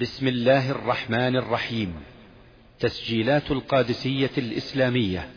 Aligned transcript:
بسم 0.00 0.28
الله 0.28 0.70
الرحمن 0.70 1.36
الرحيم. 1.36 1.94
تسجيلات 2.80 3.50
القادسية 3.50 4.30
الإسلامية. 4.38 5.30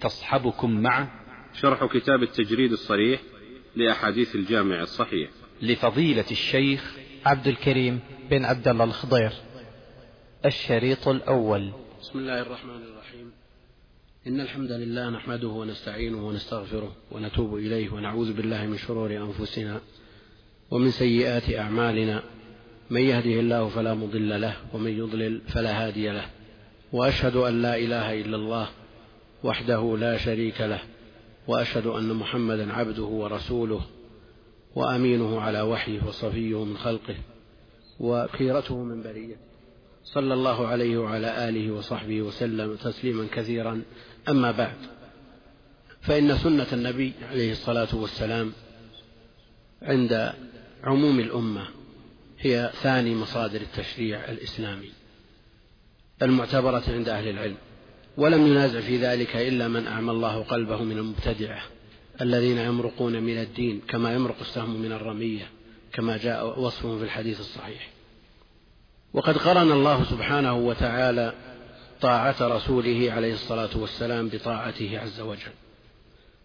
تصحبكم 0.00 0.70
مع 0.70 1.08
شرح 1.54 1.84
كتاب 1.84 2.22
التجريد 2.22 2.72
الصريح 2.72 3.20
لأحاديث 3.76 4.34
الجامع 4.34 4.82
الصحيح. 4.82 5.30
لفضيلة 5.62 6.24
الشيخ 6.30 6.96
عبد 7.26 7.46
الكريم 7.46 8.00
بن 8.30 8.44
عبد 8.44 8.68
الله 8.68 8.84
الخضير. 8.84 9.32
الشريط 10.44 11.08
الأول. 11.08 11.72
بسم 12.00 12.18
الله 12.18 12.40
الرحمن 12.40 12.82
الرحيم. 12.82 13.32
إن 14.26 14.40
الحمد 14.40 14.72
لله 14.72 15.10
نحمده 15.10 15.48
ونستعينه 15.48 16.26
ونستغفره 16.26 16.96
ونتوب 17.10 17.56
إليه 17.56 17.90
ونعوذ 17.90 18.32
بالله 18.32 18.66
من 18.66 18.78
شرور 18.78 19.16
أنفسنا 19.16 19.80
ومن 20.70 20.90
سيئات 20.90 21.54
أعمالنا. 21.54 22.22
من 22.92 23.00
يهده 23.00 23.40
الله 23.40 23.68
فلا 23.68 23.94
مضل 23.94 24.40
له 24.40 24.56
ومن 24.72 24.98
يضلل 24.98 25.40
فلا 25.48 25.86
هادي 25.86 26.08
له. 26.08 26.26
وأشهد 26.92 27.36
أن 27.36 27.62
لا 27.62 27.76
إله 27.76 28.20
إلا 28.20 28.36
الله 28.36 28.68
وحده 29.44 29.96
لا 30.00 30.18
شريك 30.18 30.60
له 30.60 30.80
وأشهد 31.48 31.86
أن 31.86 32.14
محمدا 32.14 32.72
عبده 32.72 33.02
ورسوله 33.02 33.80
وأمينه 34.74 35.40
على 35.40 35.60
وحيه 35.60 36.00
وصفيه 36.08 36.64
من 36.64 36.76
خلقه 36.76 37.16
وخيرته 38.00 38.76
من 38.82 39.02
بريته. 39.02 39.36
صلى 40.04 40.34
الله 40.34 40.66
عليه 40.66 40.98
وعلى 40.98 41.48
آله 41.48 41.70
وصحبه 41.70 42.22
وسلم 42.22 42.76
تسليما 42.76 43.26
كثيرا. 43.32 43.82
أما 44.28 44.50
بعد 44.50 44.76
فإن 46.00 46.38
سنة 46.38 46.66
النبي 46.72 47.12
عليه 47.30 47.52
الصلاة 47.52 47.96
والسلام 47.96 48.52
عند 49.82 50.32
عموم 50.84 51.20
الأمة 51.20 51.66
هي 52.42 52.70
ثاني 52.82 53.14
مصادر 53.14 53.60
التشريع 53.60 54.24
الإسلامي 54.24 54.90
المعتبرة 56.22 56.82
عند 56.88 57.08
أهل 57.08 57.28
العلم 57.28 57.56
ولم 58.16 58.46
ينازع 58.46 58.80
في 58.80 58.96
ذلك 58.96 59.36
إلا 59.36 59.68
من 59.68 59.86
أعمى 59.86 60.10
الله 60.10 60.42
قلبه 60.42 60.82
من 60.82 60.98
المبتدعة 60.98 61.62
الذين 62.20 62.58
يمرقون 62.58 63.22
من 63.22 63.38
الدين 63.38 63.80
كما 63.88 64.14
يمرق 64.14 64.36
السهم 64.40 64.82
من 64.82 64.92
الرمية 64.92 65.50
كما 65.92 66.16
جاء 66.16 66.60
وصفهم 66.60 66.98
في 66.98 67.04
الحديث 67.04 67.40
الصحيح. 67.40 67.90
وقد 69.12 69.38
قرن 69.38 69.72
الله 69.72 70.04
سبحانه 70.04 70.54
وتعالى 70.54 71.34
طاعة 72.00 72.36
رسوله 72.40 73.12
عليه 73.12 73.34
الصلاة 73.34 73.70
والسلام 73.76 74.28
بطاعته 74.28 74.98
عز 74.98 75.20
وجل. 75.20 75.52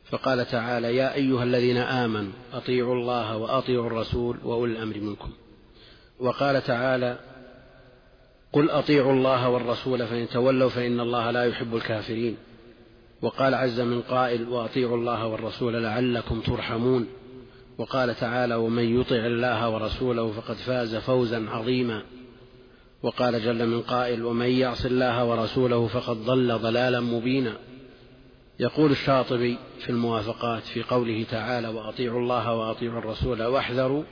فقال 0.06 0.48
تعالى 0.48 0.96
يا 0.96 1.14
أيها 1.14 1.44
الذين 1.44 1.78
آمنوا 1.78 2.32
أطيعوا 2.54 2.96
الله 2.96 3.38
وأطيعوا 3.38 3.88
الرسول 3.88 4.38
وأولي 4.44 4.74
الأمر 4.74 5.00
منكم. 5.00 5.32
وقال 6.20 6.64
تعالى 6.64 7.18
قل 8.54 8.70
أطيعوا 8.70 9.14
الله 9.14 9.50
والرسول 9.50 10.08
فإن 10.08 10.30
تولوا 10.30 10.70
فإن 10.70 11.00
الله 11.00 11.32
لا 11.32 11.46
يحب 11.46 11.76
الكافرين. 11.76 12.38
وقال 13.22 13.54
عز 13.54 13.80
من 13.80 14.02
قائل 14.02 14.50
وأطيعوا 14.50 14.98
الله 14.98 15.28
والرسول 15.28 15.84
لعلكم 15.84 16.42
ترحمون. 16.42 17.08
وقال 17.78 18.16
تعالى 18.16 18.56
ومن 18.56 19.00
يطع 19.00 19.16
الله 19.16 19.70
ورسوله 19.70 20.32
فقد 20.32 20.56
فاز 20.56 20.96
فوزا 20.96 21.50
عظيما. 21.50 22.04
وقال 23.04 23.44
جل 23.44 23.68
من 23.68 23.82
قائل 23.82 24.26
ومن 24.26 24.50
يعص 24.50 24.86
الله 24.86 25.26
ورسوله 25.26 25.88
فقد 25.88 26.16
ضل 26.16 26.60
ضلالا 26.60 27.00
مبينا. 27.00 27.54
يقول 28.60 28.92
الشاطبي 28.92 29.58
في 29.80 29.90
الموافقات 29.90 30.64
في 30.64 30.84
قوله 30.84 31.26
تعالى 31.32 31.68
وأطيعوا 31.68 32.20
الله 32.20 32.56
وأطيعوا 32.56 33.00
الرسول 33.00 33.44
واحذروا 33.44 34.04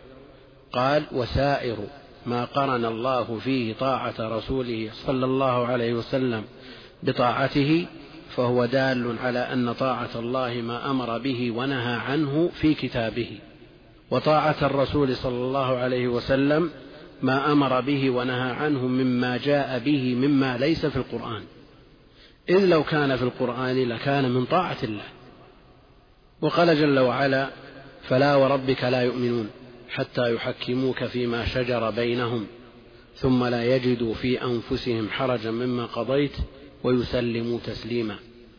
قال 0.76 1.04
وسائر 1.12 1.78
ما 2.26 2.46
قرن 2.46 2.86
الله 2.86 3.40
فيه 3.40 3.74
طاعة 3.74 4.14
رسوله 4.20 4.90
صلى 4.94 5.26
الله 5.26 5.68
عليه 5.68 5.94
وسلم 5.94 6.44
بطاعته 7.04 7.86
فهو 8.36 8.66
دال 8.66 9.16
على 9.24 9.40
أن 9.40 9.74
طاعة 9.74 10.10
الله 10.16 10.54
ما 10.54 10.92
أمر 10.92 11.18
به 11.18 11.52
ونهى 11.52 11.94
عنه 11.94 12.50
في 12.54 12.74
كتابه. 12.74 13.40
وطاعة 14.12 14.56
الرسول 14.62 15.16
صلى 15.16 15.36
الله 15.36 15.78
عليه 15.78 16.08
وسلم 16.08 16.70
ما 17.22 17.52
أمر 17.52 17.82
به 17.82 18.10
ونهى 18.10 18.52
عنه 18.52 18.88
مما 18.88 19.38
جاء 19.38 19.80
به 19.80 20.16
مما 20.16 20.58
ليس 20.58 20.86
في 20.86 20.96
القرآن. 20.96 21.44
إذ 22.50 22.66
لو 22.66 22.84
كان 22.84 23.16
في 23.16 23.24
القرآن 23.24 23.90
لكان 23.90 24.32
من 24.32 24.46
طاعة 24.46 24.78
الله. 24.84 25.06
وقال 26.42 26.80
جل 26.80 27.00
وعلا 27.00 27.50
فلا 28.08 28.36
وربك 28.36 28.84
لا 28.84 29.02
يؤمنون. 29.02 29.50
حتى 29.96 30.34
يحكموك 30.34 31.04
فيما 31.04 31.46
شجر 31.46 31.90
بينهم 31.90 32.48
ثم 33.16 33.46
لا 33.46 33.76
يجدوا 33.76 34.14
في 34.14 34.44
أنفسهم 34.44 35.10
حرجا 35.10 35.52
مما 35.52 35.86
قضيت 35.86 36.32
ويسلموا 36.84 37.60
تسليما. 37.60 38.16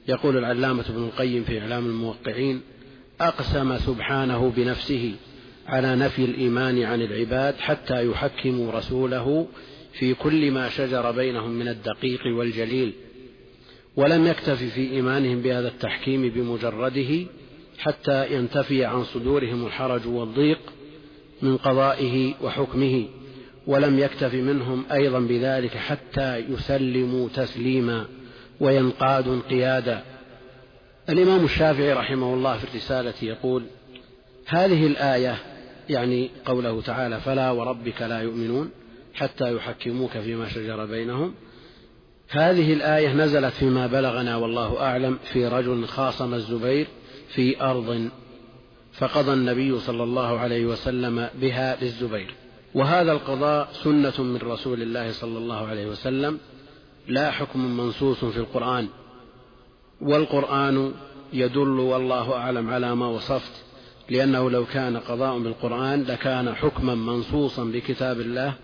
يقول 0.08 0.36
العلامة 0.36 0.84
ابن 0.88 1.04
القيم 1.04 1.44
في 1.44 1.60
إعلام 1.60 1.86
الموقعين 1.86 2.60
أقسم 3.20 3.78
سبحانه 3.78 4.52
بنفسه 4.56 5.14
على 5.66 5.96
نفي 5.96 6.24
الإيمان 6.24 6.82
عن 6.82 7.02
العباد 7.02 7.54
حتى 7.54 8.06
يحكموا 8.06 8.72
رسوله 8.72 9.46
في 9.92 10.14
كل 10.14 10.50
ما 10.50 10.68
شجر 10.68 11.10
بينهم 11.10 11.50
من 11.50 11.68
الدقيق 11.68 12.20
والجليل. 12.38 12.92
ولم 13.96 14.26
يكتف 14.26 14.62
في 14.62 14.90
إيمانهم 14.90 15.42
بهذا 15.42 15.68
التحكيم 15.68 16.28
بمجرده 16.28 17.26
حتى 17.78 18.34
ينتفي 18.34 18.84
عن 18.84 19.04
صدورهم 19.04 19.66
الحرج 19.66 20.06
والضيق 20.06 20.58
من 21.42 21.56
قضائه 21.56 22.34
وحكمه 22.42 23.06
ولم 23.66 23.98
يكتف 23.98 24.34
منهم 24.34 24.84
أيضا 24.92 25.20
بذلك 25.20 25.76
حتى 25.76 26.36
يسلموا 26.36 27.28
تسليما 27.28 28.06
وينقادوا 28.60 29.34
انقيادا. 29.34 30.02
الإمام 31.08 31.44
الشافعي 31.44 31.92
رحمه 31.92 32.34
الله 32.34 32.58
في 32.58 32.64
الرسالة 32.64 33.14
يقول 33.22 33.64
هذه 34.46 34.86
الآية 34.86 35.36
يعني 35.88 36.30
قوله 36.44 36.82
تعالى 36.82 37.20
فلا 37.20 37.50
وربك 37.50 38.02
لا 38.02 38.20
يؤمنون 38.20 38.70
حتى 39.14 39.56
يحكموك 39.56 40.10
فيما 40.10 40.48
شجر 40.48 40.84
بينهم. 40.84 41.34
هذه 42.28 42.72
الآية 42.72 43.12
نزلت 43.12 43.54
فيما 43.54 43.86
بلغنا 43.86 44.36
والله 44.36 44.80
أعلم 44.80 45.18
في 45.32 45.46
رجل 45.46 45.86
خاصم 45.86 46.34
الزبير 46.34 46.86
في 47.28 47.60
أرض 47.60 48.10
فقضى 48.98 49.32
النبي 49.32 49.78
صلى 49.78 50.02
الله 50.02 50.38
عليه 50.38 50.66
وسلم 50.66 51.28
بها 51.40 51.76
للزبير. 51.82 52.34
وهذا 52.74 53.12
القضاء 53.12 53.68
سنة 53.72 54.22
من 54.22 54.38
رسول 54.42 54.82
الله 54.82 55.12
صلى 55.12 55.38
الله 55.38 55.66
عليه 55.66 55.86
وسلم. 55.86 56.38
لا 57.08 57.30
حكم 57.30 57.76
منصوص 57.76 58.24
في 58.24 58.36
القرآن. 58.36 58.88
والقرآن 60.00 60.92
يدل 61.32 61.68
والله 61.68 62.34
أعلم 62.34 62.70
على 62.70 62.94
ما 62.96 63.06
وصفت 63.06 63.52
لأنه 64.10 64.50
لو 64.50 64.64
كان 64.64 64.96
قضاء 64.96 65.38
بالقرآن 65.38 66.02
لكان 66.02 66.54
حكما 66.54 66.94
منصوصا 66.94 67.64
بكتاب 67.64 68.20
الله 68.20 68.54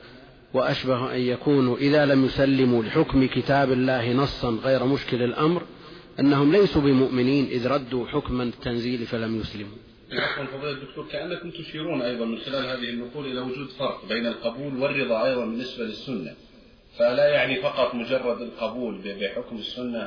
وأشبه 0.54 1.14
أن 1.14 1.20
يكونوا 1.20 1.76
إذا 1.76 2.06
لم 2.06 2.24
يسلموا 2.24 2.82
لحكم 2.82 3.26
كتاب 3.26 3.72
الله 3.72 4.12
نصا 4.12 4.58
غير 4.64 4.84
مشكل 4.84 5.22
الأمر 5.22 5.62
أنهم 6.20 6.52
ليسوا 6.52 6.82
بمؤمنين 6.82 7.46
إذ 7.46 7.68
ردوا 7.68 8.06
حكم 8.06 8.40
التنزيل 8.40 9.06
فلم 9.06 9.40
يسلموا. 9.40 9.91
عفوا 10.20 10.44
فضيلة 10.44 10.70
الدكتور 10.70 11.08
كأنكم 11.08 11.50
تشيرون 11.50 12.02
أيضا 12.02 12.24
من 12.24 12.38
خلال 12.38 12.66
هذه 12.66 12.90
النقول 12.90 13.26
إلى 13.26 13.40
وجود 13.40 13.68
فرق 13.68 14.08
بين 14.08 14.26
القبول 14.26 14.82
والرضا 14.82 15.26
أيضا 15.26 15.44
بالنسبة 15.44 15.84
للسنة. 15.84 16.34
فلا 16.98 17.28
يعني 17.28 17.62
فقط 17.62 17.94
مجرد 17.94 18.40
القبول 18.40 19.18
بحكم 19.20 19.56
السنة 19.56 19.98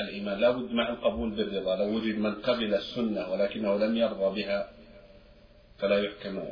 الإيمان 0.00 0.40
لا 0.40 0.50
بد 0.50 0.72
مع 0.72 0.92
القبول 0.92 1.30
بالرضا. 1.30 1.76
لو 1.76 1.96
وجد 1.96 2.18
من 2.18 2.34
قبل 2.34 2.74
السنة 2.74 3.32
ولكنه 3.32 3.76
لم 3.76 3.96
يرضى 3.96 4.42
بها 4.42 4.70
فلا 5.78 6.04
يحكم 6.04 6.42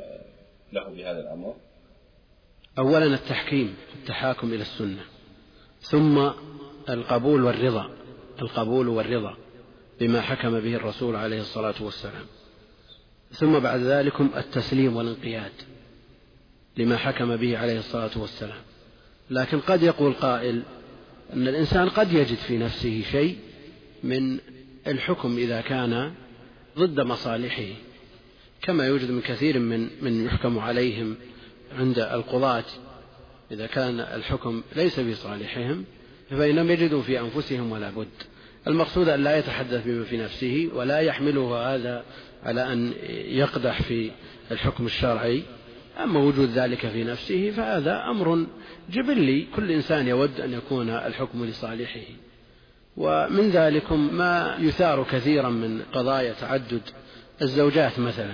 له 0.73 0.89
بهذا 0.89 1.19
الأمر. 1.19 1.55
أولا 2.77 3.05
التحكيم 3.05 3.75
التحاكم 3.95 4.47
إلى 4.47 4.61
السنة. 4.61 5.03
ثم 5.79 6.29
القبول 6.89 7.43
والرضا 7.43 7.89
القبول 8.41 8.87
والرضا 8.87 9.37
بما 9.99 10.21
حكم 10.21 10.59
به 10.59 10.75
الرسول 10.75 11.15
عليه 11.15 11.39
الصلاة 11.39 11.75
والسلام. 11.81 12.25
ثم 13.33 13.59
بعد 13.59 13.79
ذلك 13.79 14.21
التسليم 14.21 14.95
والانقياد 14.95 15.51
لما 16.77 16.97
حكم 16.97 17.35
به 17.35 17.57
عليه 17.57 17.79
الصلاة 17.79 18.11
والسلام. 18.15 18.61
لكن 19.29 19.59
قد 19.59 19.83
يقول 19.83 20.13
قائل 20.13 20.63
أن 21.33 21.47
الإنسان 21.47 21.89
قد 21.89 22.13
يجد 22.13 22.35
في 22.35 22.57
نفسه 22.57 23.03
شيء 23.11 23.37
من 24.03 24.37
الحكم 24.87 25.37
إذا 25.37 25.61
كان 25.61 26.13
ضد 26.77 26.99
مصالحه 26.99 27.73
كما 28.61 28.85
يوجد 28.87 29.11
من 29.11 29.21
كثير 29.21 29.59
من 29.59 29.89
من 30.01 30.25
يحكم 30.25 30.59
عليهم 30.59 31.15
عند 31.77 31.99
القضاة 31.99 32.65
إذا 33.51 33.67
كان 33.67 33.99
الحكم 33.99 34.61
ليس 34.75 34.99
في 34.99 35.15
صالحهم 35.15 35.85
فإنهم 36.29 36.71
يجدوا 36.71 37.01
في 37.01 37.19
أنفسهم 37.19 37.71
ولا 37.71 37.89
بد. 37.89 38.07
المقصود 38.67 39.09
أن 39.09 39.23
لا 39.23 39.37
يتحدث 39.37 39.85
بما 39.85 40.03
في 40.03 40.17
نفسه 40.17 40.69
ولا 40.73 40.99
يحمله 40.99 41.75
هذا 41.75 42.03
على 42.43 42.73
أن 42.73 42.93
يقدح 43.27 43.81
في 43.81 44.11
الحكم 44.51 44.85
الشرعي. 44.85 45.43
أما 46.03 46.19
وجود 46.19 46.49
ذلك 46.49 46.87
في 46.87 47.03
نفسه 47.03 47.51
فهذا 47.51 48.03
أمر 48.09 48.45
جبلي 48.91 49.47
كل 49.55 49.71
إنسان 49.71 50.07
يود 50.07 50.41
أن 50.41 50.53
يكون 50.53 50.89
الحكم 50.89 51.45
لصالحه. 51.45 51.99
ومن 52.97 53.49
ذلكم 53.49 54.13
ما 54.13 54.57
يثار 54.59 55.03
كثيرا 55.11 55.49
من 55.49 55.81
قضايا 55.93 56.33
تعدد 56.33 56.81
الزوجات 57.41 57.99
مثلا. 57.99 58.33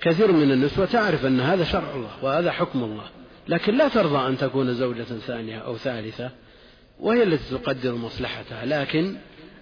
كثير 0.00 0.32
من 0.32 0.52
النسوة 0.52 0.86
تعرف 0.86 1.26
أن 1.26 1.40
هذا 1.40 1.64
شرع 1.64 1.94
الله 1.94 2.10
وهذا 2.22 2.50
حكم 2.50 2.84
الله. 2.84 3.04
لكن 3.48 3.76
لا 3.76 3.88
ترضى 3.88 4.28
أن 4.28 4.38
تكون 4.38 4.74
زوجة 4.74 5.02
ثانية 5.02 5.58
أو 5.58 5.76
ثالثة 5.76 6.30
وهي 7.00 7.22
التي 7.22 7.58
تقدر 7.58 7.94
مصلحتها. 7.94 8.66
لكن 8.66 9.16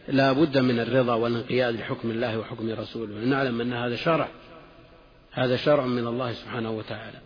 لا 0.08 0.32
بد 0.32 0.58
من 0.58 0.80
الرضا 0.80 1.14
والانقياد 1.14 1.74
لحكم 1.74 2.10
الله 2.10 2.38
وحكم 2.38 2.70
رسوله. 2.70 3.14
نعلم 3.14 3.60
أن 3.60 3.72
هذا 3.72 3.96
شرع. 3.96 4.28
هذا 5.32 5.56
شرع 5.56 5.86
من 5.86 6.06
الله 6.06 6.32
سبحانه 6.32 6.70
وتعالى. 6.70 7.18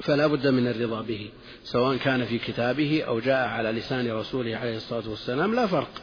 فلا 0.00 0.26
بد 0.26 0.46
من 0.46 0.68
الرضا 0.68 1.02
به. 1.02 1.30
سواء 1.62 1.96
كان 1.96 2.24
في 2.24 2.38
كتابه 2.38 3.02
أو 3.02 3.20
جاء 3.20 3.48
على 3.48 3.70
لسان 3.70 4.10
رسوله 4.10 4.56
عليه 4.56 4.76
الصلاة 4.76 5.10
والسلام 5.10 5.54
لا 5.54 5.66
فرق. 5.66 6.02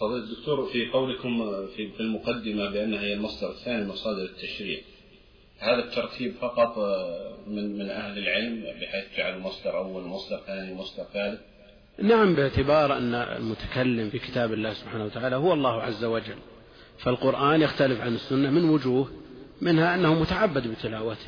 فضيلة 0.00 0.24
الدكتور 0.24 0.66
في 0.66 0.90
قولكم 0.90 1.66
في 1.76 2.00
المقدمة 2.00 2.70
بأنها 2.70 3.00
هي 3.00 3.14
المصدر 3.14 3.50
الثاني 3.50 3.86
مصادر 3.86 4.22
التشريع. 4.22 4.80
هذا 5.58 5.84
الترتيب 5.84 6.34
فقط 6.40 6.78
من 7.46 7.78
من 7.78 7.90
أهل 7.90 8.18
العلم 8.18 8.62
بحيث 8.80 9.16
جعلوا 9.16 9.40
مصدر 9.40 9.78
أول 9.78 10.02
مصدر 10.02 10.40
ثاني 10.46 10.74
مصدر 10.74 11.04
ثالث؟ 11.12 11.40
نعم 12.02 12.34
باعتبار 12.34 12.98
أن 12.98 13.14
المتكلم 13.14 14.10
في 14.10 14.18
كتاب 14.18 14.52
الله 14.52 14.72
سبحانه 14.72 15.04
وتعالى 15.04 15.36
هو 15.36 15.52
الله 15.52 15.82
عز 15.82 16.04
وجل. 16.04 16.38
فالقرآن 16.98 17.62
يختلف 17.62 18.00
عن 18.00 18.14
السنة 18.14 18.50
من 18.50 18.70
وجوه 18.70 19.08
منها 19.60 19.94
أنه 19.94 20.14
متعبد 20.14 20.68
بتلاوته 20.68 21.26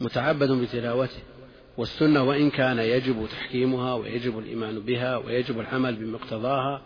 متعبد 0.00 0.50
بتلاوته. 0.50 1.20
والسنة 1.76 2.22
وإن 2.22 2.50
كان 2.50 2.78
يجب 2.78 3.26
تحكيمها 3.32 3.94
ويجب 3.94 4.38
الإيمان 4.38 4.80
بها 4.80 5.16
ويجب 5.16 5.60
العمل 5.60 5.96
بمقتضاها 5.96 6.82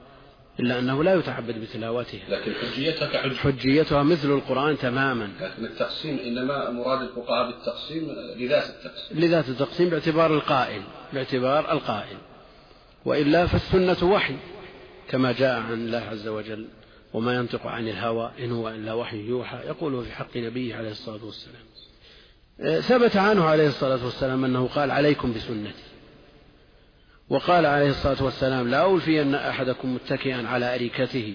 إلا 0.61 0.79
أنه 0.79 1.05
لا 1.05 1.15
يتعبد 1.15 1.59
بتلاوتها 1.59 2.21
لكن 2.29 2.53
حجيتها 2.55 3.09
كحجة. 3.09 3.35
حجيتها 3.35 4.03
مثل 4.03 4.31
القرآن 4.31 4.79
تماما. 4.79 5.29
لكن 5.41 5.65
التقسيم 5.65 6.19
إنما 6.19 6.71
مراد 6.71 7.03
الفقهاء 7.03 7.47
بالتقسيم 7.47 8.09
لذات 8.37 8.65
التقسيم. 8.65 9.19
لذات 9.19 9.49
التقسيم 9.49 9.89
باعتبار 9.89 10.35
القائل 10.35 10.83
باعتبار 11.13 11.73
القائل. 11.73 12.17
وإلا 13.05 13.47
فالسنة 13.47 14.13
وحي 14.13 14.37
كما 15.09 15.33
جاء 15.33 15.61
عن 15.61 15.73
الله 15.73 15.99
عز 15.99 16.29
وجل 16.29 16.67
وما 17.13 17.35
ينطق 17.35 17.67
عن 17.67 17.89
الهوى 17.89 18.31
إن 18.39 18.53
هو 18.53 18.69
إلا 18.69 18.93
وحي 18.93 19.27
يوحى 19.27 19.57
يقوله 19.57 20.01
في 20.01 20.13
حق 20.13 20.37
نبيه 20.37 20.77
عليه 20.77 20.91
الصلاة 20.91 21.25
والسلام. 21.25 21.63
ثبت 22.81 23.17
عنه 23.17 23.45
عليه 23.45 23.69
الصلاة 23.69 24.05
والسلام 24.05 24.45
أنه 24.45 24.67
قال 24.67 24.91
عليكم 24.91 25.33
بسنتي 25.33 25.85
وقال 27.29 27.67
عليه 27.67 27.91
الصلاة 27.91 28.23
والسلام 28.25 28.69
لا 28.69 28.77
أولفين 28.77 29.35
أحدكم 29.35 29.95
متكئا 29.95 30.49
على 30.49 30.75
أريكته 30.75 31.35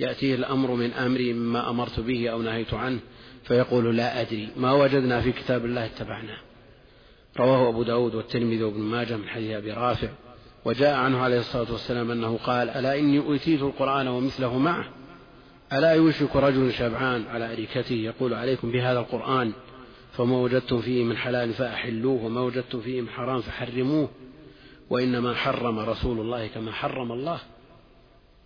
يأتيه 0.00 0.34
الأمر 0.34 0.70
من 0.70 0.92
أمري 0.92 1.32
مما 1.32 1.70
أمرت 1.70 2.00
به 2.00 2.28
أو 2.28 2.42
نهيت 2.42 2.74
عنه 2.74 3.00
فيقول 3.44 3.96
لا 3.96 4.20
أدري 4.20 4.48
ما 4.56 4.72
وجدنا 4.72 5.20
في 5.20 5.32
كتاب 5.32 5.64
الله 5.64 5.86
اتبعناه 5.86 6.38
رواه 7.38 7.68
أبو 7.68 7.82
داود 7.82 8.14
والترمذي 8.14 8.62
وابن 8.62 8.80
ماجه 8.80 9.16
من 9.16 9.28
حديث 9.28 9.50
أبي 9.50 9.72
رافع. 9.72 10.08
وجاء 10.64 10.94
عنه 10.94 11.18
عليه 11.18 11.38
الصلاة 11.38 11.72
والسلام 11.72 12.10
أنه 12.10 12.38
قال 12.44 12.70
ألا 12.70 12.98
إني 12.98 13.18
أوتيت 13.18 13.62
القرآن 13.62 14.08
ومثله 14.08 14.58
معه؟ 14.58 14.84
ألا 15.72 15.92
يوشك 15.92 16.36
رجل 16.36 16.72
شبعان 16.72 17.24
على 17.26 17.52
أريكته 17.52 17.94
يقول 17.94 18.34
عليكم 18.34 18.72
بهذا 18.72 18.98
القرآن 18.98 19.52
فما 20.12 20.36
وجدتم 20.36 20.80
فيه 20.80 21.04
من 21.04 21.16
حلال 21.16 21.52
فأحلوه 21.52 22.24
وما 22.24 22.40
وجدتم 22.40 22.80
فيه 22.80 23.00
من 23.00 23.08
حرام 23.08 23.40
فحرموه 23.40 24.08
وإنما 24.90 25.34
حرم 25.34 25.78
رسول 25.78 26.20
الله 26.20 26.46
كما 26.46 26.72
حرم 26.72 27.12
الله. 27.12 27.40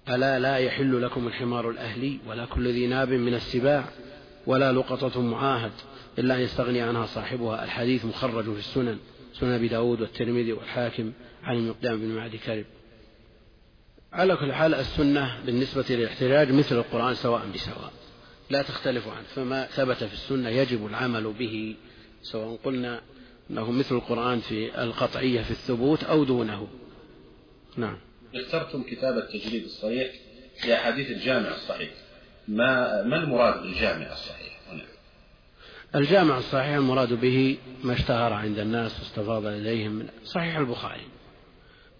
ألا 0.09 0.39
لا 0.39 0.57
يحل 0.57 1.03
لكم 1.03 1.27
الحمار 1.27 1.71
الأهلي 1.71 2.19
ولا 2.29 2.45
كل 2.45 2.69
ذي 2.69 2.87
ناب 2.87 3.09
من 3.09 3.35
السباع 3.35 3.85
ولا 4.47 4.73
لقطة 4.73 5.21
معاهد 5.21 5.73
إلا 6.19 6.35
أن 6.35 6.41
يستغني 6.41 6.81
عنها 6.81 7.07
صاحبها. 7.07 7.65
الحديث 7.65 8.05
مخرج 8.05 8.45
في 8.45 8.59
السنن 8.59 8.99
سنن 9.33 9.53
أبي 9.53 9.69
داود 9.69 10.01
والترمذي 10.01 10.53
والحاكم. 10.53 11.13
عن 11.45 11.57
المقدام 11.57 12.01
بن 12.01 12.09
معدي 12.09 12.39
كرب. 12.39 12.65
على 14.13 14.37
كل 14.37 14.53
حال 14.53 14.75
السنة 14.75 15.41
بالنسبة 15.47 15.85
للاحتجاج 15.91 16.53
مثل 16.53 16.77
القرآن 16.77 17.15
سواء 17.15 17.47
بسواء. 17.55 17.93
لا 18.51 18.63
تختلف 18.63 19.09
عنه. 19.09 19.27
فما 19.35 19.67
ثبت 19.67 20.05
في 20.05 20.13
السنة 20.13 20.49
يجب 20.49 20.87
العمل 20.87 21.33
به 21.33 21.77
سواء 22.23 22.59
قلنا 22.65 23.01
أنه 23.51 23.71
مثل 23.71 23.95
القرآن 23.95 24.41
في 24.41 24.83
القطعية 24.83 25.43
في 25.43 25.51
الثبوت 25.51 26.05
أو 26.05 26.25
دونه. 26.25 26.69
نعم. 27.77 27.99
اخترتم 28.35 28.83
كتاب 28.83 29.19
التجريد 29.19 29.65
الصريح 29.65 30.11
في 30.63 30.75
أحاديث 30.75 31.11
الجامع 31.11 31.55
الصحيح. 31.55 31.91
ما 32.49 33.03
ما 33.03 33.17
المراد 33.17 33.63
بالجامع 33.63 34.13
الصحيح 34.13 34.61
هنا؟ 34.69 34.85
الجامع 35.95 36.39
الصحيح 36.39 36.75
المراد 36.75 37.13
به 37.13 37.59
ما 37.85 37.93
اشتهر 37.93 38.33
عند 38.33 38.59
الناس 38.59 39.01
واستفاض 39.01 39.47
لديهم 39.47 39.93
من 39.93 40.09
صحيح 40.25 40.57
البخاري. 40.57 41.07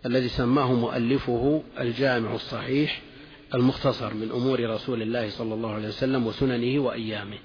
الذي 0.07 0.29
سماه 0.29 0.73
مؤلفه 0.73 1.63
الجامع 1.81 2.35
الصحيح 2.35 3.03
المختصر 3.55 4.15
من 4.15 4.31
أمور 4.31 4.71
رسول 4.71 5.03
الله 5.03 5.31
صلى 5.31 5.55
الله 5.55 5.75
عليه 5.75 5.89
وسلم 5.89 6.27
وسننه 6.27 6.83
وأيامه. 6.83 7.39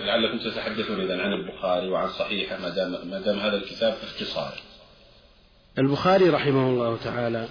لعلكم 0.00 0.38
تتحدثون 0.38 1.00
إذا 1.00 1.22
عن 1.22 1.32
البخاري 1.32 1.88
وعن 1.88 2.08
صحيحه 2.08 2.58
ما 2.62 2.68
دام 2.68 3.08
ما 3.10 3.20
دام 3.20 3.38
هذا 3.38 3.56
الكتاب 3.56 3.94
باختصار. 4.02 4.52
البخاري 5.78 6.28
رحمه 6.28 6.68
الله 6.70 6.96
تعالى 6.96 7.48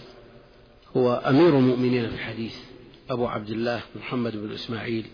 هو 0.97 1.13
أمير 1.13 1.49
المؤمنين 1.49 2.07
في 2.09 2.15
الحديث 2.15 2.55
أبو 3.09 3.27
عبد 3.27 3.49
الله 3.49 3.81
محمد 3.95 4.37
بن 4.37 4.51
إسماعيل 4.51 5.05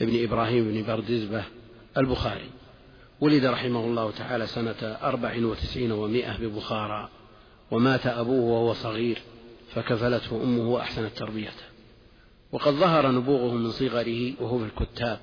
ابن 0.00 0.24
إبراهيم 0.24 0.64
بن 0.64 0.82
بردزبة 0.86 1.44
البخاري. 1.96 2.50
ولد 3.20 3.44
رحمه 3.44 3.84
الله 3.84 4.10
تعالى 4.10 4.46
سنة 4.46 4.98
أربع 5.02 5.46
وتسعين 5.46 5.92
ومائة 5.92 6.36
ببخارى. 6.36 7.08
ومات 7.70 8.06
أبوه 8.06 8.52
وهو 8.52 8.72
صغير 8.72 9.18
فكفلته 9.74 10.42
أمه 10.42 10.68
وأحسنت 10.68 11.16
تربيته. 11.16 11.64
وقد 12.52 12.72
ظهر 12.72 13.10
نبوغه 13.10 13.54
من 13.54 13.70
صغره 13.70 14.32
وهو 14.40 14.58
في 14.58 14.64
الكتاب 14.64 15.18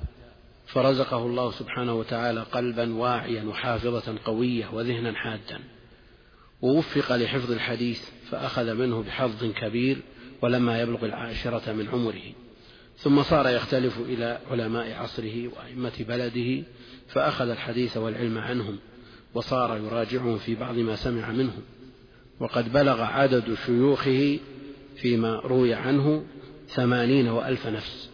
فرزقه 0.68 1.26
الله 1.26 1.52
سبحانه 1.52 1.94
وتعالى 1.94 2.42
قلبا 2.42 2.96
واعيا 2.96 3.44
وحافظة 3.44 4.16
قوية 4.26 4.70
وذهنا 4.74 5.14
حادا. 5.14 5.60
ووفق 6.62 7.16
لحفظ 7.16 7.52
الحديث 7.52 8.10
فأخذ 8.30 8.74
منه 8.74 9.02
بحظ 9.02 9.46
كبير 9.46 9.98
ولما 10.42 10.82
يبلغ 10.82 11.06
العاشرة 11.06 11.74
من 11.74 11.88
عمره. 11.88 12.34
ثم 12.98 13.24
صار 13.24 13.50
يختلف 13.50 14.00
إلى 14.00 14.40
علماء 14.52 14.94
عصره 14.94 15.48
وأئمة 15.48 15.92
بلده 16.00 16.64
فأخذ 17.08 17.50
الحديث 17.50 17.98
والعلم 17.98 18.38
عنهم 18.38 18.80
وصار 19.34 19.78
يراجعهم 19.78 20.38
في 20.38 20.56
بعض 20.56 20.76
ما 20.76 20.96
سمع 20.96 21.32
منهم. 21.32 21.62
وقد 22.42 22.74
بلغ 22.74 23.02
عدد 23.02 23.58
شيوخه 23.66 24.40
فيما 24.96 25.40
روي 25.40 25.74
عنه 25.74 26.26
ثمانين 26.68 27.28
وألف 27.28 27.68
نفس. 27.68 28.10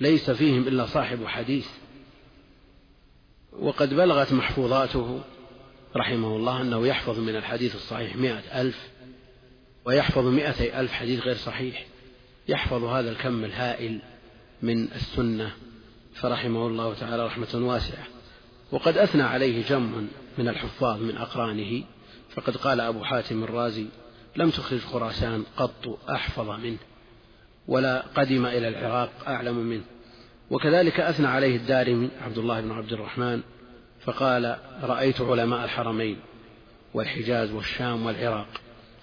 ليس 0.00 0.30
فيهم 0.30 0.68
إلا 0.68 0.86
صاحب 0.86 1.26
حديث. 1.26 1.68
وقد 3.52 3.94
بلغت 3.94 4.32
محفوظاته 4.32 5.20
رحمه 5.96 6.36
الله 6.36 6.60
أنه 6.62 6.86
يحفظ 6.86 7.18
من 7.18 7.36
الحديث 7.36 7.74
الصحيح 7.74 8.16
مئة 8.16 8.60
ألف 8.60 8.88
ويحفظ 9.84 10.26
مئتي 10.26 10.80
ألف 10.80 10.92
حديث 10.92 11.20
غير 11.20 11.36
صحيح. 11.36 11.86
يحفظ 12.48 12.84
هذا 12.84 13.10
الكم 13.10 13.44
الهائل 13.44 13.98
من 14.62 14.92
السنة. 14.92 15.52
فرحمه 16.14 16.66
الله 16.66 16.94
تعالى 16.94 17.26
رحمة 17.26 17.48
واسعة. 17.54 18.06
وقد 18.72 18.98
أثنى 18.98 19.22
عليه 19.22 19.68
جمع 19.68 20.02
من 20.38 20.48
الحفاظ 20.48 21.02
من 21.02 21.16
أقرانه. 21.16 21.82
فقد 22.34 22.56
قال 22.56 22.80
أبو 22.80 23.04
حاتم 23.04 23.44
الرازي 23.44 23.86
لم 24.36 24.50
تخرج 24.50 24.80
خراسان 24.80 25.44
قط 25.56 25.98
أحفظ 26.10 26.50
منه 26.50 26.78
ولا 27.68 28.04
قدم 28.14 28.46
إلى 28.46 28.68
العراق 28.68 29.10
أعلم 29.28 29.56
منه. 29.56 29.82
وكذلك 30.50 31.00
أثنى 31.00 31.26
عليه 31.26 31.56
الدارمي 31.56 32.08
عبد 32.22 32.38
الله 32.38 32.60
بن 32.60 32.70
عبد 32.70 32.92
الرحمن 32.92 33.40
فقال 34.00 34.56
رأيت 34.82 35.20
علماء 35.20 35.64
الحرمين 35.64 36.16
والحجاز 36.94 37.52
والشام 37.52 38.06
والعراق 38.06 38.48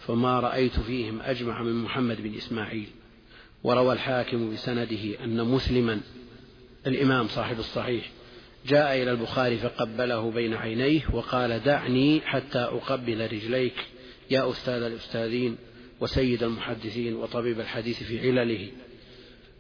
فما 0.08 0.40
رأيت 0.40 0.80
فيهم 0.80 1.22
أجمع 1.22 1.64
من 1.64 1.84
محمد 1.84 2.22
بن 2.22 2.36
إسماعيل. 2.36 2.90
وروى 3.64 3.94
الحاكم 3.94 4.54
بسنده 4.54 5.24
أن 5.24 5.44
مسلما 5.44 6.02
الإمام 6.88 7.28
صاحب 7.28 7.60
الصحيح 7.60 8.10
جاء 8.68 9.04
إلى 9.04 9.12
البخاري 9.12 9.58
فقبله 9.58 10.32
بين 10.32 10.54
عينيه 10.54 11.02
وقال 11.14 11.64
دعني 11.64 12.22
حتى 12.22 12.60
أقبل 12.60 13.22
رجليك 13.22 13.76
يا 14.32 14.52
أستاذ 14.52 14.84
الأستاذين 14.84 15.58
وسيد 16.00 16.44
المحدثين 16.44 17.16
وطبيب 17.16 17.60
الحديث 17.60 18.04
في 18.04 18.20
علله. 18.20 18.68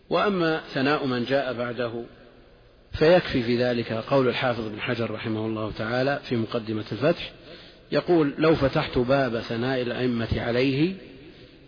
وأما 0.09 0.61
ثناء 0.73 1.05
من 1.05 1.23
جاء 1.23 1.53
بعده 1.53 2.03
فيكفي 2.91 3.43
في 3.43 3.57
ذلك 3.63 3.91
قول 3.91 4.27
الحافظ 4.27 4.67
بن 4.67 4.81
حجر 4.81 5.11
رحمه 5.11 5.45
الله 5.45 5.71
تعالى 5.71 6.19
في 6.23 6.35
مقدمة 6.35 6.85
الفتح 6.91 7.31
يقول 7.91 8.33
لو 8.37 8.55
فتحت 8.55 8.97
باب 8.97 9.39
ثناء 9.39 9.81
الأئمة 9.81 10.41
عليه 10.41 10.93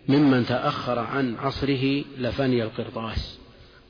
ممن 0.08 0.46
تأخر 0.46 0.98
عن 0.98 1.36
عصره 1.36 2.04
لفني 2.18 2.62
القرطاس 2.62 3.38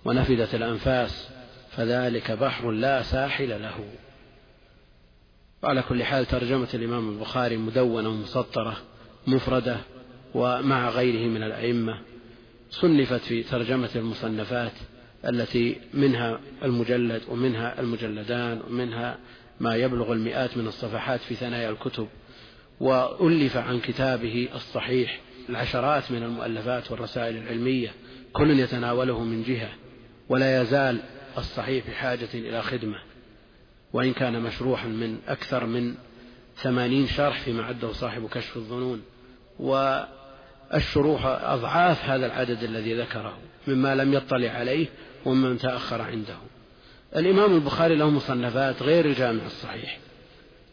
ونفدت 0.05 0.55
الأنفاس 0.55 1.29
فذلك 1.77 2.31
بحر 2.31 2.71
لا 2.71 3.03
ساحل 3.03 3.63
له. 3.63 3.85
وعلى 5.63 5.83
كل 5.83 6.05
حال 6.05 6.27
ترجمة 6.27 6.69
الإمام 6.75 7.09
البخاري 7.09 7.57
مدونة 7.57 8.11
مسطرة 8.11 8.77
مفردة 9.27 9.77
ومع 10.35 10.89
غيره 10.89 11.29
من 11.29 11.43
الأئمة 11.43 11.99
صنفت 12.71 13.21
في 13.21 13.43
ترجمة 13.43 13.91
المصنفات 13.97 14.73
التي 15.29 15.81
منها 15.95 16.41
المجلد 16.63 17.23
ومنها 17.29 17.81
المجلدان 17.81 18.61
ومنها 18.69 19.19
ما 19.61 19.77
يبلغ 19.77 20.13
المئات 20.13 20.57
من 20.57 20.67
الصفحات 20.67 21.21
في 21.21 21.35
ثنايا 21.35 21.71
الكتب. 21.71 22.09
وألف 22.81 23.57
عن 23.57 23.81
كتابه 23.81 24.49
الصحيح 24.55 25.21
العشرات 25.49 26.11
من 26.11 26.23
المؤلفات 26.23 26.91
والرسائل 26.91 27.37
العلمية 27.37 27.93
كل 28.33 28.61
يتناوله 28.61 29.25
من 29.25 29.43
جهة. 29.43 29.71
ولا 30.29 30.63
يزال 30.63 31.01
الصحيح 31.39 31.91
بحاجة 31.91 32.29
إلى 32.35 32.63
خدمة 32.63 32.99
وإن 33.93 34.13
كان 34.13 34.43
مشروحا 34.43 34.87
من 34.89 35.19
أكثر 35.29 35.67
من 35.67 35.95
ثمانين 36.57 37.07
شرح 37.07 37.41
فيما 37.41 37.65
عده 37.65 37.93
صاحب 37.93 38.29
كشف 38.29 38.57
الظنون. 38.57 39.03
والشروح 39.59 41.27
أضعاف 41.27 42.05
هذا 42.05 42.27
العدد 42.27 42.63
الذي 42.63 42.95
ذكره 42.95 43.39
مما 43.69 43.95
لم 43.95 44.13
يطلع 44.13 44.51
عليه 44.51 44.87
ومن 45.25 45.59
تأخر 45.59 46.03
عنده. 46.03 46.37
الإمام 47.17 47.55
البخاري 47.55 47.95
له 47.95 48.11
مصنفات 48.11 48.83
غير 48.83 49.05
الجامع 49.05 49.47
الصحيح 49.47 49.99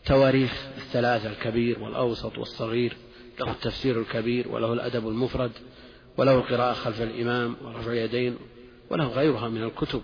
تواريخ 0.05 0.67
الثلاثة 0.77 1.29
الكبير 1.29 1.79
والأوسط 1.79 2.37
والصغير 2.37 2.97
له 3.39 3.51
التفسير 3.51 4.01
الكبير 4.01 4.47
وله 4.47 4.73
الأدب 4.73 5.07
المفرد 5.07 5.51
وله 6.17 6.35
القراءة 6.35 6.73
خلف 6.73 7.01
الإمام 7.01 7.55
ورفع 7.63 7.91
اليدين 7.91 8.37
وله 8.89 9.07
غيرها 9.07 9.49
من 9.49 9.63
الكتب. 9.63 10.01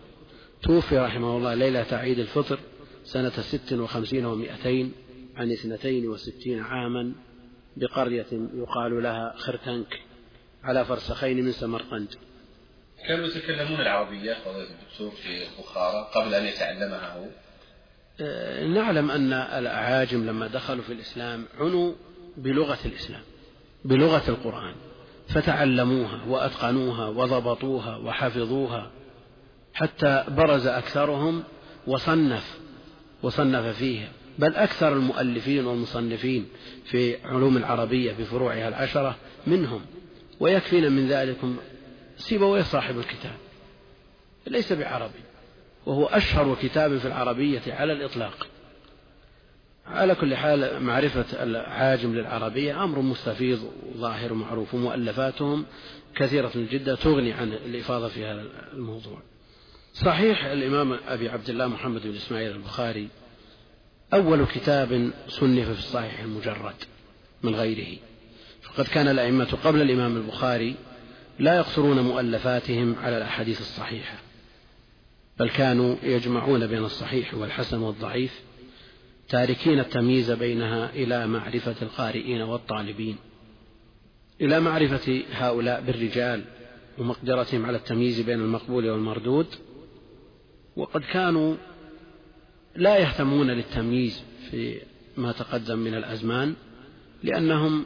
توفي 0.66 0.98
رحمه 0.98 1.38
الله 1.38 1.54
ليلة 1.54 1.86
عيد 1.92 2.20
الفطر 2.20 2.60
سنة 3.04 3.30
ست 3.30 3.74
وخمسين 3.74 4.26
ومائتين 4.26 4.94
عن 5.36 5.52
اثنتين 5.52 6.08
وستين 6.08 6.60
عاما 6.60 7.12
بقرية 7.78 8.26
يقال 8.54 9.04
لها 9.04 9.34
خرتنك 9.38 10.02
على 10.64 10.86
فرسخين 10.86 11.46
من 11.46 11.52
سمرقند. 11.52 12.08
كانوا 13.08 13.26
يتكلمون 13.26 13.82
العربية 13.82 14.34
فضيلة 14.34 14.68
الدكتور 14.70 15.12
في 15.12 15.44
بخارى 15.60 16.08
قبل 16.16 16.34
أن 16.34 16.46
يتعلمها. 16.46 17.18
هو 17.18 17.26
أه، 18.20 18.68
نعلم 18.68 19.12
أن 19.12 19.34
الأعاجم 19.34 20.26
لما 20.26 20.48
دخلوا 20.48 20.84
في 20.84 20.94
الإسلام 20.94 21.46
عنوا 21.60 21.94
بلغة 22.38 22.80
الإسلام 22.86 23.22
بلغة 23.86 24.30
القرآن 24.30 24.76
فتعلموها 25.28 26.26
وأتقنوها 26.28 27.08
وضبطوها 27.08 27.98
وحفظوها. 27.98 28.92
حتى 29.76 30.24
برز 30.28 30.68
أكثرهم 30.68 31.44
وصنف 31.88 32.58
وصنف 33.24 33.78
فيها 33.78 34.10
بل 34.40 34.56
أكثر 34.56 34.94
المؤلفين 34.94 35.66
والمصنفين 35.66 36.46
في 36.86 37.26
علوم 37.26 37.58
العربية 37.58 38.14
بفروعها 38.20 38.68
العشرة 38.68 39.16
منهم. 39.48 39.82
ويكفينا 40.40 40.90
من 40.90 41.08
ذلك 41.08 41.38
سيبويه 42.18 42.62
صاحب 42.62 43.00
الكتاب. 43.00 43.36
ليس 44.48 44.74
بعربي. 44.74 45.20
وهو 45.86 46.06
أشهر 46.06 46.58
كتاب 46.62 46.98
في 46.98 47.08
العربية 47.08 47.62
على 47.68 47.94
الإطلاق. 47.94 48.48
على 49.88 50.16
كل 50.16 50.36
حال 50.36 50.84
معرفة 50.84 51.44
العاجم 51.44 52.16
للعربية 52.16 52.84
أمر 52.84 53.00
مستفيض 53.00 53.72
وظاهر 53.96 54.34
ومعروف 54.34 54.74
ومؤلفاتهم 54.74 55.66
كثيرة 56.16 56.52
جدا 56.56 56.96
تغني 56.96 57.34
عن 57.34 57.54
الإفاضة 57.54 58.08
في 58.08 58.26
هذا 58.26 58.46
الموضوع. 58.74 59.35
صحيح 59.96 60.46
الإمام 60.46 61.00
أبي 61.08 61.30
عبد 61.30 61.50
الله 61.50 61.68
محمد 61.68 62.08
بن 62.08 62.16
إسماعيل 62.16 62.52
البخاري 62.52 63.08
أول 64.14 64.46
كتاب 64.46 65.12
صنف 65.28 65.70
في 65.70 65.80
الصحيح 65.80 66.20
المجرد 66.20 66.76
من 67.44 67.56
غيره. 67.56 67.98
فقد 68.62 68.86
كان 68.86 69.08
الأئمة 69.08 69.58
قبل 69.64 69.82
الإمام 69.82 70.18
البخاري 70.18 70.76
لا 71.40 71.58
يقصرون 71.58 72.00
مؤلفاتهم 72.00 72.96
على 72.96 73.18
الأحاديث 73.18 73.62
الصحيحة 73.62 74.18
بل 75.40 75.50
كانوا 75.50 75.96
يجمعون 76.04 76.68
بين 76.68 76.84
الصحيح 76.84 77.34
والحسن 77.34 77.78
والضعيف 77.78 78.42
تاركين 79.30 79.80
التمييز 79.80 80.32
بينها 80.32 80.90
إلى 80.90 81.28
معرفة 81.28 81.76
القارئين 81.82 82.42
والطالبين 82.42 83.16
إلى 84.42 84.60
معرفة 84.60 85.22
هؤلاء 85.32 85.82
بالرجال 85.82 86.44
ومقدرتهم 86.98 87.66
على 87.66 87.78
التمييز 87.78 88.22
بين 88.22 88.40
المقبول 88.40 88.90
والمردود 88.90 89.48
وقد 90.76 91.02
كانوا 91.02 91.56
لا 92.76 92.98
يهتمون 92.98 93.52
للتمييز 93.52 94.24
في 94.52 94.82
ما 95.18 95.32
تقدم 95.32 95.80
من 95.80 95.94
الأزمان 95.94 96.56
لأنهم 97.24 97.86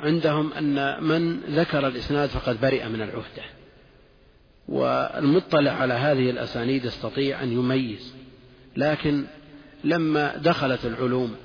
عندهم 0.00 0.52
أن 0.52 1.04
من 1.04 1.40
ذكر 1.40 1.86
الإسناد 1.86 2.28
فقد 2.28 2.60
برئ 2.60 2.88
من 2.88 3.02
العهدة. 3.02 3.42
والمطلع 4.68 5.70
على 5.70 5.94
هذه 5.94 6.30
الأسانيد 6.30 6.84
يستطيع 6.84 7.42
أن 7.42 7.52
يميز 7.52 8.14
لكن 8.76 9.24
لما 9.84 10.36
دخلت 10.36 10.84
العلوم 10.84 11.36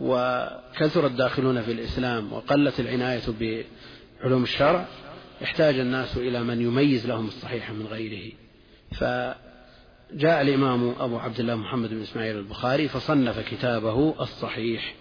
وكثر 0.00 1.06
الداخلون 1.06 1.62
في 1.62 1.72
الإسلام 1.72 2.32
وقلت 2.32 2.80
العناية 2.80 3.22
بعلوم 3.40 4.42
الشرع 4.42 4.86
احتاج 5.42 5.78
الناس 5.78 6.16
إلى 6.16 6.42
من 6.42 6.60
يميز 6.60 7.06
لهم 7.06 7.26
الصحيح 7.26 7.70
من 7.70 7.86
غيره. 7.86 8.32
فجاء 10.10 10.42
الإمام 10.42 10.94
أبو 11.00 11.18
عبد 11.18 11.40
الله 11.40 11.56
محمد 11.56 11.90
بن 11.90 12.02
إسماعيل 12.02 12.36
البخاري 12.36 12.88
فصنف 12.88 13.38
كتابه 13.38 14.14
الصحيح. 14.20 14.94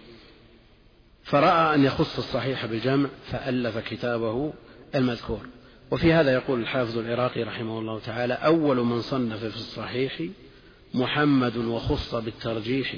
فرأى 1.23 1.75
أن 1.75 1.83
يخص 1.83 2.17
الصحيح 2.17 2.65
بالجمع 2.65 3.09
فألف 3.31 3.77
كتابه 3.77 4.53
المذكور. 4.95 5.39
وفي 5.91 6.13
هذا 6.13 6.33
يقول 6.33 6.59
الحافظ 6.59 6.97
العراقي 6.97 7.43
رحمه 7.43 7.79
الله 7.79 7.99
تعالى 7.99 8.33
أول 8.33 8.77
من 8.77 9.01
صنف 9.01 9.39
في 9.39 9.55
الصحيح 9.55 10.21
محمد 10.93 11.57
وخص 11.57 12.15
بالترجيح 12.15 12.95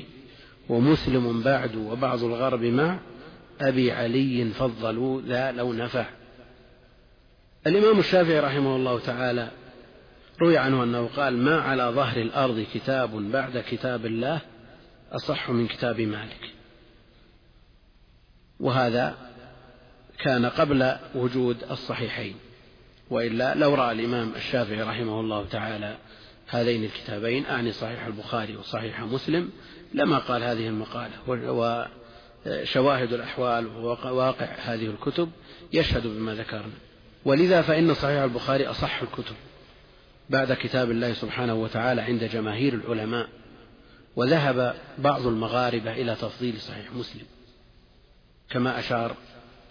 ومسلم 0.69 1.41
بعد 1.41 1.75
وبعض 1.75 2.23
الغرب 2.23 2.63
مع 2.63 2.99
أبي 3.61 3.91
علي 3.91 4.45
فضلوا 4.45 5.21
ذا 5.21 5.51
لو 5.51 5.73
نفع. 5.73 6.05
الإمام 7.67 7.99
الشافعي 7.99 8.39
رحمه 8.39 8.75
الله 8.75 8.99
تعالى 8.99 9.51
روي 10.41 10.57
عنه 10.57 10.83
أنه 10.83 11.09
قال 11.15 11.37
ما 11.37 11.61
على 11.61 11.83
ظهر 11.83 12.17
الأرض 12.17 12.65
كتاب 12.73 13.31
بعد 13.31 13.63
كتاب 13.69 14.05
الله 14.05 14.41
أصح 15.11 15.49
من 15.49 15.67
كتاب 15.67 16.01
مالك. 16.01 16.53
وهذا 18.59 19.17
كان 20.19 20.45
قبل 20.45 20.95
وجود 21.15 21.57
الصحيحين. 21.71 22.35
وإلا 23.09 23.55
لو 23.55 23.75
رأى 23.75 23.91
الإمام 23.91 24.35
الشافعي 24.35 24.81
رحمه 24.81 25.19
الله 25.19 25.45
تعالى 25.45 25.97
هذين 26.47 26.83
الكتابين 26.83 27.45
أعني 27.45 27.71
صحيح 27.71 28.05
البخاري 28.05 28.55
وصحيح 28.55 29.01
مسلم 29.01 29.49
لما 29.93 30.17
قال 30.17 30.43
هذه 30.43 30.67
المقالة. 30.67 31.13
وشواهد 31.27 33.13
الأحوال 33.13 33.67
وواقع 34.05 34.45
هذه 34.45 34.85
الكتب 34.85 35.31
يشهد 35.73 36.07
بما 36.07 36.35
ذكرنا. 36.35 36.73
ولذا 37.25 37.61
فإن 37.61 37.93
صحيح 37.93 38.21
البخاري 38.21 38.67
أصح 38.67 39.01
الكتب. 39.01 39.35
بعد 40.29 40.53
كتاب 40.53 40.91
الله 40.91 41.13
سبحانه 41.13 41.53
وتعالى 41.53 42.01
عند 42.01 42.23
جماهير 42.23 42.73
العلماء 42.73 43.29
وذهب 44.15 44.75
بعض 44.97 45.27
المغاربة 45.27 45.91
إلى 45.91 46.15
تفضيل 46.15 46.59
صحيح 46.59 46.93
مسلم. 46.93 47.25
كما 48.49 48.79
أشار 48.79 49.15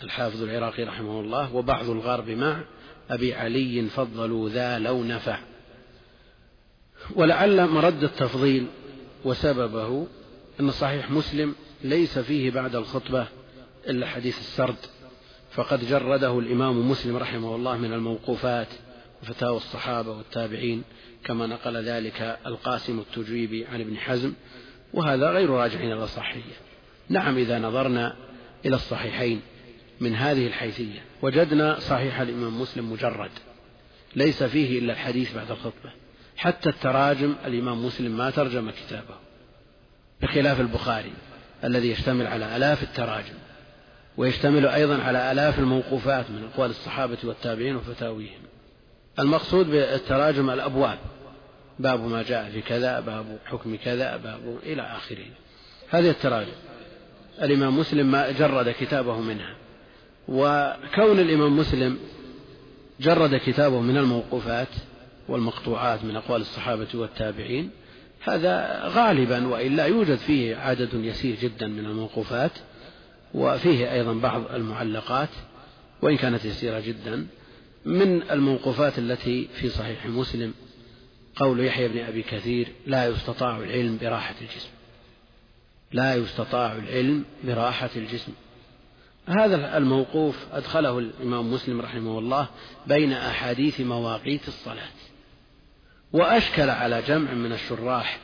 الحافظ 0.03 0.43
العراقي 0.43 0.85
رحمه 0.85 1.21
الله 1.21 1.55
وبعض 1.55 1.91
الغرب 1.91 2.31
مع 2.31 2.61
أبي 3.11 3.35
علي 3.35 3.83
فضلوا 3.83 4.49
ذا 4.49 4.79
لو 4.79 5.05
نفع. 5.05 5.39
ولعل 7.15 7.67
مرد 7.67 8.05
التفضيل 8.05 8.67
وسببه 9.25 10.07
أن 10.61 10.71
صحيح 10.71 11.11
مسلم 11.11 11.55
ليس 11.85 12.19
فيه 12.19 12.51
بعد 12.51 12.77
الخطبة 12.77 13.27
إلا 13.89 14.07
حديث 14.07 14.39
السرد 14.39 14.77
فقد 15.51 15.85
جرده 15.89 16.39
الإمام 16.39 16.91
مسلم 16.91 17.17
رحمه 17.17 17.57
الله 17.57 17.77
من 17.77 17.93
الموقوفات. 17.93 18.69
وفتاوى 19.23 19.57
الصحابة 19.57 20.11
والتابعين 20.11 20.83
كما 21.25 21.47
نقل 21.47 21.77
ذلك 21.77 22.39
القاسم 22.47 22.99
التجويبي 22.99 23.67
عن 23.67 23.81
ابن 23.81 23.97
حزم 23.97 24.33
وهذا 24.95 25.31
غير 25.31 25.51
راجع 25.51 25.81
إلى 25.81 26.05
الصحية 26.05 26.57
نعم 27.09 27.39
إذا 27.39 27.59
نظرنا 27.59 28.17
إلى 28.67 28.77
الصحيحين 28.77 29.41
من 30.01 30.15
هذه 30.15 30.47
الحيثية 30.47 31.01
وجدنا 31.23 31.81
صحيح 31.81 32.21
الإمام 32.21 32.61
مسلم 32.61 32.93
مجرد 32.93 33.31
ليس 34.17 34.43
فيه 34.43 34.79
إلا 34.79 34.93
الحديث 34.93 35.35
بعد 35.35 35.51
الخطبة. 35.51 35.93
حتى 36.37 36.69
التراجم 36.69 37.35
الإمام 37.47 37.87
مسلم 37.87 38.17
ما 38.17 38.31
ترجم 38.31 38.71
كتابه 38.71 39.15
بخلاف 40.23 40.61
البخاري 40.61 41.13
الذي 41.65 41.91
يشتمل 41.91 42.27
على 42.27 42.57
آلاف 42.57 42.83
التراجم 42.83 43.35
ويشتمل 44.17 44.67
أيضا 44.67 45.03
على 45.03 45.33
آلاف 45.33 45.59
الموقوفات 45.59 46.31
من 46.31 46.49
أقوال 46.55 46.71
الصحابة 46.71 47.19
والتابعين 47.25 47.77
وفتاويهم. 47.77 48.48
المقصود 49.19 49.71
بالتراجم 49.71 50.51
الأبواب. 50.51 50.99
باب 51.79 52.01
ما 52.01 52.23
جاء 52.23 52.51
في 52.51 52.61
كذا 52.61 53.01
باب 53.01 53.39
حكم 53.45 53.77
كذا 53.77 54.17
باب 54.17 54.59
إلى 54.63 54.83
آخره. 54.83 55.27
هذه 55.89 56.11
التراجم. 56.11 56.53
الإمام 57.43 57.79
مسلم 57.79 58.11
ما 58.11 58.31
جرد 58.31 58.75
كتابه 58.81 59.21
منها. 59.21 59.55
وكون 60.29 61.19
الإمام 61.19 61.57
مسلم 61.57 61.99
جرد 63.01 63.37
كتابه 63.37 63.81
من 63.81 63.97
الموقوفات 63.97 64.69
والمقطوعات 65.29 66.05
من 66.05 66.17
أقوال 66.17 66.41
الصحابة 66.41 66.89
والتابعين 66.95 67.71
هذا 68.21 68.83
غالبا 68.85 69.47
وإلا 69.47 69.87
يوجد 69.87 70.15
فيه 70.17 70.57
عدد 70.57 70.95
يسير 70.95 71.37
جدا 71.43 71.67
من 71.67 71.85
الموقوفات 71.85 72.51
وفيه 73.35 73.93
أيضا 73.93 74.13
بعض 74.13 74.43
المعلقات 74.55 75.29
وإن 76.03 76.17
كانت 76.17 76.45
يسيرة 76.45 76.81
جدا 76.81 77.27
من 77.85 78.31
الموقوفات 78.31 78.99
التي 78.99 79.49
في 79.55 79.69
صحيح 79.69 80.07
مسلم 80.07 80.55
قول 81.37 81.65
يحيى 81.65 81.89
بن 81.89 81.99
أبي 81.99 82.23
كثير 82.23 82.69
لا 82.87 83.07
يستطاع 83.07 83.57
العلم 83.57 83.99
براحة 84.01 84.35
الجسم. 84.41 84.71
لا 85.93 86.15
يستطاع 86.15 86.73
العلم 86.73 87.25
براحة 87.45 87.91
الجسم. 87.97 88.33
هذا 89.29 89.77
الموقوف 89.77 90.47
أدخله 90.53 90.99
الإمام 90.99 91.53
مسلم 91.53 91.81
رحمه 91.81 92.19
الله 92.19 92.49
بين 92.87 93.13
أحاديث 93.13 93.81
مواقيت 93.81 94.49
الصلاة 94.49 94.89
وأشكل 96.13 96.71
على 96.71 97.03
جمع 97.03 97.33
من 97.33 97.53
الشراح 97.53 98.19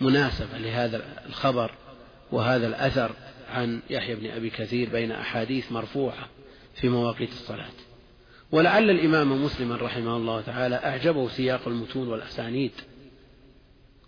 مناسبة 0.00 0.58
لهذا 0.58 1.24
الخبر 1.26 1.70
وهذا 2.32 2.66
الأثر 2.66 3.12
عن 3.50 3.80
يحيى 3.90 4.14
بن 4.14 4.30
أبي 4.30 4.50
كثير 4.50 4.90
بين 4.90 5.12
أحاديث 5.12 5.72
مرفوعة 5.72 6.28
في 6.74 6.88
مواقيت 6.88 7.30
الصلاة. 7.30 7.70
ولعل 8.52 8.90
الإمام 8.90 9.44
مسلم 9.44 9.72
رحمه 9.72 10.16
الله 10.16 10.40
تعالى 10.40 10.76
أعجبه 10.76 11.28
سياق 11.28 11.60
المتون 11.68 12.08
والأسانيد 12.08 12.72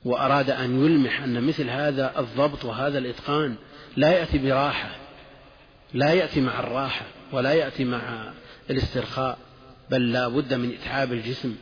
وأراد 0.05 0.51
أن 0.51 0.85
يلمح 0.85 1.23
أن 1.23 1.43
مثل 1.43 1.71
هذا 1.71 2.21
الضبط 2.21 2.65
وهذا 2.65 2.99
الإتقان 2.99 3.57
لا 3.97 4.13
يأتي 4.13 4.39
براحة 4.39 4.91
لا 5.95 6.13
يأتي 6.13 6.41
مع 6.41 6.61
الراحة 6.61 7.07
ولا 7.33 7.53
يأتي 7.53 7.85
مع 7.85 8.33
الاسترخاء 8.71 9.39
بل 9.91 10.13
لا 10.13 10.29
بد 10.29 10.55
من 10.55 10.73
إتعاب 10.73 11.13
الجسم. 11.13 11.57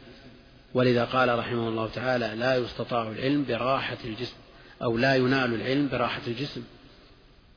ولذا 0.74 1.04
قال 1.04 1.38
رحمه 1.38 1.68
الله 1.68 1.88
تعالى 1.88 2.32
لا 2.36 2.56
يستطاع 2.56 3.08
العلم 3.08 3.44
براحة 3.48 3.96
الجسم 4.04 4.36
أو 4.82 4.98
لا 4.98 5.16
ينال 5.16 5.54
العلم 5.54 5.88
براحة 5.88 6.20
الجسم. 6.26 6.62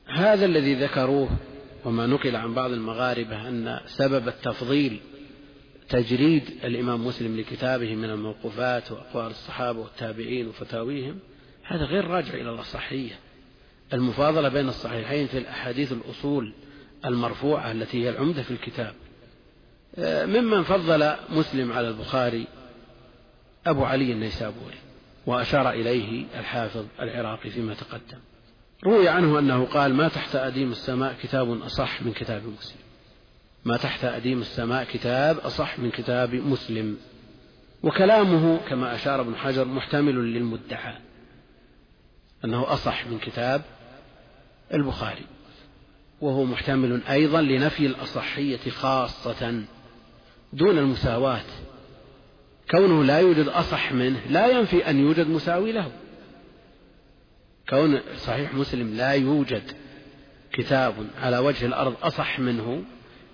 هذا 0.06 0.44
الذي 0.44 0.74
ذكروه 0.74 1.28
وما 1.84 2.06
نقل 2.06 2.36
عن 2.36 2.54
بعض 2.54 2.70
المغاربة 2.70 3.48
أن 3.48 3.80
سبب 3.86 4.28
التفضيل 4.28 5.00
تجريد 5.92 6.42
الإمام 6.64 7.06
مسلم 7.06 7.36
لكتابه 7.36 7.94
من 7.94 8.10
الموقوفات 8.10 8.92
وأقوال 8.92 9.26
الصحابة 9.26 9.80
والتابعين 9.80 10.48
وفتاويهم 10.48 11.18
هذا 11.62 11.84
غير 11.84 12.06
راجع 12.06 12.34
إلى 12.34 12.50
الصحية 12.50 13.18
المفاضلة 13.92 14.48
بين 14.48 14.68
الصحيحين 14.68 15.26
في 15.26 15.38
الأحاديث 15.38 15.92
الأصول 15.92 16.52
المرفوعة 17.04 17.72
التي 17.72 18.04
هي 18.04 18.10
العمدة 18.10 18.42
في 18.42 18.50
الكتاب. 18.50 18.94
ممن 20.28 20.62
فضل 20.62 21.14
مسلم 21.30 21.72
على 21.72 21.88
البخاري 21.88 22.46
أبو 23.66 23.84
علي 23.84 24.12
النيسابوري 24.12 24.78
وأشار 25.26 25.70
إليه 25.70 26.24
الحافظ 26.38 26.84
العراقي 27.00 27.50
فيما 27.50 27.74
تقدم. 27.74 28.18
روي 28.84 29.08
عنه 29.08 29.38
أنه 29.38 29.64
قال 29.64 29.94
ما 29.94 30.08
تحت 30.08 30.36
أديم 30.36 30.70
السماء 30.72 31.16
كتاب 31.22 31.62
أصح 31.62 32.02
من 32.02 32.12
كتاب 32.12 32.42
مسلم. 32.46 32.81
ما 33.64 33.76
تحت 33.76 34.04
أديم 34.04 34.40
السماء 34.40 34.84
كتاب 34.84 35.38
أصح 35.38 35.78
من 35.78 35.90
كتاب 35.90 36.34
مسلم. 36.34 36.96
وكلامه 37.82 38.60
كما 38.68 38.94
أشار 38.94 39.20
ابن 39.20 39.36
حجر 39.36 39.64
محتمل 39.64 40.14
للمدعى 40.14 40.94
أنه 42.44 42.72
أصح 42.72 43.06
من 43.06 43.18
كتاب 43.18 43.62
البخاري 44.74 45.26
وهو 46.20 46.44
محتمل 46.44 47.02
أيضا 47.08 47.40
لنفي 47.40 47.86
الأصحية 47.86 48.70
خاصة 48.70 49.62
دون 50.52 50.78
المساواة. 50.78 51.44
كونه 52.70 53.04
لا 53.04 53.18
يوجد 53.20 53.48
أصح 53.48 53.92
منه 53.92 54.20
لا 54.30 54.46
ينفي 54.46 54.90
أن 54.90 54.98
يوجد 54.98 55.28
مساوي 55.28 55.72
له. 55.72 55.92
كون 57.68 58.00
صحيح 58.16 58.54
مسلم 58.54 58.94
لا 58.94 59.12
يوجد 59.12 59.62
كتاب 60.52 60.94
على 61.22 61.38
وجه 61.38 61.66
الأرض 61.66 61.94
أصح 62.02 62.38
منه 62.38 62.84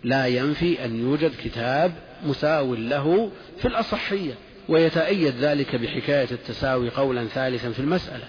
لا 0.04 0.26
ينفي 0.26 0.84
أن 0.84 1.00
يوجد 1.00 1.32
كتاب 1.44 1.92
مساو 2.26 2.74
له 2.74 3.30
في 3.58 3.68
الأصحية 3.68 4.34
ويتأيد 4.68 5.34
ذلك 5.34 5.76
بحكاية 5.76 6.30
التساوي 6.30 6.90
قولا 6.90 7.24
ثالثا 7.24 7.70
في 7.70 7.80
المسألة. 7.80 8.28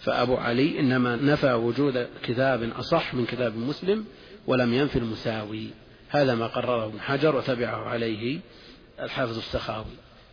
فأبو 0.00 0.36
علي 0.36 0.80
إنما 0.80 1.16
نفى 1.16 1.52
وجود 1.52 2.06
كتاب 2.22 2.70
أصح 2.78 3.14
من 3.14 3.26
كتاب 3.26 3.56
مسلم 3.56 4.04
ولم 4.46 4.74
ينفي 4.74 4.98
المساوي. 4.98 5.66
هذا 6.08 6.34
ما 6.34 6.46
قرره 6.46 6.84
ابن 6.84 7.00
حجر 7.00 7.36
وتبعه 7.36 7.88
عليه 7.88 8.38
الحافظ 9.00 9.36
السخاوي. 9.36 9.84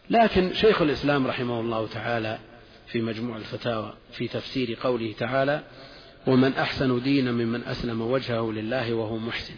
لكن 0.10 0.54
شيخ 0.54 0.82
الإسلام 0.82 1.28
رحمه 1.28 1.60
الله 1.60 1.88
تعالى 1.88 2.40
في 2.88 3.02
مجموع 3.02 3.38
الفتاوى 3.38 3.94
في 4.12 4.28
تفسير 4.28 4.78
قوله 4.84 5.14
تعالى 5.20 5.62
ومن 6.28 6.54
أحسن 6.54 7.04
دينا 7.04 7.32
ممن 7.32 7.64
أسلم 7.64 8.02
وجهه 8.02 8.52
لله 8.52 8.94
وهو 8.94 9.18
محسن. 9.18 9.54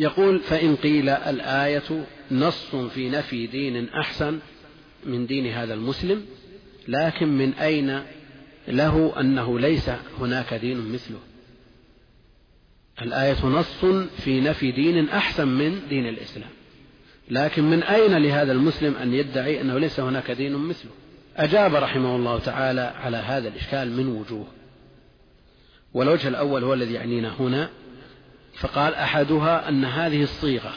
يقول 0.00 0.40
فإن 0.40 0.76
قيل 0.76 1.08
الآية 1.08 2.04
نص 2.30 2.76
في 2.76 3.10
نفي 3.10 3.46
دين 3.46 3.88
أحسن 3.88 4.38
من 5.06 5.26
دين 5.26 5.46
هذا 5.46 5.74
المسلم 5.74 6.26
لكن 6.88 7.28
من 7.28 7.52
أين 7.52 8.02
له 8.68 9.20
أنه 9.20 9.58
ليس 9.58 9.90
هناك 10.20 10.54
دين 10.54 10.92
مثله؟ 10.92 11.18
الآية 13.02 13.46
نص 13.46 13.84
في 14.24 14.40
نفي 14.40 14.70
دين 14.72 15.08
أحسن 15.08 15.48
من 15.48 15.80
دين 15.88 16.08
الإسلام 16.08 16.50
لكن 17.30 17.64
من 17.64 17.82
أين 17.82 18.16
لهذا 18.16 18.52
المسلم 18.52 18.94
أن 18.94 19.14
يدعي 19.14 19.60
أنه 19.60 19.78
ليس 19.78 20.00
هناك 20.00 20.30
دين 20.30 20.52
مثله؟ 20.52 20.90
أجاب 21.36 21.74
رحمه 21.74 22.16
الله 22.16 22.38
تعالى 22.38 22.80
على 22.80 23.16
هذا 23.16 23.48
الإشكال 23.48 23.96
من 23.96 24.06
وجوه. 24.06 24.46
والوجه 25.94 26.28
الأول 26.28 26.64
هو 26.64 26.74
الذي 26.74 26.94
يعنينا 26.94 27.40
هنا 27.40 27.70
فقال 28.60 28.94
أحدها 28.94 29.68
أن 29.68 29.84
هذه 29.84 30.22
الصيغة 30.22 30.74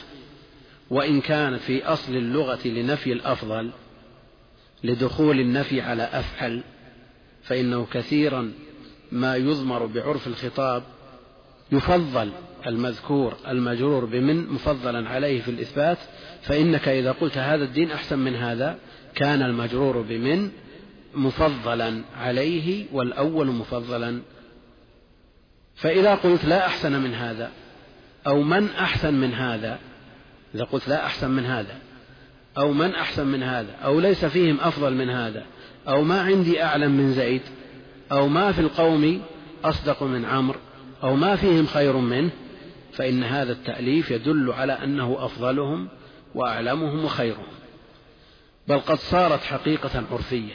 وإن 0.90 1.20
كانت 1.20 1.60
في 1.60 1.84
أصل 1.84 2.16
اللغة 2.16 2.68
لنفي 2.68 3.12
الأفضل 3.12 3.70
لدخول 4.84 5.40
النفي 5.40 5.80
على 5.80 6.02
أفعل 6.02 6.62
فإنه 7.42 7.86
كثيرا 7.92 8.52
ما 9.12 9.36
يضمر 9.36 9.86
بعرف 9.86 10.26
الخطاب 10.26 10.82
يفضل 11.72 12.32
المذكور 12.66 13.36
المجرور 13.48 14.04
بمن 14.04 14.48
مفضلا 14.48 15.08
عليه 15.08 15.42
في 15.42 15.50
الإثبات 15.50 15.98
فإنك 16.42 16.88
إذا 16.88 17.12
قلت 17.12 17.38
هذا 17.38 17.64
الدين 17.64 17.90
أحسن 17.90 18.18
من 18.18 18.34
هذا 18.34 18.78
كان 19.14 19.42
المجرور 19.42 20.02
بمن 20.02 20.50
مفضلا 21.14 22.02
عليه 22.16 22.86
والأول 22.92 23.46
مفضلا 23.46 24.20
فإذا 25.74 26.14
قلت 26.14 26.44
لا 26.44 26.66
أحسن 26.66 26.92
من 26.92 27.14
هذا 27.14 27.50
أو 28.26 28.42
من 28.42 28.68
أحسن 28.70 29.14
من 29.14 29.34
هذا؟ 29.34 29.78
إذا 30.54 30.64
قلت 30.64 30.88
لا 30.88 31.06
أحسن 31.06 31.30
من 31.30 31.44
هذا. 31.44 31.78
أو 32.58 32.72
من 32.72 32.94
أحسن 32.94 33.26
من 33.26 33.42
هذا؟ 33.42 33.72
أو 33.84 34.00
ليس 34.00 34.24
فيهم 34.24 34.60
أفضل 34.60 34.94
من 34.94 35.10
هذا؟ 35.10 35.44
أو 35.88 36.02
ما 36.02 36.20
عندي 36.20 36.62
أعلم 36.62 36.90
من 36.90 37.12
زيد؟ 37.12 37.42
أو 38.12 38.28
ما 38.28 38.52
في 38.52 38.60
القوم 38.60 39.22
أصدق 39.64 40.02
من 40.02 40.24
عمرو؟ 40.24 40.58
أو 41.02 41.16
ما 41.16 41.36
فيهم 41.36 41.66
خير 41.66 41.96
منه؟ 41.96 42.30
فإن 42.92 43.24
هذا 43.24 43.52
التأليف 43.52 44.10
يدل 44.10 44.52
على 44.52 44.72
أنه 44.72 45.16
أفضلهم 45.18 45.88
وأعلمهم 46.34 47.04
وخيرهم. 47.04 47.46
بل 48.68 48.80
قد 48.80 48.98
صارت 48.98 49.42
حقيقة 49.42 50.04
عرفية. 50.12 50.52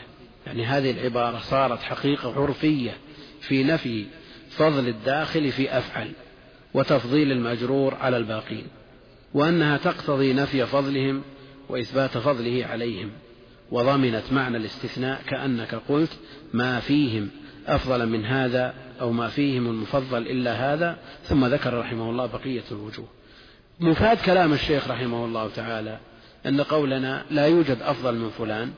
يعني 0.47 0.65
هذه 0.65 0.91
العبارة 0.91 1.39
صارت 1.39 1.81
حقيقة 1.81 2.41
عرفية 2.41 2.97
في 3.41 3.63
نفي 3.63 4.05
فضل 4.49 4.87
الداخل 4.87 5.51
في 5.51 5.77
أفعل. 5.77 6.11
وتفضيل 6.73 7.31
المجرور 7.31 7.95
على 7.95 8.17
الباقين 8.17 8.67
وأنها 9.33 9.77
تقتضي 9.77 10.33
نفي 10.33 10.65
فضلهم 10.65 11.21
وإثبات 11.69 12.17
فضله 12.17 12.65
عليهم 12.65 13.11
وضمنت 13.71 14.23
معنى 14.31 14.57
الاستثناء 14.57 15.21
كأنك 15.27 15.75
قلت 15.89 16.11
ما 16.53 16.79
فيهم 16.79 17.29
أفضل 17.67 18.09
من 18.09 18.25
هذا 18.25 18.73
أو 19.01 19.11
ما 19.11 19.27
فيهم 19.27 19.67
المفضل 19.67 20.17
إلا 20.17 20.73
هذا 20.73 20.97
ثم 21.23 21.45
ذكر 21.45 21.79
رحمه 21.79 22.09
الله 22.09 22.25
بقية 22.25 22.63
الوجوه. 22.71 23.07
مفاد 23.79 24.17
كلام 24.17 24.53
الشيخ 24.53 24.87
رحمه 24.87 25.25
الله 25.25 25.49
تعالى 25.55 25.99
أن 26.45 26.61
قولنا 26.61 27.25
لا 27.31 27.47
يوجد 27.47 27.77
أفضل 27.81 28.15
من 28.15 28.29
فلان 28.29 28.71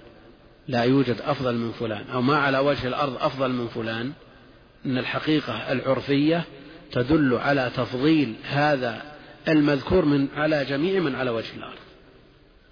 لا 0.67 0.83
يوجد 0.83 1.15
أفضل 1.21 1.55
من 1.55 1.71
فلان 1.71 2.07
أو 2.13 2.21
ما 2.21 2.37
على 2.37 2.59
وجه 2.59 2.87
الأرض 2.87 3.17
أفضل 3.21 3.51
من 3.51 3.67
فلان 3.67 4.11
أن 4.85 4.97
الحقيقة 4.97 5.71
العرفية 5.71 6.45
تدل 6.91 7.33
على 7.33 7.71
تفضيل 7.75 8.35
هذا 8.43 9.01
المذكور 9.47 10.05
من 10.05 10.27
على 10.35 10.65
جميع 10.65 10.99
من 10.99 11.15
على 11.15 11.29
وجه 11.29 11.55
الأرض. 11.55 11.79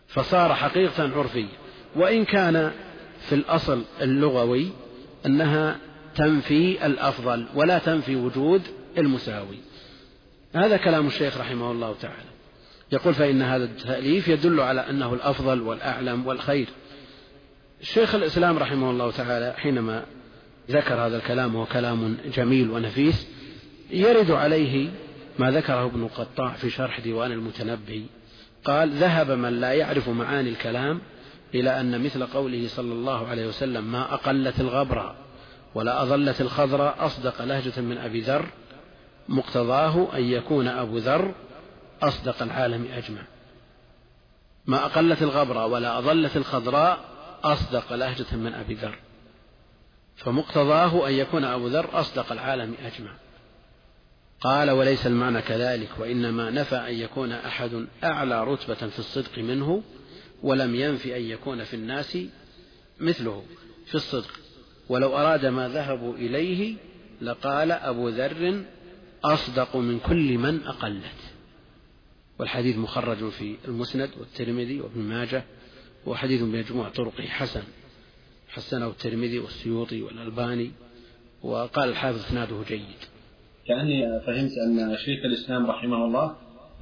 فصار 0.08 0.56
حقيقة 0.56 1.18
عرفية. 1.18 1.58
وإن 1.96 2.26
كان 2.26 2.72
في 3.20 3.36
الأصل 3.36 3.84
اللغوي 4.02 4.70
أنها 5.26 5.78
تنفي 6.16 6.86
الأفضل 6.86 7.46
ولا 7.56 7.78
تنفي 7.78 8.16
وجود 8.16 8.62
المساوي. 8.98 9.58
هذا 10.56 10.78
كلام 10.78 11.08
الشيخ 11.08 11.38
رحمه 11.38 11.72
الله 11.72 11.96
تعالى. 12.02 12.30
يقول 12.92 13.14
فإن 13.14 13.42
هذا 13.42 13.64
التأليف 13.64 14.28
يدل 14.28 14.60
على 14.60 14.90
أنه 14.90 15.14
الأفضل 15.14 15.62
والأعلم 15.62 16.28
والخير. 16.28 16.68
الشيخ 17.82 18.16
الإسلام 18.16 18.58
رحمه 18.58 18.92
الله 18.92 19.12
تعالى 19.12 19.54
حينما 19.58 20.06
ذكر 20.72 20.94
هذا 20.94 21.18
الكلام 21.18 21.56
وهو 21.56 21.66
كلام 21.66 22.18
جميل 22.34 22.70
ونفيس 22.70 23.28
يرد 23.90 24.32
عليه 24.32 24.90
ما 25.40 25.52
ذكره 25.52 25.86
ابن 25.86 26.04
القطاع 26.04 26.54
في 26.54 26.70
شرح 26.70 27.00
ديوان 27.00 27.32
المتنبي. 27.32 28.06
قال 28.66 28.90
ذهب 28.90 29.32
من 29.32 29.60
لا 29.60 29.74
يعرف 29.74 30.10
معاني 30.10 30.50
الكلام 30.50 31.02
إلى 31.54 31.80
أن 31.82 32.04
مثل 32.04 32.26
قوله 32.26 32.68
صلى 32.68 32.94
الله 32.94 33.28
عليه 33.28 33.48
وسلم 33.48 33.92
ما 33.92 34.14
أقلت 34.14 34.60
الغبرة 34.60 35.16
ولا 35.76 36.04
أظلت 36.04 36.42
الخضراء 36.42 37.06
أصدق 37.06 37.42
لهجة 37.42 37.82
من 37.82 37.98
أبي 37.98 38.22
ذر 38.22 38.46
مقتضاه 39.30 40.08
أن 40.18 40.24
يكون 40.24 40.68
أبو 40.68 40.98
ذر 40.98 41.34
أصدق 42.02 42.42
العالم 42.42 42.88
أجمع. 42.94 43.22
ما 44.66 44.86
أقلت 44.86 45.22
الغبرة 45.22 45.66
ولا 45.66 45.98
أظلت 45.98 46.38
الخضراء 46.38 47.00
أصدق 47.44 47.94
لهجة 47.94 48.36
من 48.36 48.54
أبي 48.54 48.74
ذر 48.74 48.96
فمقتضاه 50.16 51.08
أن 51.08 51.14
يكون 51.14 51.44
أبو 51.44 51.68
ذر 51.68 51.90
أصدق 51.94 52.32
العالم 52.32 52.76
أجمع. 52.86 53.12
قال 54.42 54.70
وليس 54.72 55.08
المعنى 55.08 55.42
كذلك 55.42 55.90
وإنما 56.00 56.50
نفى 56.50 56.76
أن 56.76 56.94
يكون 56.94 57.32
أحد 57.32 57.88
أعلى 58.04 58.44
رتبة 58.44 58.76
في 58.76 59.00
الصدق 59.00 59.40
منه 59.40 59.84
ولم 60.44 60.76
ينف 60.76 61.08
أن 61.08 61.22
يكون 61.22 61.64
في 61.64 61.74
الناس 61.74 62.18
مثله 63.00 63.44
في 63.86 63.96
الصدق. 63.96 64.40
ولو 64.90 65.18
أراد 65.18 65.46
ما 65.46 65.70
ذهبوا 65.70 66.16
إليه 66.16 66.76
لقال 67.22 67.72
أبو 67.72 68.10
ذر 68.10 68.64
أصدق 69.24 69.76
من 69.76 70.00
كل 70.00 70.38
من 70.38 70.64
أقلت. 70.64 71.04
والحديث 72.40 72.78
مخرج 72.78 73.30
في 73.30 73.56
المسند 73.68 74.10
والترمذي 74.20 74.82
وابن 74.82 75.02
ماجه 75.02 75.44
وحديث 76.06 76.42
بمجموع 76.42 76.90
طرقه 76.90 77.24
حسن 77.24 77.64
حسنه 78.50 78.88
الترمذي 78.88 79.40
والسيوطي 79.40 80.02
والألباني 80.02 80.72
وقال 81.42 81.90
الحافظ 81.90 82.26
إسناده 82.26 82.64
جيد. 82.68 83.19
كأني 83.70 84.20
فهمت 84.20 84.52
أن 84.58 84.98
شيخ 84.98 85.26
الإسلام 85.26 85.66
رحمه 85.66 86.06
الله 86.06 86.36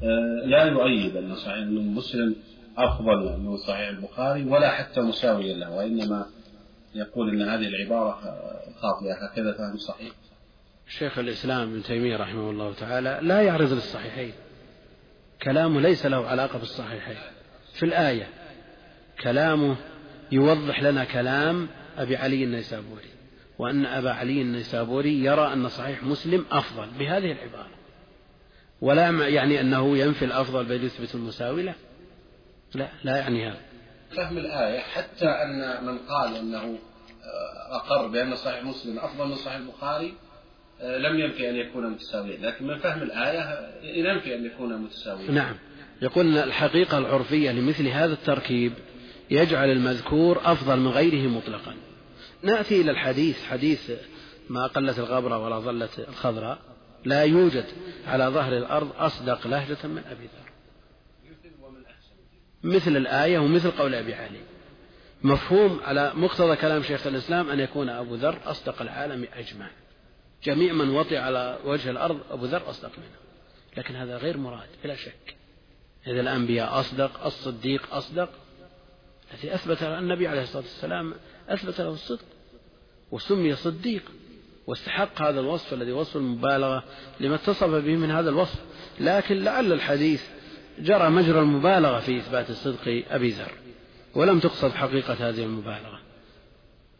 آه، 0.03 0.45
لا 0.45 0.63
يؤيد 0.63 1.17
أن 1.17 1.35
صحيح 1.35 1.67
مسلم 1.67 2.35
أفضل 2.77 3.39
من 3.39 3.57
صحيح 3.57 3.89
البخاري 3.89 4.43
ولا 4.43 4.71
حتى 4.71 5.01
مساويا 5.01 5.55
له 5.55 5.71
وإنما 5.71 6.25
يقول 6.95 7.29
أن 7.29 7.49
هذه 7.49 7.67
العبارة 7.67 8.11
خاطئة 8.81 9.25
هكذا 9.25 9.53
فهم 9.53 9.77
صحيح. 9.77 10.11
شيخ 10.87 11.19
الإسلام 11.19 11.61
ابن 11.61 11.83
تيمية 11.83 12.17
رحمه 12.17 12.49
الله 12.49 12.73
تعالى 12.73 13.19
لا 13.21 13.41
يعرض 13.41 13.73
للصحيحين. 13.73 14.33
كلامه 15.43 15.81
ليس 15.81 16.05
له 16.05 16.27
علاقة 16.27 16.59
بالصحيحين. 16.59 17.17
في 17.73 17.85
الآية 17.85 18.27
كلامه 19.21 19.75
يوضح 20.31 20.83
لنا 20.83 21.03
كلام 21.03 21.67
أبي 21.97 22.17
علي 22.17 22.43
النيسابوري. 22.43 23.16
وأن 23.59 23.85
أبا 23.85 24.11
علي 24.11 24.41
النيسابوري 24.41 25.23
يرى 25.23 25.53
أن 25.53 25.69
صحيح 25.69 26.03
مسلم 26.03 26.45
أفضل 26.51 26.87
بهذه 26.99 27.31
العبارة. 27.31 27.69
ولا 28.81 29.27
يعني 29.27 29.61
أنه 29.61 29.97
ينفي 29.97 30.25
الأفضل 30.25 30.65
بل 30.65 30.83
يثبت 30.83 31.15
المساوي 31.15 31.63
لا. 31.63 31.73
لا 32.75 32.89
لا 33.03 33.17
يعني 33.17 33.49
هذا. 33.49 33.59
فهم 34.15 34.37
الآية 34.37 34.79
حتى 34.79 35.25
أن 35.25 35.85
من 35.85 35.97
قال 35.97 36.35
أنه 36.35 36.79
آه، 37.23 37.75
أقر 37.75 38.07
بأن 38.07 38.35
صحيح 38.35 38.63
مسلم 38.63 38.99
أفضل 38.99 39.27
من 39.27 39.35
صحيح 39.35 39.55
البخاري 39.55 40.13
آه، 40.81 40.97
لم 40.97 41.19
ينفي 41.19 41.49
أن 41.49 41.55
يكون 41.55 41.89
متساويا 41.89 42.37
لكن 42.37 42.67
من 42.67 42.77
فهم 42.77 43.01
الآية 43.01 43.69
ينفي 43.83 44.35
أن 44.35 44.45
يكون 44.45 44.77
متساويا 44.77 45.31
نعم. 45.31 45.55
يقول 46.01 46.37
الحقيقة 46.37 46.97
العرفية 46.97 47.51
لمثل 47.51 47.87
هذا 47.87 48.13
التركيب 48.13 48.73
يجعل 49.31 49.69
المذكور 49.69 50.41
أفضل 50.45 50.79
من 50.79 50.87
غيره 50.87 51.29
مطلقا. 51.29 51.73
نأتي 52.43 52.81
إلى 52.81 52.91
الحديث 52.91 53.43
حديث 53.43 53.91
ما 54.49 54.67
قلت 54.67 54.99
الغبرة 54.99 55.37
ولا 55.37 55.59
ظلت 55.59 55.99
الخضراء 55.99 56.59
لا 57.05 57.23
يوجد 57.23 57.65
على 58.07 58.25
ظهر 58.25 58.57
الأرض 58.57 58.91
أصدق 58.97 59.47
لهجة 59.47 59.87
من 59.87 60.03
أبي 60.11 60.23
ذر. 60.23 60.51
مثل 62.63 62.97
الآية 62.97 63.39
ومثل 63.39 63.71
قول 63.71 63.95
أبي 63.95 64.13
علي. 64.13 64.41
مفهوم 65.23 65.79
على 65.83 66.11
مقتضى 66.15 66.55
كلام 66.55 66.83
شيخ 66.83 67.07
الإسلام 67.07 67.49
أن 67.49 67.59
يكون 67.59 67.89
أبو 67.89 68.15
ذر 68.15 68.39
أصدق 68.45 68.81
العالم 68.81 69.27
أجمع 69.33 69.69
جميع 70.43 70.73
من 70.73 70.89
وطئ 70.89 71.17
على 71.17 71.57
وجه 71.65 71.89
الأرض 71.89 72.19
أبو 72.31 72.45
ذر 72.45 72.69
أصدق 72.69 72.91
منه. 72.97 73.17
لكن 73.77 73.95
هذا 73.95 74.17
غير 74.17 74.37
مراد 74.37 74.67
بلا 74.83 74.95
شك. 74.95 75.35
إذا 76.07 76.21
الأنبياء 76.21 76.79
أصدق 76.79 77.25
الصديق 77.25 77.93
أصدق. 77.93 78.29
الذي 79.33 79.55
أثبت 79.55 79.83
النبي 79.83 80.27
عليه 80.27 80.41
الصلاة 80.41 80.63
والسلام 80.63 81.13
أثبت 81.47 81.81
له 81.81 81.89
الصدق. 81.89 82.25
وسمي 83.11 83.55
صديق. 83.55 84.03
واستحق 84.67 85.21
هذا 85.21 85.39
الوصف 85.39 85.73
الذي 85.73 85.91
وصف 85.91 86.17
المبالغة 86.17 86.83
لما 87.19 87.35
اتصف 87.35 87.69
به 87.69 87.95
من 87.95 88.11
هذا 88.11 88.29
الوصف. 88.29 88.59
لكن 88.99 89.43
لعل 89.43 89.73
الحديث 89.73 90.23
جرى 90.79 91.09
مجرى 91.09 91.39
المبالغة 91.39 91.99
في 91.99 92.17
إثبات 92.17 92.51
صدق 92.51 93.03
أبي 93.09 93.29
ذر 93.29 93.51
ولم 94.15 94.39
تقصد 94.39 94.71
حقيقة 94.71 95.29
هذه 95.29 95.43
المبالغة. 95.43 95.99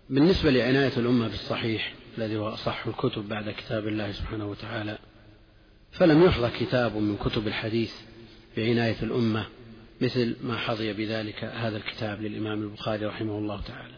بالنسبة 0.10 0.52
لعناية 0.52 0.98
الأمة 0.98 1.28
بالصحيح 1.28 1.94
الذي 2.18 2.38
هو 2.38 2.48
أصح 2.50 2.88
الكتب 2.88 3.30
بعد 3.30 3.50
كتاب 3.50 3.88
الله 3.88 4.12
سبحانه 4.12 4.46
وتعالى 4.46 4.98
فلم 5.92 6.24
يحظى 6.24 6.66
كتاب 6.66 6.96
من 6.96 7.18
كتب 7.18 7.48
الحديث 7.48 7.94
بعناية 8.58 9.04
الأمة 9.04 9.46
مثل 10.02 10.36
ما 10.44 10.58
حظي 10.58 10.94
بذلك 10.94 11.44
هذا 11.44 11.78
الكتاب 11.78 12.22
للإمام 12.22 12.64
البخاري 12.64 13.06
رحمه 13.06 13.38
الله 13.38 13.62
تعالى. 13.62 13.97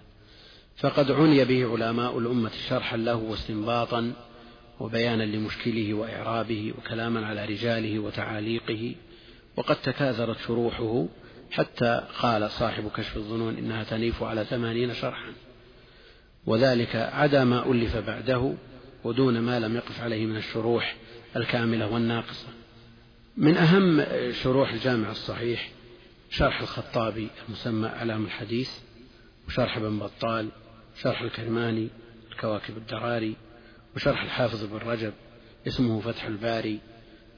فقد 0.79 1.11
عني 1.11 1.45
به 1.45 1.71
علماء 1.71 2.19
الأمة 2.19 2.51
شرحا 2.69 2.97
له 2.97 3.15
واستنباطا 3.15 4.13
وبيانا 4.79 5.23
لمشكله 5.23 5.93
وإعرابه 5.93 6.73
وكلاما 6.77 7.25
على 7.25 7.45
رجاله 7.45 7.99
وتعاليقه. 7.99 8.95
وقد 9.57 9.75
تكاثرت 9.75 10.37
شروحه 10.39 11.07
حتى 11.51 12.07
قال 12.19 12.51
صاحب 12.51 12.91
كشف 12.95 13.17
الظنون 13.17 13.57
إنها 13.57 13.83
تنيف 13.83 14.23
على 14.23 14.45
ثمانين 14.45 14.93
شرحا. 14.93 15.33
وذلك 16.45 16.95
عدا 16.95 17.43
ما 17.43 17.71
ألف 17.71 17.97
بعده 17.97 18.53
ودون 19.03 19.39
ما 19.39 19.59
لم 19.59 19.75
يقف 19.75 20.01
عليه 20.01 20.25
من 20.25 20.37
الشروح 20.37 20.95
الكاملة 21.35 21.93
والناقصة. 21.93 22.47
من 23.37 23.57
أهم 23.57 24.05
شروح 24.31 24.73
الجامع 24.73 25.11
الصحيح 25.11 25.69
شرح 26.29 26.61
الخطابي 26.61 27.27
المسمى 27.47 27.87
أعلام 27.87 28.25
الحديث 28.25 28.71
وشرح 29.47 29.77
ابن 29.77 29.99
بطال 29.99 30.49
شرح 31.01 31.21
الكرماني 31.21 31.87
الكواكب 32.31 32.77
الدراري 32.77 33.35
وشرح 33.95 34.23
الحافظ 34.23 34.63
بن 34.63 34.77
رجب 34.77 35.13
اسمه 35.67 35.99
فتح 35.99 36.25
الباري 36.25 36.79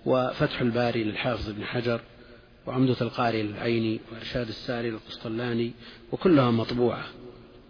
وفتح 0.06 0.62
الباري 0.62 1.04
للحافظ 1.04 1.50
ابن 1.50 1.66
حجر 1.66 2.02
وعمدة 2.68 2.96
القاري 3.02 3.44
للعيني 3.44 4.00
وإرشاد 4.12 4.48
الساري 4.48 4.90
للقسطلاني 4.90 5.72
وكلها 6.12 6.52
مطبوعة. 6.52 7.04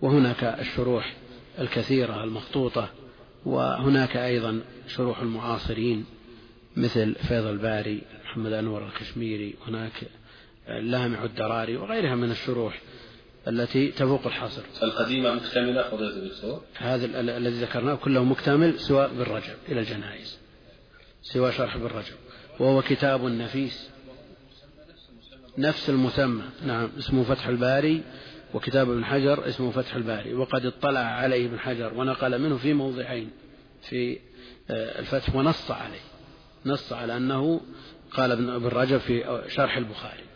وهناك 0.02 0.44
الشروح 0.44 1.14
الكثيرة 1.60 2.24
المخطوطة 2.24 2.90
وهناك 3.46 4.18
أيضا 4.18 4.62
شروح 4.88 5.20
المعاصرين 5.20 6.06
مثل 6.78 7.16
فيض 7.16 7.46
الباري 7.46 8.02
محمد 8.24 8.54
أنور 8.54 8.88
الكشميري 8.88 9.56
هناك 9.68 10.04
لامع 10.68 11.24
الدراري 11.24 11.78
وغيرها 11.78 12.16
من 12.16 12.32
الشروح 12.32 12.82
التي 13.48 13.88
تفوق 13.88 14.28
الحصر 14.28 14.62
القديمة 14.84 15.34
مكتملة 15.34 15.94
الدكتور. 15.94 16.62
هذا 16.78 17.06
الذي 17.20 17.62
ذكرناه 17.62 17.96
كله 17.96 18.24
مكتمل 18.24 18.80
سواء 18.80 19.14
بالرجب 19.14 19.56
إلى 19.70 19.80
الجنائز 19.80 20.40
سوى 21.22 21.52
شرح 21.52 21.78
بالرجب. 21.78 22.16
وهو 22.60 22.82
كتاب 22.82 23.24
نفيس 23.24 23.90
نفس 25.58 25.90
المسمى. 25.90 26.44
نعم 26.66 26.90
اسمه 26.98 27.24
فتح 27.24 27.48
الباري 27.48 28.04
وكتاب 28.54 28.90
ابن 28.90 29.06
حجر 29.06 29.48
اسمه 29.48 29.72
فتح 29.72 29.96
الباري. 29.96 30.34
وقد 30.34 30.66
اطلع 30.66 31.00
عليه 31.00 31.46
ابن 31.46 31.60
حجر 31.60 31.94
ونقل 31.94 32.42
منه 32.42 32.58
في 32.58 32.74
موضعين 32.74 33.30
في 33.82 34.20
آه، 34.70 35.00
الفتح 35.00 35.36
ونص 35.36 35.72
عليه. 35.72 36.02
نص 36.66 36.94
على 36.94 37.18
أنه 37.18 37.62
قال 38.12 38.32
ابن 38.32 38.68
رجب 38.68 38.98
في 38.98 39.44
شرح 39.48 39.78
البخاري. 39.78 40.31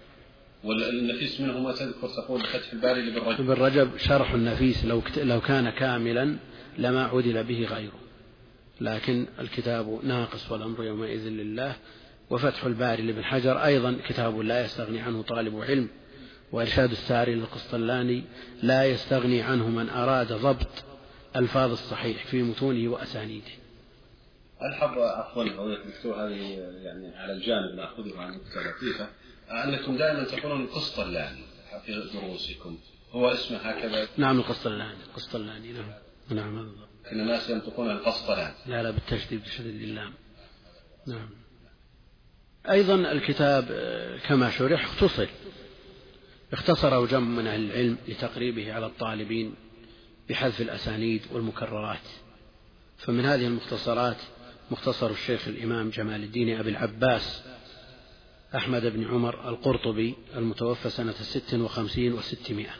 والنفيس 0.65 1.41
منه 1.41 1.59
ما 1.59 1.71
تذكر 1.71 2.07
تقول 2.07 2.41
فتح 2.41 2.73
الباري 2.73 3.01
لابن 3.01 3.27
رجب. 3.27 3.51
ابن 3.51 3.63
رجب 3.63 3.97
شرح 3.97 4.31
النفيس 4.31 4.85
لو 4.85 5.01
لو 5.17 5.41
كان 5.41 5.69
كاملا 5.69 6.35
لما 6.77 7.03
عدل 7.03 7.43
به 7.43 7.65
غيره. 7.65 7.99
لكن 8.81 9.25
الكتاب 9.39 9.99
ناقص 10.03 10.51
والأمر 10.51 10.83
يومئذ 10.83 11.27
لله 11.27 11.75
وفتح 12.29 12.63
الباري 12.63 13.03
لابن 13.03 13.23
حجر 13.23 13.65
أيضا 13.65 13.97
كتاب 14.07 14.39
لا 14.39 14.65
يستغني 14.65 14.99
عنه 14.99 15.21
طالب 15.21 15.61
علم 15.61 15.87
وإرشاد 16.51 16.91
الساري 16.91 17.35
للقسطلاني 17.35 18.23
لا 18.63 18.85
يستغني 18.85 19.41
عنه 19.41 19.69
من 19.69 19.89
أراد 19.89 20.33
ضبط 20.33 20.83
ألفاظ 21.35 21.71
الصحيح 21.71 22.25
في 22.25 22.43
متونه 22.43 22.89
وأسانيده. 22.89 23.51
ألحظ 24.61 24.97
عفوا 24.97 25.43
الدكتور 25.43 26.15
هذه 26.15 26.41
يعني 26.83 27.15
على 27.15 27.33
الجانب 27.33 27.75
ناخذه 27.75 28.19
عن 28.19 28.33
لطيفة 28.33 29.07
أنكم 29.49 29.97
دائما 29.97 30.23
تقولون 30.23 30.61
القسطلاني 30.61 31.43
في 31.85 32.09
دروسكم. 32.13 32.77
هو 33.11 33.31
اسمه 33.31 33.57
هكذا؟ 33.57 34.07
نعم 34.17 34.39
القسطلاني 34.39 35.03
القسطلاني 35.09 35.73
نعم. 35.73 35.91
نعم 36.29 36.75
كل 37.09 37.19
الناس 37.19 37.49
ينطقون 37.49 37.91
القسطلاني. 37.91 38.55
لا 38.65 38.83
لا 38.83 38.91
بالتشديد 38.91 39.41
بشديد 39.43 39.81
اللام 39.81 40.13
نعم. 41.07 41.29
أيضا 42.69 42.95
الكتاب 42.95 43.67
آه، 43.71 44.17
كما 44.17 44.49
شرح 44.49 44.83
اختصر. 44.83 45.27
اختصره 46.53 47.05
جمع 47.05 47.41
من 47.41 47.47
أهل 47.47 47.65
العلم 47.71 47.97
لتقريبه 48.07 48.73
على 48.73 48.85
الطالبين 48.85 49.55
بحذف 50.29 50.61
الأسانيد 50.61 51.21
والمكررات. 51.31 52.07
فمن 52.97 53.25
هذه 53.25 53.47
المختصرات 53.47 54.17
مختصر 54.71 55.11
الشيخ 55.11 55.47
الإمام 55.47 55.89
جمال 55.89 56.23
الدين 56.23 56.59
أبي 56.59 56.69
العباس 56.69 57.43
أحمد 58.55 58.85
بن 58.85 59.07
عمر 59.07 59.49
القرطبي 59.49 60.15
المتوفى 60.35 60.89
سنة 60.89 61.11
ست 61.13 61.53
وخمسين 61.53 62.13
وستمائة 62.13 62.73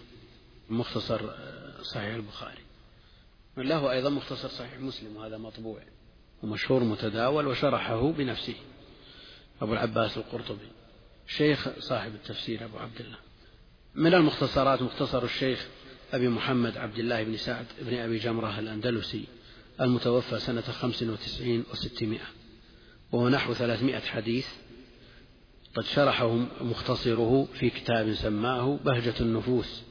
مختصر 0.69 1.21
آه، 1.29 1.81
صحيح 1.81 2.15
البخاري. 2.15 2.61
له 3.57 3.91
أيضا 3.91 4.09
مختصر 4.09 4.47
صحيح 4.49 4.79
مسلم 4.79 5.15
وهذا 5.15 5.37
مطبوع 5.37 5.79
ومشهور 6.43 6.83
متداول 6.83 7.47
وشرحه 7.47 8.11
بنفسه. 8.11 8.55
أبو 9.61 9.73
العباس 9.73 10.17
القرطبي 10.17 10.67
شيخ 11.27 11.69
صاحب 11.79 12.15
التفسير 12.15 12.65
أبو 12.65 12.77
عبد 12.77 13.01
الله. 13.01 13.17
من 13.95 14.13
المختصرات 14.13 14.81
مختصر 14.81 15.23
الشيخ 15.23 15.67
أبي 16.13 16.27
محمد 16.27 16.77
عبد 16.77 16.99
الله 16.99 17.23
بن 17.23 17.37
سعد 17.37 17.65
بن 17.81 17.97
أبي 17.97 18.17
جمرة 18.17 18.59
الأندلسي 18.59 19.25
المتوفى 19.81 20.39
سنة 20.39 20.61
خمس 20.61 21.03
وتسعين 21.03 21.63
وستمائة 21.71 22.25
وهو 23.11 23.29
نحو 23.29 23.53
ثلاثمائة 23.53 23.99
حديث. 23.99 24.47
قد 25.75 25.83
شرحه 25.83 26.35
مختصره 26.61 27.47
في 27.53 27.69
كتاب 27.69 28.13
سماه 28.13 28.79
بهجة 28.85 29.13
النفوس 29.19 29.83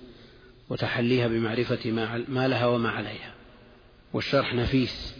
وتحليها 0.70 1.28
بمعرفة 1.28 1.90
ما 2.28 2.48
لها 2.48 2.66
وما 2.66 2.90
عليها. 2.90 3.34
والشرح 4.12 4.54
نفيس 4.54 5.14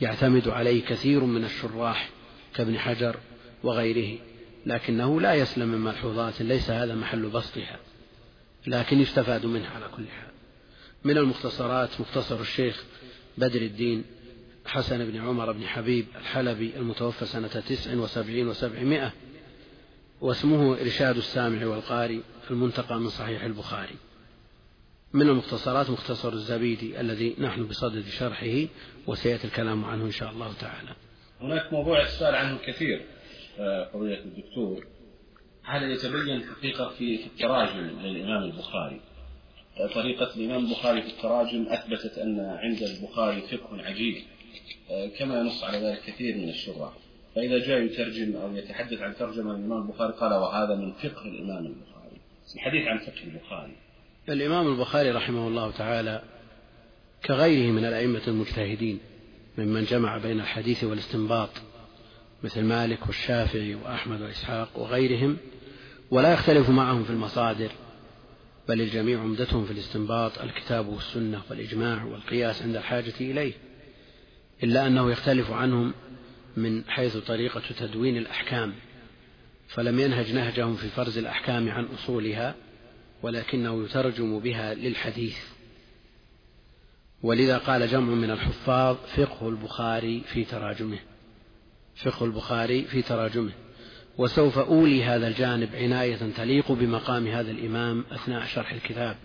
يعتمد 0.00 0.48
عليه 0.48 0.84
كثير 0.84 1.24
من 1.24 1.44
الشراح 1.44 2.10
كابن 2.54 2.78
حجر 2.78 3.16
وغيره 3.62 4.18
لكنه 4.66 5.20
لا 5.20 5.34
يسلم 5.34 5.68
من 5.68 5.78
ملحوظات 5.78 6.42
ليس 6.42 6.70
هذا 6.70 6.94
محل 6.94 7.28
بسطها 7.28 7.78
لكن 8.66 9.00
يستفاد 9.00 9.46
منها 9.46 9.70
على 9.70 9.86
كل 9.96 10.08
حال. 10.08 10.30
من 11.04 11.18
المختصرات 11.18 12.00
مختصر 12.00 12.40
الشيخ 12.40 12.84
بدر 13.38 13.62
الدين 13.62 14.04
حسن 14.66 15.10
بن 15.10 15.16
عمر 15.20 15.52
بن 15.52 15.66
حبيب 15.66 16.06
الحلبي 16.16 16.76
المتوفى 16.76 17.26
سنة 17.26 17.48
تسع 17.48 17.94
وسبعين 17.94 18.48
وسبعمائة 18.48 19.12
واسمه 20.20 20.80
إرشاد 20.80 21.16
السامع 21.16 21.66
والقاري 21.66 22.22
المنتقى 22.50 23.00
من 23.00 23.08
صحيح 23.08 23.44
البخاري. 23.44 23.94
من 25.12 25.28
المختصرات 25.28 25.90
مختصر 25.90 26.32
الزبيدي 26.32 27.00
الذي 27.00 27.36
نحن 27.38 27.66
بصدد 27.66 28.04
شرحه 28.04 28.66
وسيأتي 29.06 29.46
الكلام 29.46 29.84
عنه 29.84 30.04
إن 30.04 30.10
شاء 30.10 30.30
الله 30.30 30.52
تعالى. 30.52 30.94
هناك 31.40 31.72
موضوع 31.72 32.02
السؤال 32.02 32.34
عنه 32.34 32.58
كثير 32.66 33.04
آه، 33.58 33.90
فضيلة 33.92 34.18
الدكتور. 34.18 34.86
هذا 35.64 35.92
يتبين 35.92 36.44
حقيقة 36.44 36.88
في 36.88 37.26
التراجم 37.26 38.00
للإمام 38.00 38.42
البخاري؟ 38.42 39.00
طريقة 39.94 40.36
الإمام 40.36 40.64
البخاري 40.64 41.02
في 41.02 41.08
التراجم 41.08 41.66
أثبتت 41.68 42.18
أن 42.18 42.40
عند 42.40 42.82
البخاري 42.82 43.40
فقه 43.40 43.82
عجيب 43.82 44.16
آه، 44.90 45.06
كما 45.06 45.40
ينص 45.40 45.64
على 45.64 45.78
ذلك 45.78 46.02
كثير 46.06 46.36
من 46.36 46.48
الشراح. 46.48 46.92
فإذا 47.38 47.58
جاء 47.58 47.80
يترجم 47.80 48.36
أو 48.36 48.56
يتحدث 48.56 49.00
عن 49.00 49.14
ترجمة 49.14 49.50
الإمام 49.50 49.82
البخاري 49.82 50.12
قال 50.12 50.32
وهذا 50.32 50.74
من 50.74 50.92
فقه 50.92 51.22
الإمام 51.22 51.66
البخاري. 51.66 52.20
الحديث 52.54 52.86
عن 52.86 52.98
فقه 52.98 53.24
البخاري. 53.24 53.76
الإمام 54.28 54.72
البخاري 54.72 55.10
رحمه 55.10 55.48
الله 55.48 55.70
تعالى 55.70 56.22
كغيره 57.24 57.72
من 57.72 57.84
الأئمة 57.84 58.20
المجتهدين 58.28 58.98
ممن 59.58 59.84
جمع 59.84 60.18
بين 60.18 60.40
الحديث 60.40 60.84
والاستنباط 60.84 61.48
مثل 62.42 62.62
مالك 62.62 63.06
والشافعي 63.06 63.74
وأحمد 63.74 64.20
وإسحاق 64.20 64.68
وغيرهم 64.78 65.36
ولا 66.10 66.32
يختلف 66.32 66.70
معهم 66.70 67.04
في 67.04 67.10
المصادر 67.10 67.70
بل 68.68 68.80
الجميع 68.80 69.20
عمدتهم 69.20 69.64
في 69.64 69.70
الاستنباط 69.70 70.38
الكتاب 70.38 70.88
والسنة 70.88 71.42
والإجماع 71.50 72.04
والقياس 72.04 72.62
عند 72.62 72.76
الحاجة 72.76 73.14
إليه 73.20 73.52
إلا 74.62 74.86
أنه 74.86 75.10
يختلف 75.10 75.50
عنهم 75.50 75.94
من 76.56 76.84
حيث 76.88 77.16
طريقة 77.16 77.62
تدوين 77.78 78.16
الأحكام 78.16 78.74
فلم 79.68 80.00
ينهج 80.00 80.32
نهجهم 80.32 80.76
في 80.76 80.88
فرز 80.88 81.18
الأحكام 81.18 81.70
عن 81.70 81.84
أصولها 81.84 82.54
ولكنه 83.22 83.84
يترجم 83.84 84.38
بها 84.38 84.74
للحديث. 84.74 85.38
ولذا 87.22 87.58
قال 87.58 87.88
جمع 87.88 88.14
من 88.14 88.30
الحفاظ 88.30 88.96
فقه 89.16 89.48
البخاري 89.48 90.20
في 90.20 90.44
تراجمه 90.44 90.98
فقه 91.96 92.24
البخاري 92.26 92.84
في 92.84 93.02
تراجمه. 93.02 93.52
وسوف 94.18 94.58
أولي 94.58 95.04
هذا 95.04 95.28
الجانب 95.28 95.74
عناية 95.74 96.32
تليق 96.36 96.72
بمقام 96.72 97.26
هذا 97.26 97.50
الإمام 97.50 98.04
أثناء 98.12 98.46
شرح 98.46 98.72
الكتاب. 98.72 99.16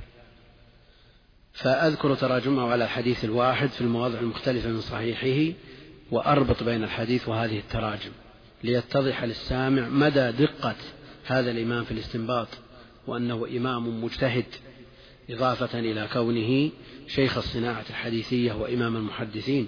فأذكر 1.54 2.16
تراجمه 2.16 2.72
على 2.72 2.84
الحديث 2.84 3.26
الواحد 3.26 3.70
في 3.70 3.82
المواضع 3.82 4.20
المختلفة 4.20 4.70
من 4.70 4.82
صحيحه 4.82 5.54
وأربط 6.12 6.64
بين 6.64 6.84
الحديث 6.84 7.28
وهذه 7.28 7.60
التراجم 7.60 8.12
ليتضح 8.64 9.24
للسامع 9.24 9.90
مدى 9.90 10.32
دقة 10.32 10.76
هذا 11.26 11.52
الإمام 11.52 11.84
في 11.84 11.92
الاستنباط 11.92 12.48
وأنه 13.08 13.48
إمام 13.58 14.04
مجتهد 14.04 14.46
إضافة 15.30 15.80
إلى 15.80 16.08
كونه 16.14 16.70
شيخ 17.08 17.38
الصناعة 17.38 17.86
الحديثية 17.90 18.54
وإمام 18.54 18.96
المحدثين. 18.96 19.68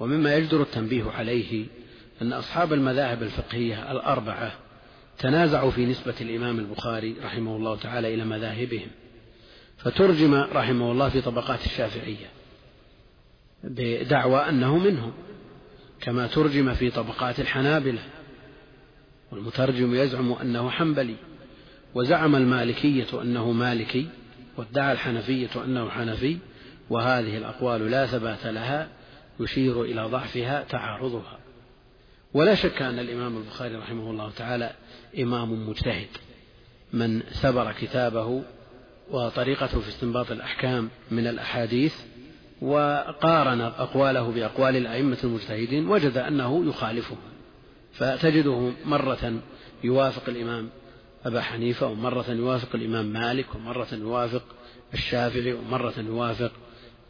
ومما 0.00 0.36
يجدر 0.36 0.62
التنبيه 0.62 1.10
عليه 1.10 1.66
أن 2.22 2.32
أصحاب 2.32 2.72
المذاهب 2.72 3.22
الفقهية 3.22 3.92
الأربعة 3.92 4.52
تنازعوا 5.18 5.70
في 5.70 5.86
نسبة 5.86 6.14
الإمام 6.20 6.58
البخاري 6.58 7.16
رحمه 7.24 7.56
الله 7.56 7.76
تعالى 7.76 8.14
إلى 8.14 8.24
مذاهبهم. 8.24 8.88
فترجم 9.78 10.34
رحمه 10.34 10.92
الله 10.92 11.08
في 11.08 11.20
طبقات 11.20 11.66
الشافعية 11.66 12.26
بدعوى 13.64 14.48
أنه 14.48 14.78
منهم. 14.78 15.12
كما 16.00 16.26
ترجم 16.26 16.74
في 16.74 16.90
طبقات 16.90 17.40
الحنابلة. 17.40 18.02
والمترجم 19.32 19.94
يزعم 19.94 20.32
أنه 20.32 20.70
حنبلي 20.70 21.14
وزعم 21.94 22.36
المالكية 22.36 23.22
أنه 23.22 23.52
مالكي 23.52 24.06
وادعى 24.56 24.92
الحنفية 24.92 25.64
أنه 25.64 25.90
حنفي 25.90 26.38
وهذه 26.90 27.36
الأقوال 27.36 27.90
لا 27.90 28.06
ثبات 28.06 28.46
لها 28.46 28.88
يشير 29.40 29.82
إلى 29.82 30.02
ضعفها 30.02 30.64
تعارضها. 30.68 31.38
ولا 32.34 32.54
شك 32.54 32.82
أن 32.82 32.98
الإمام 32.98 33.36
البخاري 33.36 33.74
رحمه 33.76 34.10
الله 34.10 34.30
تعالى 34.30 34.72
إمام 35.18 35.68
مجتهد 35.68 36.08
من 36.92 37.22
سبر 37.30 37.72
كتابه 37.72 38.42
وطريقته 39.10 39.80
في 39.80 39.88
استنباط 39.88 40.30
الأحكام 40.30 40.90
من 41.10 41.26
الأحاديث 41.26 41.94
وقارن 42.62 43.60
أقواله 43.60 44.30
بأقوال 44.30 44.76
الأئمة 44.76 45.18
المجتهدين 45.24 45.88
وجد 45.88 46.16
أنه 46.16 46.66
يخالفهم 46.66 47.18
فتجده 47.92 48.70
مرة 48.84 49.40
يوافق 49.84 50.28
الإمام 50.28 50.68
أبا 51.24 51.40
حنيفة 51.40 51.86
ومرة 51.86 52.30
يوافق 52.30 52.68
الإمام 52.74 53.06
مالك 53.06 53.54
ومرة 53.54 53.88
يوافق 53.92 54.42
الشافعي 54.94 55.52
ومرة 55.52 55.94
يوافق 55.98 56.52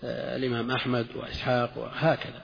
آه، 0.04 0.36
الإمام 0.36 0.70
أحمد 0.70 1.06
وإسحاق 1.16 1.78
وهكذا. 1.78 2.42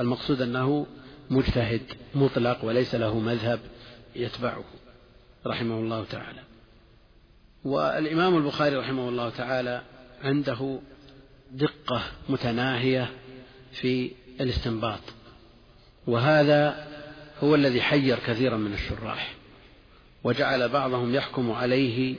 المقصود 0.00 0.42
أنه 0.42 0.86
مجتهد 1.30 1.82
مطلق 2.14 2.64
وليس 2.64 2.94
له 2.94 3.18
مذهب 3.18 3.60
يتبعه 4.16 4.64
رحمه 5.46 5.78
الله 5.78 6.04
تعالى. 6.04 6.40
والإمام 7.64 8.36
البخاري 8.36 8.76
رحمه 8.76 9.08
الله 9.08 9.30
تعالى 9.30 9.82
عنده 10.24 10.78
دقة 11.52 12.02
متناهية 12.28 13.10
في 13.72 14.10
الاستنباط. 14.40 15.00
وهذا 16.06 16.88
هو 17.42 17.54
الذي 17.54 17.80
حير 17.82 18.18
كثيرا 18.26 18.56
من 18.56 18.72
الشراح 18.72 19.34
وجعل 20.24 20.68
بعضهم 20.68 21.14
يحكم 21.14 21.52
عليه 21.52 22.16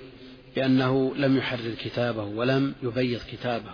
بأنه 0.56 1.16
لم 1.16 1.38
يحرر 1.38 1.74
كتابه 1.80 2.24
ولم 2.24 2.76
يبيض 2.84 3.22
كتابه 3.32 3.74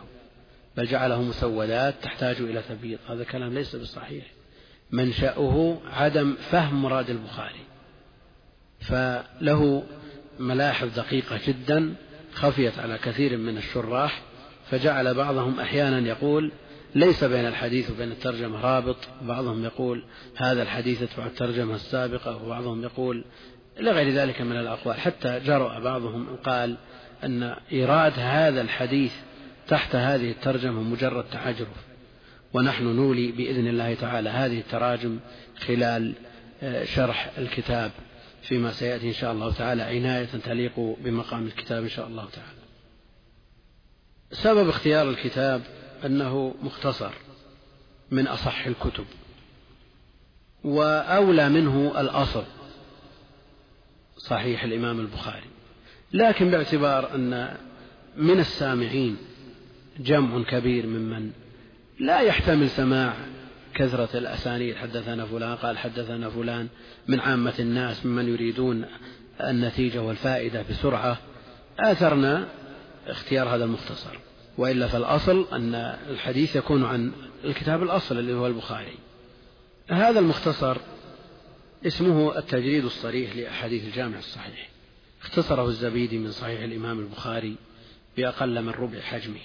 بل 0.78 0.86
جعله 0.86 1.22
مسودات 1.22 1.96
تحتاج 2.02 2.36
إلى 2.42 2.62
تبييض. 2.70 3.00
هذا 3.10 3.24
كلام 3.24 3.54
ليس 3.54 3.76
بصحيح. 3.76 4.26
منشأه 4.92 5.78
عدم 5.86 6.36
فهم 6.52 6.82
مراد 6.82 7.10
البخاري. 7.10 7.66
فله 8.80 9.84
ملاحظ 10.40 10.88
دقيقة 10.96 11.40
جدا 11.48 11.96
خفيت 12.34 12.80
على 12.80 12.98
كثير 12.98 13.38
من 13.38 13.58
الشراح 13.58 14.22
فجعل 14.72 15.14
بعضهم 15.14 15.60
أحيانا 15.60 16.08
يقول 16.08 16.52
ليس 16.96 17.24
بين 17.24 17.46
الحديث 17.46 17.92
وبين 17.92 18.12
الترجمة 18.12 18.62
رابط. 18.62 18.98
بعضهم 19.22 19.66
يقول 19.66 20.04
هذا 20.36 20.64
الحديث 20.64 21.02
يتبع 21.02 21.26
الترجمة 21.26 21.76
السابقة 21.76 22.44
وبعضهم 22.44 22.84
يقول 22.84 23.26
إلى 23.80 23.92
غير 23.92 24.10
ذلك 24.10 24.42
من 24.42 24.58
الأقوال. 24.58 25.00
حتى 25.00 25.40
جرأ 25.40 25.80
بعضهم 25.80 26.36
قال 26.44 26.78
أن 27.24 27.56
إيراد 27.72 28.14
هذا 28.18 28.62
الحديث 28.62 29.14
تحت 29.68 29.96
هذه 29.96 30.32
الترجمة 30.32 30.82
مجرد 30.82 31.26
تعجرف. 31.32 31.86
ونحن 32.54 32.84
نولي 32.84 33.32
بإذن 33.32 33.68
الله 33.68 33.94
تعالى 33.94 34.30
هذه 34.30 34.60
التراجم 34.60 35.20
خلال 35.60 36.14
آه، 36.64 36.84
شرح 36.84 37.32
الكتاب 37.38 37.92
فيما 38.42 38.72
سيأتي 38.72 39.08
إن 39.08 39.14
شاء 39.14 39.32
الله 39.32 39.54
تعالى 39.54 39.84
عناية 39.84 40.26
تليق 40.26 40.80
بمقام 40.80 41.46
الكتاب 41.46 41.84
إن 41.84 41.90
شاء 41.90 42.08
الله 42.08 42.26
تعالى. 42.30 42.65
سبب 44.36 44.70
اختيار 44.70 45.10
الكتاب 45.10 45.62
أنه 46.06 46.54
مختصر 46.64 47.12
من 48.12 48.28
أصح 48.28 48.66
الكتب 48.66 49.06
وأولى 50.64 51.50
منه 51.50 51.94
الأصل 51.98 52.44
صحيح 54.18 54.64
الإمام 54.64 55.00
البخاري 55.00 55.50
لكن 56.14 56.52
باعتبار 56.52 57.16
أن 57.16 57.58
من 58.18 58.40
السامعين 58.40 59.18
جمع 60.00 60.44
كبير 60.44 60.88
ممن 60.88 61.32
لا 62.00 62.20
يحتمل 62.20 62.70
سماع 62.70 63.14
كثرة 63.76 64.18
الأسانيد 64.18 64.76
حدثنا 64.76 65.26
فلان 65.26 65.56
قال 65.56 65.78
حدثنا 65.78 66.30
فلان 66.30 66.68
من 67.08 67.20
عامة 67.20 67.54
الناس 67.60 68.06
ممن 68.06 68.28
يريدون 68.30 68.86
النتيجة 69.42 70.02
والفائدة 70.02 70.64
بسرعة. 70.70 71.18
آثرنا 71.80 72.48
اختيار 73.08 73.56
هذا 73.56 73.64
المختصر. 73.64 74.20
وإلا 74.58 74.88
فالأصل 74.88 75.48
أن 75.54 75.76
الحديث 76.10 76.56
يكون 76.56 76.84
عن 76.84 77.12
الكتاب 77.44 77.84
الأصل 77.84 78.20
اللي 78.20 78.34
هو 78.34 78.48
البخاري. 78.48 78.98
هذا 79.90 80.20
المختصر 80.20 80.78
اسمه 81.88 82.38
التجريد 82.38 82.86
الصريح 82.86 83.36
لأحاديث 83.36 83.86
الجامع 83.86 84.18
الصحيح. 84.18 84.70
اختصره 85.22 85.68
الزبيدي 85.68 86.18
من 86.18 86.32
صحيح 86.32 86.62
الإمام 86.62 87.00
البخاري 87.00 87.56
بأقل 88.18 88.62
من 88.62 88.70
ربع 88.70 89.00
حجمه. 89.00 89.42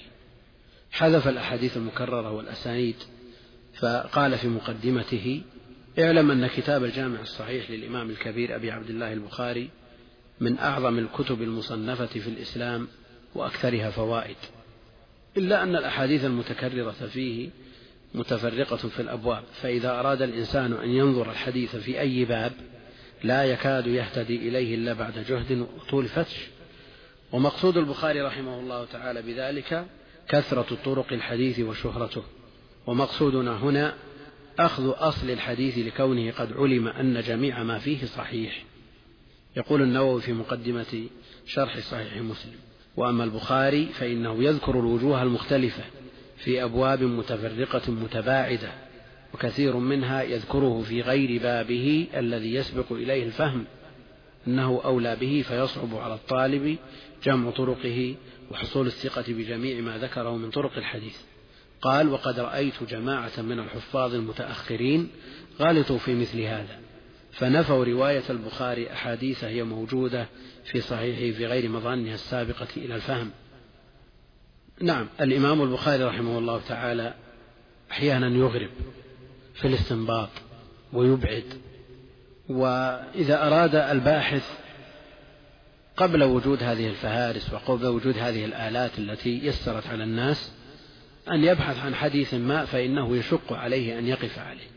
حذف 0.93 1.29
الأحاديث 1.29 1.77
المكررة 1.77 2.31
والأسانيد 2.31 2.97
فقال 3.75 4.39
في 4.39 4.49
مقدمته 4.49 5.43
اعلم 5.99 6.31
أن 6.31 6.47
كتاب 6.47 6.85
الجامع 6.85 7.21
الصحيح 7.21 7.71
للإمام 7.71 8.11
الكبير 8.11 8.57
أبي 8.57 8.71
عبد 8.71 8.91
الله 8.91 9.13
البخاري 9.13 9.71
من 10.41 10.59
أعظم 10.59 10.99
الكتب 10.99 11.43
المصنفة 11.43 12.07
في 12.07 12.27
الإسلام 12.29 12.89
وأكثرها 13.35 13.91
فوائد 13.91 14.37
إلا 15.37 15.63
أن 15.63 15.77
الأحاديث 15.77 16.25
المتكررة 16.25 16.91
فيه 16.91 17.51
متفرقة 18.15 18.77
في 18.77 19.03
الأبواب 19.03 19.43
فإذا 19.53 19.91
أراد 20.01 20.23
الإنسان 20.23 20.73
أن 20.73 20.91
ينظر 20.91 21.31
الحديث 21.31 21.77
في 21.77 22.01
أي 22.01 22.25
باب 22.25 22.53
لا 23.25 23.45
يكاد 23.45 23.87
يهتدي 23.87 24.37
إليه 24.37 24.75
إلا 24.75 24.93
بعد 24.93 25.25
جهد 25.29 25.67
وطول 25.77 26.09
فتش. 26.09 26.37
ومقصود 27.33 27.77
البخاري 27.77 28.21
رحمه 28.21 28.61
الله 28.61 28.85
تعالى 28.85 29.23
بذلك 29.23 29.87
كثرة 30.29 30.79
طرق 30.85 31.13
الحديث 31.13 31.59
وشهرته. 31.61 32.23
ومقصودنا 32.87 33.57
هنا 33.57 33.95
أخذ 34.59 34.93
أصل 34.97 35.31
الحديث 35.31 35.79
لكونه 35.79 36.31
قد 36.31 36.53
علم 36.53 36.89
أن 36.89 37.21
جميع 37.21 37.63
ما 37.63 37.79
فيه 37.79 38.07
صحيح. 38.07 38.65
يقول 39.57 39.83
النووي 39.83 40.21
في 40.21 40.33
مقدمة 40.33 41.07
شرح 41.47 41.79
صحيح 41.79 42.17
مسلم 42.17 42.70
وأما 42.97 43.25
البخاري 43.25 43.87
فإنه 43.87 44.45
يذكر 44.45 44.81
الوجوه 44.81 45.23
المختلفة 45.23 45.83
في 46.37 46.65
أبواب 46.65 47.03
متفرقة 47.03 47.93
متباعدة 47.93 48.73
وكثير 49.35 49.77
منها 49.77 50.23
يذكره 50.23 50.83
في 50.83 51.01
غير 51.01 51.43
بابه 51.43 52.07
الذي 52.17 52.55
يسبق 52.55 52.93
إليه 52.93 53.25
الفهم 53.25 53.65
أنه 54.47 54.81
أولى 54.85 55.17
به 55.17 55.45
فيصعب 55.49 55.97
على 55.97 56.15
الطالب 56.15 56.77
جمع 57.25 57.51
طرقه 57.51 58.15
وحصول 58.51 58.87
الثقة 58.87 59.25
بجميع 59.29 59.81
ما 59.81 59.99
ذكره 59.99 60.37
من 60.37 60.51
طرق 60.51 60.77
الحديث. 60.77 61.17
قال 61.83 62.09
وقد 62.09 62.41
رأيت 62.41 62.83
جماعة 62.91 63.43
من 63.43 63.59
الحفاظ 63.59 64.15
المتأخرين 64.15 65.11
غلطوا 65.61 65.99
في 65.99 66.15
مثل 66.15 66.41
هذا 66.41 66.81
فنفوا 67.33 67.85
رواية 67.85 68.23
البخاري 68.31 68.93
أحاديث 68.93 69.45
هي 69.45 69.63
موجودة 69.65 70.29
في 70.71 70.81
صحيحه 70.81 71.39
في 71.39 71.47
غير 71.47 71.69
مظانها 71.69 72.15
السابقة 72.15 72.69
إلى 72.77 72.95
الفهم. 72.95 73.31
نعم 74.81 75.09
الإمام 75.21 75.63
البخاري 75.63 76.05
رحمه 76.05 76.39
الله 76.39 76.61
تعالى 76.69 77.15
أحيانا 77.91 78.29
يغرب 78.29 78.71
في 79.55 79.67
الاستنباط 79.67 80.29
ويبعد 80.93 81.45
وإذا 82.49 83.47
أراد 83.47 83.75
الباحث 83.75 84.51
قبل 85.97 86.25
وجود 86.25 86.63
هذه 86.63 86.89
الفهارس 86.89 87.53
وقبل 87.53 87.87
وجود 87.87 88.19
هذه 88.19 88.45
الآلات 88.45 88.99
التي 88.99 89.47
يسرت 89.47 89.87
على 89.87 90.05
الناس 90.05 90.53
أن 91.31 91.45
يبحث 91.45 91.79
عن 91.79 91.95
حديث 91.95 92.35
ما 92.35 92.65
فإنه 92.65 93.17
يشق 93.17 93.53
عليه 93.53 93.99
أن 93.99 94.07
يقف 94.07 94.39
عليه. 94.39 94.71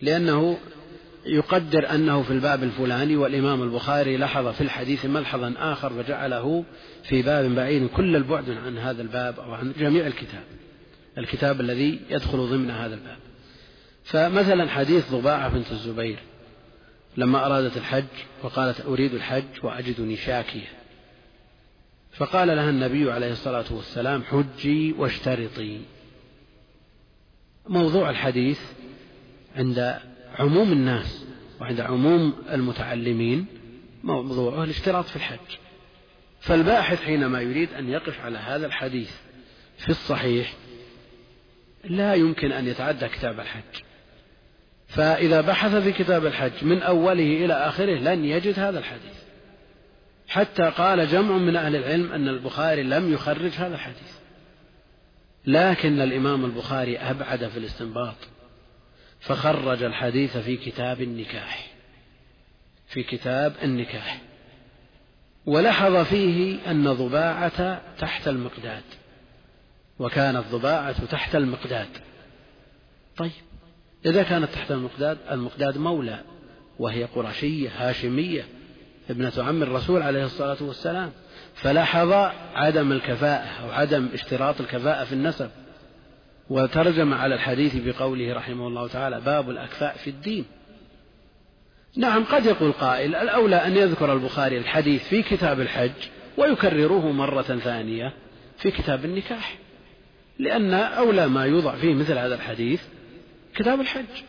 لأنه 0.00 0.58
يقدر 1.26 1.94
أنه 1.94 2.22
في 2.22 2.30
الباب 2.30 2.62
الفلاني 2.62 3.16
والإمام 3.16 3.62
البخاري 3.62 4.16
لحظ 4.16 4.46
في 4.46 4.60
الحديث 4.60 5.06
ملحظا 5.06 5.54
آخر 5.58 5.92
وجعله 5.92 6.64
في 7.02 7.22
باب 7.22 7.54
بعيد 7.54 7.86
كل 7.86 8.16
البعد 8.16 8.50
عن 8.50 8.78
هذا 8.78 9.02
الباب 9.02 9.40
أو 9.40 9.54
عن 9.54 9.72
جميع 9.78 10.06
الكتاب 10.06 10.44
الكتاب 11.18 11.60
الذي 11.60 12.00
يدخل 12.10 12.38
ضمن 12.38 12.70
هذا 12.70 12.94
الباب. 12.94 13.18
فمثلا 14.04 14.68
حديث 14.68 15.10
ضباعة 15.10 15.48
بنت 15.48 15.72
الزبير 15.72 16.18
لما 17.16 17.46
أرادت 17.46 17.76
الحج 17.76 18.04
وقالت 18.42 18.80
أريد 18.80 19.14
الحج 19.14 19.44
وأجدني 19.62 20.16
شاكية 20.16 20.68
فقال 22.12 22.48
لها 22.48 22.70
النبي 22.70 23.12
عليه 23.12 23.32
الصلاة 23.32 23.64
والسلام 23.70 24.22
حجي 24.22 24.92
واشترطي. 24.92 25.80
موضوع 27.68 28.10
الحديث 28.10 28.60
عند 29.56 29.98
عموم 30.38 30.72
الناس 30.72 31.24
وعند 31.60 31.80
عموم 31.80 32.34
المتعلمين 32.52 33.46
موضوعه 34.04 34.64
الاشتراط 34.64 35.04
في 35.04 35.16
الحج. 35.16 35.56
فالباحث 36.40 37.02
حينما 37.02 37.40
يريد 37.40 37.72
أن 37.72 37.88
يقف 37.88 38.20
على 38.20 38.38
هذا 38.38 38.66
الحديث 38.66 39.10
في 39.78 39.88
الصحيح 39.88 40.52
لا 41.84 42.14
يمكن 42.14 42.52
أن 42.52 42.66
يتعدى 42.66 43.08
كتاب 43.08 43.40
الحج. 43.40 43.82
فإذا 44.88 45.40
بحث 45.40 45.74
في 45.74 45.92
كتاب 45.92 46.26
الحج 46.26 46.64
من 46.64 46.82
أوله 46.82 47.44
إلى 47.44 47.54
آخره 47.54 47.98
لن 47.98 48.24
يجد 48.24 48.58
هذا 48.58 48.78
الحديث. 48.78 49.16
حتى 50.28 50.62
قال 50.62 51.08
جمع 51.08 51.36
من 51.36 51.56
أهل 51.56 51.76
العلم 51.76 52.12
أن 52.12 52.28
البخاري 52.28 52.82
لم 52.82 53.12
يخرج 53.12 53.50
هذا 53.50 53.74
الحديث. 53.74 54.16
لكن 55.46 56.00
الإمام 56.00 56.44
البخاري 56.44 56.98
أبعد 56.98 57.48
في 57.48 57.58
الاستنباط. 57.58 58.16
فخرج 59.20 59.82
الحديث 59.82 60.36
في 60.36 60.56
كتاب 60.56 61.02
النكاح 61.02 61.66
في 62.88 63.02
كتاب 63.02 63.54
النكاح 63.62 64.20
ولحظ 65.46 65.96
فيه 65.96 66.58
أن 66.70 66.92
ضباعة 66.92 67.80
تحت 67.98 68.28
المقداد 68.28 68.82
وكانت 69.98 70.44
ضباعة 70.52 71.06
تحت 71.06 71.36
المقداد. 71.36 71.88
طيب 73.16 73.30
إذا 74.06 74.22
كانت 74.22 74.50
تحت 74.52 74.72
المقداد 74.72 75.18
المقداد 75.30 75.78
مولى 75.78 76.18
وهي 76.78 77.04
قرشية 77.04 77.70
هاشمية 77.76 78.44
ابنة 79.10 79.32
عم 79.38 79.62
الرسول 79.62 80.02
عليه 80.02 80.24
الصلاة 80.24 80.56
والسلام 80.60 81.12
فلاحظ 81.54 82.12
عدم 82.54 82.92
الكفاءة 82.92 83.62
أو 83.62 83.70
عدم 83.70 84.08
اشتراط 84.14 84.60
الكفاءة 84.60 85.04
في 85.04 85.12
النسب. 85.12 85.50
وترجم 86.50 87.14
على 87.14 87.34
الحديث 87.34 87.76
بقوله 87.76 88.34
رحمه 88.34 88.68
الله 88.68 88.88
تعالى 88.88 89.20
باب 89.20 89.50
الأكفاء 89.50 89.96
في 89.96 90.10
الدين. 90.10 90.44
نعم 91.96 92.24
قد 92.24 92.46
يقول 92.46 92.72
قائل 92.72 93.14
الأولى 93.14 93.56
أن 93.56 93.76
يذكر 93.76 94.12
البخاري 94.12 94.58
الحديث 94.58 95.08
في 95.08 95.22
كتاب 95.22 95.60
الحج 95.60 95.90
ويكرره 96.38 97.12
مرة 97.12 97.42
ثانية 97.42 98.12
في 98.58 98.70
كتاب 98.70 99.04
النكاح 99.04 99.58
لأن 100.38 100.74
أولى 100.74 101.28
ما 101.28 101.44
يوضع 101.44 101.74
فيه 101.74 101.94
مثل 101.94 102.18
هذا 102.18 102.34
الحديث 102.34 102.82
كتاب 103.54 103.80
الحج. 103.80 104.22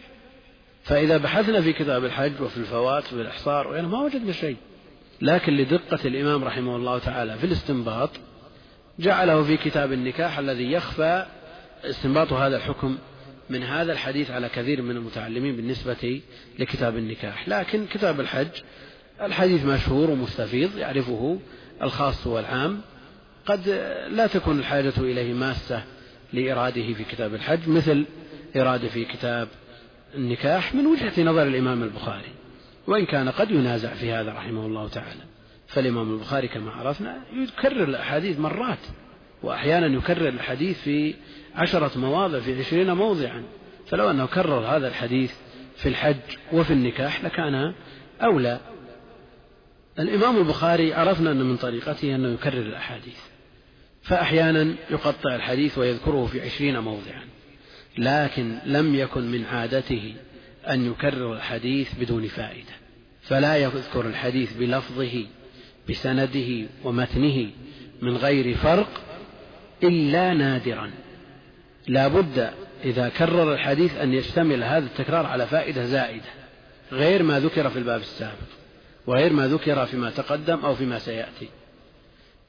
فإذا 0.84 1.18
بحثنا 1.18 1.62
في 1.62 1.74
كتاب 1.74 2.06
الحج 2.06 2.42
وفي 2.42 2.58
الفوات 2.58 3.04
وفي 3.04 3.22
الإحصار 3.22 3.68
وغيره 3.68 3.88
ما 3.88 4.02
وجدنا 4.02 4.32
شيء. 4.32 4.58
لكن 5.22 5.54
لدقة 5.54 6.00
الإمام 6.06 6.44
رحمه 6.44 6.76
الله 6.76 7.00
تعالى 7.00 7.38
في 7.38 7.44
الاستنباط 7.44 8.10
جعله 9.00 9.44
في 9.44 9.58
كتاب 9.58 9.94
النكاح 9.94 10.40
الذي 10.40 10.72
يخفى 10.72 11.26
استنباط 11.84 12.34
هذا 12.34 12.58
الحكم 12.58 12.98
من 13.50 13.64
هذا 13.64 13.94
الحديث 13.94 14.32
على 14.32 14.50
كثير 14.50 14.82
من 14.82 14.96
المتعلمين 14.96 15.56
بالنسبة 15.56 16.22
لكتاب 16.60 16.98
النكاح. 16.98 17.50
لكن 17.50 17.86
كتاب 17.86 18.20
الحج 18.20 18.48
الحديث 19.22 19.66
مشهور 19.66 20.10
ومستفيض 20.10 20.78
يعرفه 20.78 21.40
الخاص 21.82 22.28
والعام. 22.28 22.82
قد 23.46 23.70
لا 24.10 24.28
تكون 24.28 24.60
الحاجة 24.60 24.94
إليه 24.98 25.34
ماسة 25.34 25.84
لإراده 26.34 26.94
في 26.94 27.04
كتاب 27.04 27.34
الحج 27.34 27.70
مثل 27.70 28.06
إراده 28.56 28.88
في 28.88 29.06
كتاب 29.06 29.48
النكاح 30.16 30.76
من 30.76 30.86
وجهة 30.86 31.24
نظر 31.24 31.44
الإمام 31.44 31.84
البخاري. 31.84 32.32
وإن 32.88 33.06
كان 33.06 33.30
قد 33.30 33.52
ينازع 33.52 33.94
في 33.94 34.12
هذا 34.12 34.32
رحمه 34.32 34.66
الله 34.66 34.88
تعالى. 34.88 35.22
فالإمام 35.68 36.14
البخاري 36.14 36.48
كما 36.48 36.72
عرفنا 36.72 37.22
يكرر 37.34 37.84
الأحاديث 37.84 38.40
مرات 38.40 38.80
وأحيانا 39.44 39.88
يكرر 39.98 40.28
الحديث 40.28 40.82
في 40.82 41.14
عشرة 41.58 41.98
مواضع 41.98 42.40
في 42.40 42.60
عشرين 42.60 42.94
موضعا. 42.94 43.44
فلو 43.88 44.10
أنه 44.12 44.26
كرر 44.26 44.60
هذا 44.60 44.88
الحديث 44.88 45.34
في 45.76 45.90
الحج 45.90 46.38
وفي 46.54 46.74
النكاح 46.74 47.24
لكان 47.24 47.74
أولى. 48.22 48.60
الإمام 50.00 50.38
البخاري 50.38 50.94
عرفنا 50.94 51.32
أن 51.32 51.42
من 51.42 51.58
طريقته 51.58 52.16
أنه 52.16 52.34
يكرر 52.34 52.62
الأحاديث. 52.62 53.20
فأحيانا 54.02 54.76
يقطع 54.90 55.36
الحديث 55.36 55.78
ويذكره 55.78 56.26
في 56.26 56.42
عشرين 56.42 56.80
موضعا. 56.80 57.24
لكن 57.98 58.58
لم 58.66 58.96
يكن 58.96 59.32
من 59.32 59.46
عادته 59.46 60.14
أن 60.70 60.92
يكرر 60.92 61.34
الحديث 61.34 61.94
بدون 62.00 62.28
فائدة. 62.28 62.74
فلا 63.22 63.58
يذكر 63.58 64.08
الحديث 64.08 64.58
بلفظه 64.58 65.26
بسنده 65.90 66.68
ومتنه 66.84 67.50
من 68.02 68.18
غير 68.18 68.56
فرق 68.56 69.02
إلا 69.84 70.34
نادرا. 70.34 70.92
لا 71.88 72.08
بد 72.08 72.52
إذا 72.84 73.10
كرر 73.10 73.54
الحديث 73.54 73.98
أن 73.98 74.14
يشتمل 74.14 74.64
هذا 74.64 74.86
التكرار 74.86 75.26
على 75.26 75.48
فائدة 75.48 75.86
زائدة 75.86 76.30
غير 76.92 77.24
ما 77.24 77.40
ذكر 77.40 77.70
في 77.70 77.80
الباب 77.80 78.02
السابق 78.02 78.48
وغير 79.08 79.34
ما 79.34 79.48
ذكر 79.48 79.86
فيما 79.86 80.10
تقدم 80.10 80.60
أو 80.66 80.76
فيما 80.76 81.00
سيأتي. 81.00 81.50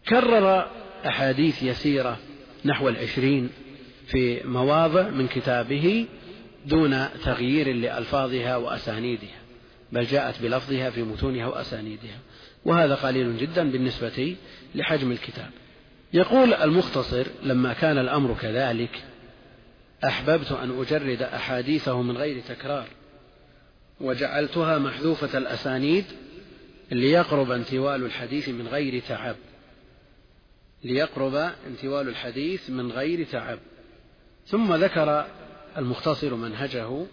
كرر 0.08 0.70
أحاديث 1.06 1.62
يسيرة 1.62 2.18
نحو 2.64 2.88
العشرين 2.88 3.50
في 4.06 4.40
مواضع 4.44 5.08
من 5.08 5.26
كتابه 5.26 6.06
دون 6.66 7.04
تغيير 7.24 7.74
لألفاظها 7.74 8.56
وأسانيدها 8.56 9.38
بل 9.92 10.04
جاءت 10.04 10.42
بلفظها 10.42 10.90
في 10.90 11.02
متونها 11.02 11.46
وأسانيدها 11.46 12.18
وهذا 12.64 12.94
قليل 12.94 13.38
جدا 13.38 13.70
بالنسبة 13.70 14.36
لحجم 14.74 15.12
الكتاب. 15.12 15.50
يقول 16.12 16.54
المختصر 16.54 17.26
لما 17.42 17.72
كان 17.72 17.98
الأمر 17.98 18.36
كذلك 18.40 19.02
أحببت 20.04 20.52
أن 20.52 20.80
أجرد 20.80 21.22
أحاديثه 21.22 22.02
من 22.02 22.16
غير 22.16 22.42
تكرار 22.48 22.88
وجعلتها 24.00 24.78
محذوفة 24.78 25.38
الأسانيد 25.38 26.04
ليقرب 26.90 27.50
انتوال 27.50 28.04
الحديث 28.04 28.48
من 28.48 28.68
غير 28.68 29.02
تعب 29.08 29.36
ليقرب 30.84 31.34
انتوال 31.66 32.08
الحديث 32.08 32.70
من 32.70 32.92
غير 32.92 33.26
تعب. 33.26 33.58
ثم 34.46 34.74
ذكر 34.74 35.26
المختصر 35.76 36.34
منهجه 36.34 37.06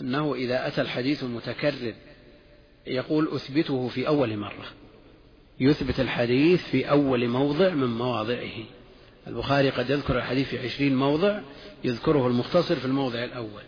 أنه 0.00 0.34
إذا 0.34 0.66
أتى 0.66 0.80
الحديث 0.80 1.22
المتكرر 1.22 1.94
يقول 2.86 3.28
أثبته 3.28 3.88
في 3.88 4.06
أول 4.08 4.36
مرة 4.36 4.66
يثبت 5.60 6.00
الحديث 6.00 6.62
في 6.62 6.90
أول 6.90 7.28
موضع 7.28 7.68
من 7.68 7.88
مواضعه. 7.88 8.64
البخاري 9.28 9.70
قد 9.70 9.90
يذكر 9.90 10.18
الحديث 10.18 10.48
في 10.48 10.58
عشرين 10.58 10.96
موضع 10.96 11.40
يذكره 11.84 12.26
المختصر 12.26 12.76
في 12.76 12.84
الموضع 12.84 13.24
الأول. 13.24 13.62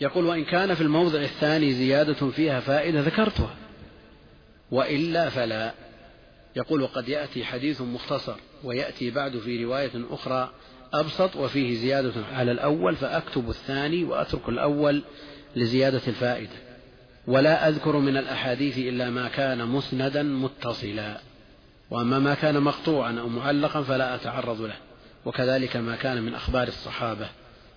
يقول 0.00 0.26
وإن 0.26 0.44
كان 0.44 0.74
في 0.74 0.80
الموضع 0.80 1.20
الثاني 1.20 1.72
زيادة 1.72 2.30
فيها 2.30 2.60
فائدة 2.60 3.00
ذكرتها 3.00 3.54
وإلا 4.70 5.30
فلا. 5.30 5.74
يقول 6.56 6.82
وقد 6.82 7.08
يأتي 7.08 7.44
حديث 7.44 7.80
مختصر 7.80 8.36
ويأتي 8.64 9.10
بعد 9.10 9.38
في 9.38 9.64
رواية 9.64 9.90
أخرى 10.10 10.50
أبسط 10.92 11.36
وفيه 11.36 11.74
زيادة 11.74 12.12
على 12.32 12.52
الأول 12.52 12.96
فأكتب 12.96 13.50
الثاني 13.50 14.04
وأترك 14.04 14.48
الأول 14.48 15.02
لزيادة 15.56 16.02
الفائدة. 16.08 16.56
ولا 17.26 17.68
أذكر 17.68 17.96
من 17.96 18.16
الأحاديث 18.16 18.78
إلا 18.78 19.10
ما 19.10 19.28
كان 19.28 19.66
مسندا 19.66 20.22
متصلا. 20.22 21.20
وأما 21.90 22.18
ما 22.18 22.34
كان 22.34 22.62
مقطوعا 22.62 23.20
أو 23.20 23.28
معلقا 23.28 23.82
فلا 23.82 24.14
أتعرض 24.14 24.60
له. 24.60 24.76
وكذلك 25.24 25.76
ما 25.76 25.96
كان 25.96 26.22
من 26.22 26.34
أخبار 26.34 26.68
الصحابة. 26.68 27.28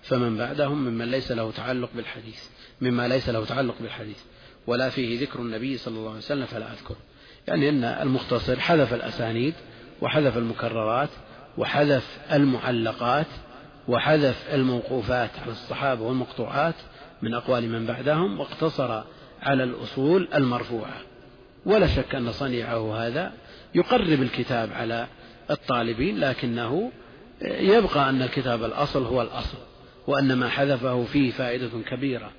فمن 0.02 0.36
بعدهم 0.36 0.84
ممن 0.84 1.10
ليس 1.10 1.32
له 1.32 1.52
تعلق 1.52 1.90
بالحديث 1.94 2.44
مما 2.80 3.08
ليس 3.08 3.28
له 3.28 3.44
تعلق 3.44 3.74
بالحديث 3.80 4.18
ولا 4.66 4.88
فيه 4.88 5.20
ذكر 5.20 5.38
النبي 5.38 5.78
صلى 5.78 5.96
الله 5.96 6.08
عليه 6.08 6.18
وسلم 6.18 6.46
فلا 6.46 6.72
أذكر. 6.72 6.96
يعني 7.48 7.68
أن 7.68 7.84
المختصر 7.84 8.60
حذف 8.60 8.94
الأسانيد 8.94 9.54
وحذف 10.00 10.36
المكررات 10.36 11.08
وحذف 11.58 12.18
المعلقات 12.32 13.26
وحذف 13.88 14.54
الموقوفات 14.54 15.30
على 15.42 15.52
الصحابة 15.52 16.02
والمقطوعات 16.02 16.74
من 17.22 17.34
أقوال 17.34 17.68
من 17.68 17.86
بعدهم 17.86 18.40
واقتصر 18.40 19.02
على 19.42 19.64
الأصول 19.64 20.28
المرفوعة. 20.34 21.00
ولا 21.66 21.86
شك 21.86 22.14
أن 22.14 22.32
صنيعه 22.32 23.06
هذا 23.06 23.32
يقرب 23.74 24.22
الكتاب 24.22 24.72
على 24.72 25.06
الطالبين 25.50 26.20
لكنه 26.20 26.92
يبقى 27.44 28.08
أن 28.10 28.22
الكتاب 28.22 28.64
الأصل 28.64 29.02
هو 29.02 29.22
الأصل 29.22 29.58
وأن 30.06 30.32
ما 30.32 30.48
حذفه 30.48 31.04
فيه 31.04 31.30
فائدة 31.30 31.70
كبيرة 31.90 32.30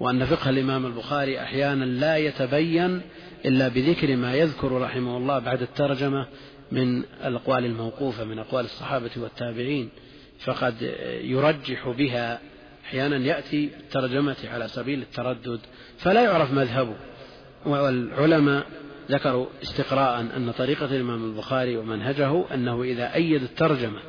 وأن 0.00 0.24
فقه 0.24 0.50
الإمام 0.50 0.86
البخاري 0.86 1.40
أحيانا 1.40 1.84
لا 1.84 2.16
يتبين 2.16 3.00
إلا 3.44 3.68
بذكر 3.68 4.16
ما 4.16 4.34
يذكر 4.34 4.72
رحمه 4.72 5.16
الله 5.16 5.38
بعد 5.38 5.62
الترجمة 5.62 6.26
من 6.72 7.02
الأقوال 7.24 7.64
الموقوفة 7.64 8.24
من 8.24 8.38
أقوال 8.38 8.64
الصحابة 8.64 9.10
والتابعين 9.16 9.88
فقد 10.44 10.74
يرجح 11.22 11.88
بها 11.88 12.40
أحيانا 12.84 13.16
يأتي 13.16 13.70
الترجمة 13.80 14.36
على 14.44 14.68
سبيل 14.68 15.02
التردد 15.02 15.60
فلا 15.98 16.22
يعرف 16.22 16.52
مذهبه 16.52 16.96
والعلماء 17.66 18.66
ذكروا 19.10 19.46
استقراء 19.62 20.20
أن 20.20 20.52
طريقة 20.58 20.84
الإمام 20.84 21.24
البخاري 21.24 21.76
ومنهجه 21.76 22.54
أنه 22.54 22.82
إذا 22.82 23.14
أيد 23.14 23.42
الترجمة 23.42 24.00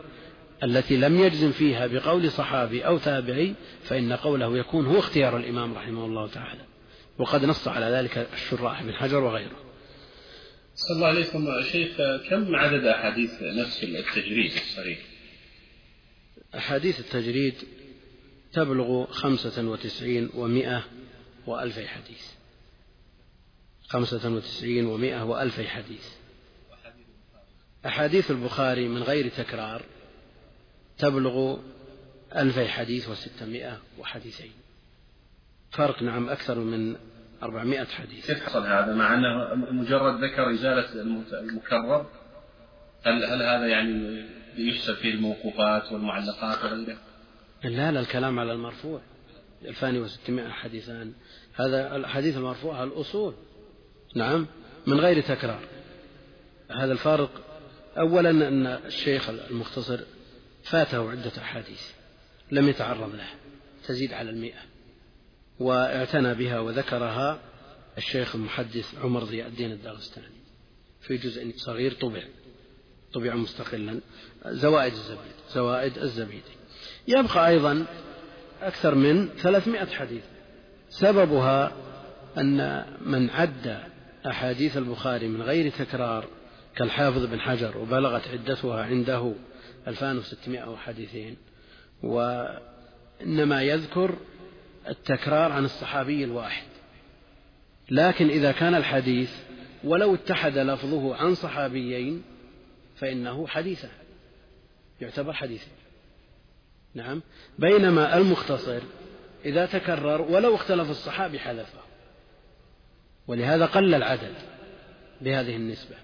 التي 0.63 0.97
لم 0.97 1.19
يجزم 1.19 1.51
فيها 1.51 1.87
بقول 1.87 2.31
صحابي 2.31 2.85
أو 2.85 2.97
تابعي 2.97 3.53
فإن 3.83 4.13
قوله 4.13 4.57
يكون 4.57 4.85
هو 4.85 4.99
اختيار 4.99 5.37
الإمام 5.37 5.73
رحمه 5.73 6.05
الله 6.05 6.27
تعالى. 6.27 6.65
وقد 7.17 7.45
نص 7.45 7.67
على 7.67 7.85
ذلك 7.85 8.29
الشراح 8.33 8.83
بن 8.83 8.93
حجر 8.93 9.23
وغيره. 9.23 9.59
صلى 10.75 10.95
الله 10.95 11.07
عليكم 11.07 11.61
شيخ 11.71 11.97
كم 12.29 12.55
عدد 12.55 12.85
أحاديث 12.85 13.31
نفس 13.41 13.83
التجريد 13.83 14.51
الصريح؟ 14.51 14.99
أحاديث 16.55 16.99
التجريد 16.99 17.53
تبلغ 18.53 19.05
خمسة 19.05 19.67
وتسعين 19.67 20.29
ومائة 20.33 20.83
وألفي 21.47 21.87
حديث. 21.87 22.25
خمسة 23.87 24.29
وتسعين 24.29 24.85
ومائة 24.85 25.23
وألفي 25.23 25.67
حديث. 25.67 26.05
أحاديث 27.85 28.31
البخاري 28.31 28.87
من 28.87 29.03
غير 29.03 29.27
تكرار. 29.27 29.81
تبلغ 31.01 31.57
ألفي 32.35 32.67
حديث 32.67 33.09
وستمائة 33.09 33.77
وحديثين. 33.99 34.51
فرق 35.71 36.03
نعم 36.03 36.29
أكثر 36.29 36.59
من 36.59 36.95
أربعمائة 37.43 37.85
حديث. 37.85 38.27
كيف 38.27 38.43
حصل 38.43 38.67
هذا؟ 38.67 38.95
مع 38.95 39.13
أنه 39.13 39.55
مجرد 39.71 40.23
ذكر 40.23 40.51
إزالة 40.53 41.01
المكرر 41.39 42.05
هل, 43.05 43.25
هل 43.25 43.43
هذا 43.43 43.67
يعني 43.67 44.25
يحسب 44.57 44.93
فيه 44.93 45.13
الموقوفات 45.13 45.91
والمعلقات 45.91 46.63
وغيره؟ 46.63 46.97
لا 47.63 47.91
لا 47.91 47.99
الكلام 47.99 48.39
على 48.39 48.53
المرفوع. 48.53 49.01
الفاني 49.65 49.99
وستمائة 49.99 50.49
حديثان. 50.49 51.13
هذا 51.55 51.95
الحديث 51.95 52.37
المرفوع 52.37 52.83
الأصول. 52.83 53.33
نعم 54.15 54.47
من 54.87 54.99
غير 54.99 55.21
تكرار. 55.21 55.61
هذا 56.71 56.91
الفارق 56.91 57.29
أولا 57.97 58.29
أن 58.29 58.65
الشيخ 58.67 59.29
المختصر 59.29 59.99
فاته 60.63 61.11
عدة 61.11 61.31
أحاديث 61.37 61.81
لم 62.51 62.69
يتعرض 62.69 63.15
لها 63.15 63.35
تزيد 63.87 64.13
على 64.13 64.29
المئة. 64.29 64.59
واعتنى 65.59 66.33
بها 66.33 66.59
وذكرها 66.59 67.39
الشيخ 67.97 68.35
المحدث 68.35 68.95
عمر 69.03 69.23
ضياء 69.23 69.47
الدين 69.47 69.71
الداغستاني 69.71 70.41
في 71.01 71.17
جزء 71.17 71.53
صغير 71.55 71.93
طبع 71.93 72.23
طبع 73.13 73.35
مستقلا. 73.35 73.99
زوائد 74.45 74.93
الزبيد 74.93 75.31
زوائد 75.53 75.97
الزبيدي 75.97 76.51
يبقى 77.07 77.47
أيضا 77.49 77.85
أكثر 78.61 78.95
من 78.95 79.27
ثلاثمائة 79.29 79.85
حديث. 79.85 80.23
سببها 80.89 81.71
أن 82.37 82.85
من 83.01 83.29
عد 83.29 83.83
أحاديث 84.27 84.77
البخاري 84.77 85.27
من 85.27 85.41
غير 85.41 85.71
تكرار 85.71 86.27
كالحافظ 86.75 87.25
بن 87.25 87.39
حجر 87.39 87.77
وبلغت 87.77 88.27
عدتها 88.27 88.83
عنده 88.83 89.33
2600 89.87 90.75
حديثين. 90.75 91.37
وإنما 92.03 93.61
يذكر 93.63 94.15
التكرار 94.87 95.51
عن 95.51 95.65
الصحابي 95.65 96.23
الواحد. 96.23 96.67
لكن 97.91 98.29
إذا 98.29 98.51
كان 98.51 98.75
الحديث 98.75 99.31
ولو 99.83 100.15
اتحد 100.15 100.57
لفظه 100.57 101.15
عن 101.15 101.35
صحابيين 101.35 102.23
فإنه 102.95 103.47
حديثا 103.47 103.89
يعتبر 105.01 105.33
حديثا 105.33 105.71
نعم. 106.93 107.21
بينما 107.59 108.17
المختصر 108.17 108.79
إذا 109.45 109.65
تكرر 109.65 110.21
ولو 110.21 110.55
اختلف 110.55 110.89
الصحابي 110.89 111.39
حذفه. 111.39 111.79
ولهذا 113.27 113.65
قل 113.65 113.95
العدد 113.95 114.33
بهذه 115.21 115.55
النسبة. 115.55 115.95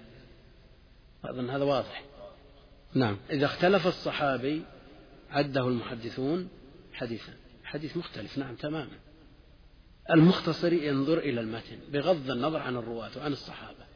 أظن 1.24 1.50
هذا 1.50 1.64
واضح. 1.64 2.02
نعم. 2.94 3.16
إذا 3.30 3.46
اختلف 3.46 3.86
الصحابي 3.86 4.62
عده 5.30 5.68
المحدثون 5.68 6.48
حديثا. 6.92 7.32
حديث 7.64 7.96
مختلف 7.96 8.38
نعم 8.38 8.54
تماما. 8.54 8.98
المختصر 10.10 10.72
ينظر 10.72 11.18
إلى 11.18 11.40
المتن 11.40 11.78
بغض 11.92 12.30
النظر 12.30 12.58
عن 12.58 12.76
الرواة 12.76 13.10
وعن 13.16 13.32
الصحابة. 13.32 13.88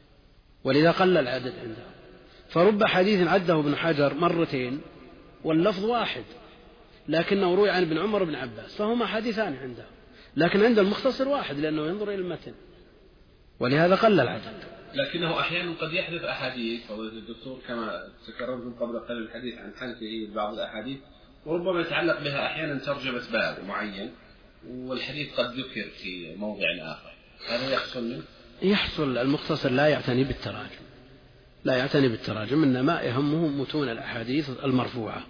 ولذا 0.63 0.91
قل 0.91 1.17
العدد 1.17 1.53
عنده 1.59 1.83
فرب 2.49 2.83
حديث 2.83 3.27
عده 3.27 3.59
ابن 3.59 3.75
حجر 3.75 4.13
مرتين 4.13 4.81
واللفظ 5.43 5.85
واحد 5.85 6.23
لكنه 7.07 7.55
روي 7.55 7.69
عن 7.69 7.81
ابن 7.81 7.97
عمر 7.97 8.21
وابن 8.21 8.35
عباس 8.35 8.75
فهما 8.75 9.05
حديثان 9.05 9.55
عنده 9.55 9.85
لكن 10.35 10.63
عند 10.63 10.79
المختصر 10.79 11.27
واحد 11.27 11.59
لأنه 11.59 11.87
ينظر 11.87 12.07
إلى 12.09 12.21
المتن. 12.21 12.53
ولهذا 13.59 13.95
قل 13.95 14.19
العدد. 14.19 14.63
لكنه 14.95 15.39
أحيانا 15.39 15.73
قد 15.81 15.93
يحدث 15.93 16.23
أحاديث 16.23 16.87
فضيلة 16.87 17.13
الدكتور 17.13 17.59
كما 17.67 18.03
تكررتم 18.27 18.73
قبل 18.73 18.99
قليل 18.99 19.23
الحديث 19.23 19.57
عن 19.57 19.73
حدثه 19.77 20.33
بعض 20.35 20.53
الأحاديث 20.53 20.97
وربما 21.45 21.81
يتعلق 21.81 22.19
بها 22.23 22.45
أحيانا 22.45 22.79
ترجمة 22.79 23.31
باب 23.31 23.65
معين 23.67 24.11
والحديث 24.69 25.33
قد 25.33 25.53
ذكر 25.59 25.89
في 26.01 26.35
موضع 26.35 26.65
آخر. 26.81 27.13
هذا 27.49 27.73
يحصل 27.73 28.03
منه؟ 28.03 28.23
يحصل. 28.61 29.17
المختصر 29.17 29.71
لا 29.71 29.87
يعتني 29.87 30.23
بالتراجم. 30.23 30.83
لا 31.63 31.77
يعتني 31.77 32.07
بالتراجم 32.07 32.63
إنما 32.63 33.01
يهمه 33.01 33.47
متون 33.47 33.89
الأحاديث 33.89 34.49
المرفوعة. 34.63 35.23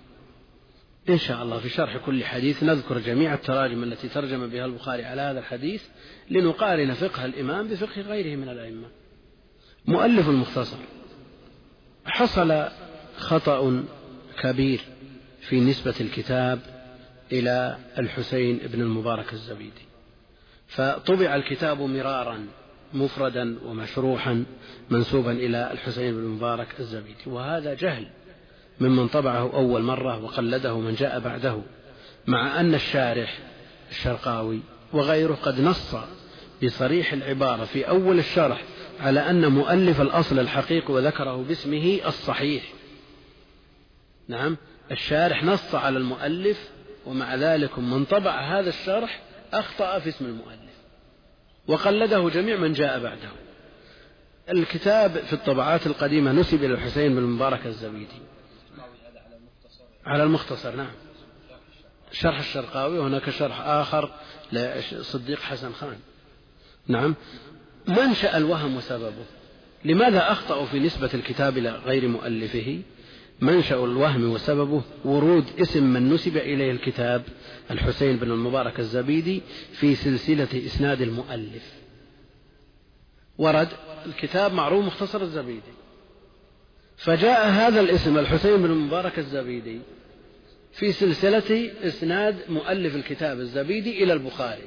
إن 1.10 1.18
شاء 1.18 1.44
الله 1.44 1.60
في 1.60 1.70
شرح 1.70 1.98
كل 1.98 2.24
حديث 2.24 2.64
نذكر 2.64 3.00
جميع 3.00 3.34
التراجم 3.34 3.84
التي 3.84 4.10
ترجم 4.10 4.48
بها 4.48 4.66
البخاري 4.66 5.06
على 5.06 5.22
هذا 5.22 5.40
الحديث 5.40 5.84
لنقارن 6.30 6.94
فقه 6.94 7.26
الإمام 7.26 7.68
بفقه 7.68 8.02
غيره 8.02 8.36
من 8.36 8.50
الأئمة. 8.50 8.88
مؤلف 9.86 10.30
المختصر 10.30 10.78
حصل 12.06 12.68
خطأ 13.18 13.84
كبير 14.42 14.82
في 15.42 15.60
نسبة 15.60 15.94
الكتاب 16.02 16.60
إلى 17.32 17.78
الحسين 17.98 18.58
بن 18.58 18.82
المبارك 18.82 19.34
الزبيدي. 19.34 19.86
فطبع 20.68 21.36
الكتاب 21.36 21.82
مرارا 21.82 22.46
مفردا 22.94 23.58
ومشروحا 23.66 24.46
منسوبا 24.90 25.32
إلى 25.32 25.72
الحسين 25.72 26.14
بن 26.14 26.20
المبارك 26.20 26.68
الزبيدي. 26.80 27.24
وهذا 27.26 27.74
جهل 27.74 28.08
ممن 28.80 29.08
طبعه 29.08 29.54
أول 29.54 29.82
مرة 29.82 30.24
وقلده 30.24 30.80
من 30.80 30.96
جاء 30.96 31.20
بعده 31.20 31.62
مع 32.28 32.60
أن 32.60 32.74
الشارح 32.76 33.40
الشرقاوي 33.92 34.60
وغيره 34.94 35.34
قد 35.34 35.62
نص 35.62 35.96
بصريح 36.64 37.14
العبارة 37.14 37.66
في 37.66 37.90
أول 37.90 38.20
الشرح 38.20 38.62
على 39.00 39.30
أن 39.30 39.52
مؤلف 39.52 40.02
الأصل 40.02 40.40
الحقيقي 40.40 40.94
وذكره 40.94 41.36
باسمه 41.36 42.00
الصحيح. 42.06 42.64
نعم 44.28 44.58
الشارح 44.92 45.44
نص 45.44 45.76
على 45.76 45.98
المؤلف 45.98 46.70
ومع 47.06 47.36
ذلك 47.36 47.80
من 47.80 48.06
طبع 48.06 48.60
هذا 48.60 48.70
الشرح 48.70 49.22
أخطأ 49.54 50.00
في 50.00 50.10
اسم 50.10 50.26
المؤلف 50.26 50.74
وقلده 51.68 52.30
جميع 52.30 52.58
من 52.58 52.74
جاء 52.74 53.00
بعده. 53.00 53.30
الكتاب 54.50 55.12
في 55.12 55.34
الطبعات 55.34 55.88
القديمة 55.88 56.32
نسب 56.32 56.64
إلى 56.64 56.74
الحسين 56.74 57.12
بن 57.12 57.18
المبارك 57.18 57.66
الزبيدي. 57.66 58.22
على 60.06 60.24
المختصر 60.24 60.76
نعم. 60.76 60.92
شرح 62.12 62.40
الشرقاوي 62.40 63.00
وهناك 63.00 63.30
شرح 63.30 63.62
آخر 63.62 64.12
لصديق 64.52 65.40
حسن 65.40 65.74
خان. 65.74 66.00
نعم. 66.88 67.16
منشأ 67.88 68.38
الوهم 68.38 68.76
وسببه 68.76 69.26
لماذا 69.86 70.32
أخطأوا 70.32 70.66
في 70.66 70.80
نسبة 70.80 71.10
الكتاب 71.14 71.58
إلى 71.58 71.70
غير 71.70 72.08
مؤلفه؟ 72.08 72.80
منشأ 73.42 73.76
الوهم 73.76 74.32
وسببه 74.32 74.82
ورود 75.06 75.46
اسم 75.62 75.84
من 75.84 76.14
نسب 76.14 76.38
إليه 76.38 76.72
الكتاب 76.72 77.24
الحسين 77.72 78.18
بن 78.18 78.32
المبارك 78.32 78.80
الزبيدي 78.80 79.42
في 79.72 79.96
سلسلة 79.96 80.48
إسناد 80.66 81.02
المؤلف. 81.02 81.74
ورد 83.38 83.68
الكتاب 84.06 84.54
معروف 84.54 84.86
مختصر 84.86 85.22
الزبيدي. 85.22 85.74
فجاء 86.98 87.50
هذا 87.50 87.82
الاسم 87.82 88.18
الحسين 88.18 88.58
بن 88.58 88.66
المبارك 88.66 89.20
الزبيدي 89.20 89.80
في 90.72 90.92
سلسلة 90.92 91.72
إسناد 91.84 92.36
مؤلف 92.50 92.96
الكتاب 92.96 93.40
الزبيدي 93.40 94.04
إلى 94.04 94.14
البخاري. 94.14 94.64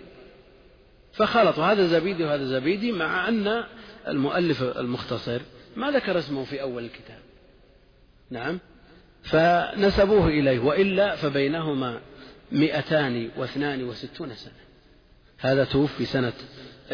فخلطوا 1.16 1.64
هذا 1.64 1.86
زبيدي 1.86 2.24
وهذا 2.24 2.44
زبيدي 2.44 2.92
مع 2.92 3.28
أن 3.28 3.64
المؤلف 4.08 4.62
المختصر 4.62 5.40
ما 5.76 5.90
ذكر 5.90 6.18
اسمه 6.18 6.44
في 6.44 6.62
أول 6.62 6.84
الكتاب. 6.84 7.18
نعم. 8.30 8.58
فنسبوه 9.22 10.28
إليه 10.28 10.58
وإلا 10.58 11.16
فبينهما 11.16 12.00
مئتان 12.52 13.30
واثنان 13.36 13.84
وستون 13.84 14.34
سنة. 14.34 14.52
هذا 15.38 15.64
توفي 15.64 16.04
سنة 16.04 16.32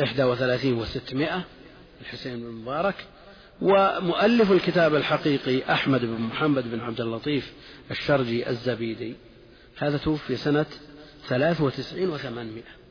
إحدى 0.03 0.25
وثلاثين 0.25 0.75
وستمائة 0.75 1.45
الحسين 2.01 2.41
بن 2.41 2.47
المبارك 2.47 2.95
ومؤلف 3.61 4.53
الكتاب 4.53 4.95
الحقيقي 4.95 5.73
أحمد 5.73 6.01
بن 6.01 6.21
محمد 6.21 6.71
بن 6.71 6.81
عبد 6.81 7.01
اللطيف 7.01 7.53
الشرجي 7.91 8.51
الزبيدي. 8.51 9.15
هذا 9.79 9.97
توفي 9.97 10.37
سنة 10.37 10.67
ثلاث 11.29 11.61
وتسعين 11.61 12.11
وثمانمائة. 12.11 12.82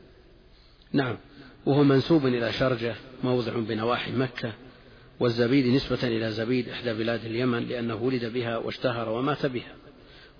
نعم. 0.94 1.18
وهو 1.66 1.84
منسوب 1.84 2.26
إلى 2.26 2.54
شرجة 2.54 2.96
موضع 3.24 3.54
بنواحي 3.60 4.12
مكة 4.12 4.54
والزبيد 5.20 5.68
نسبة 5.68 6.00
إلى 6.04 6.32
زبيد 6.32 6.70
إحدى 6.70 6.94
بلاد 6.94 7.26
اليمن 7.26 7.68
لأنه 7.68 7.96
ولد 7.96 8.26
بها 8.26 8.58
واشتهر 8.58 9.10
ومات 9.10 9.46
بها. 9.46 9.76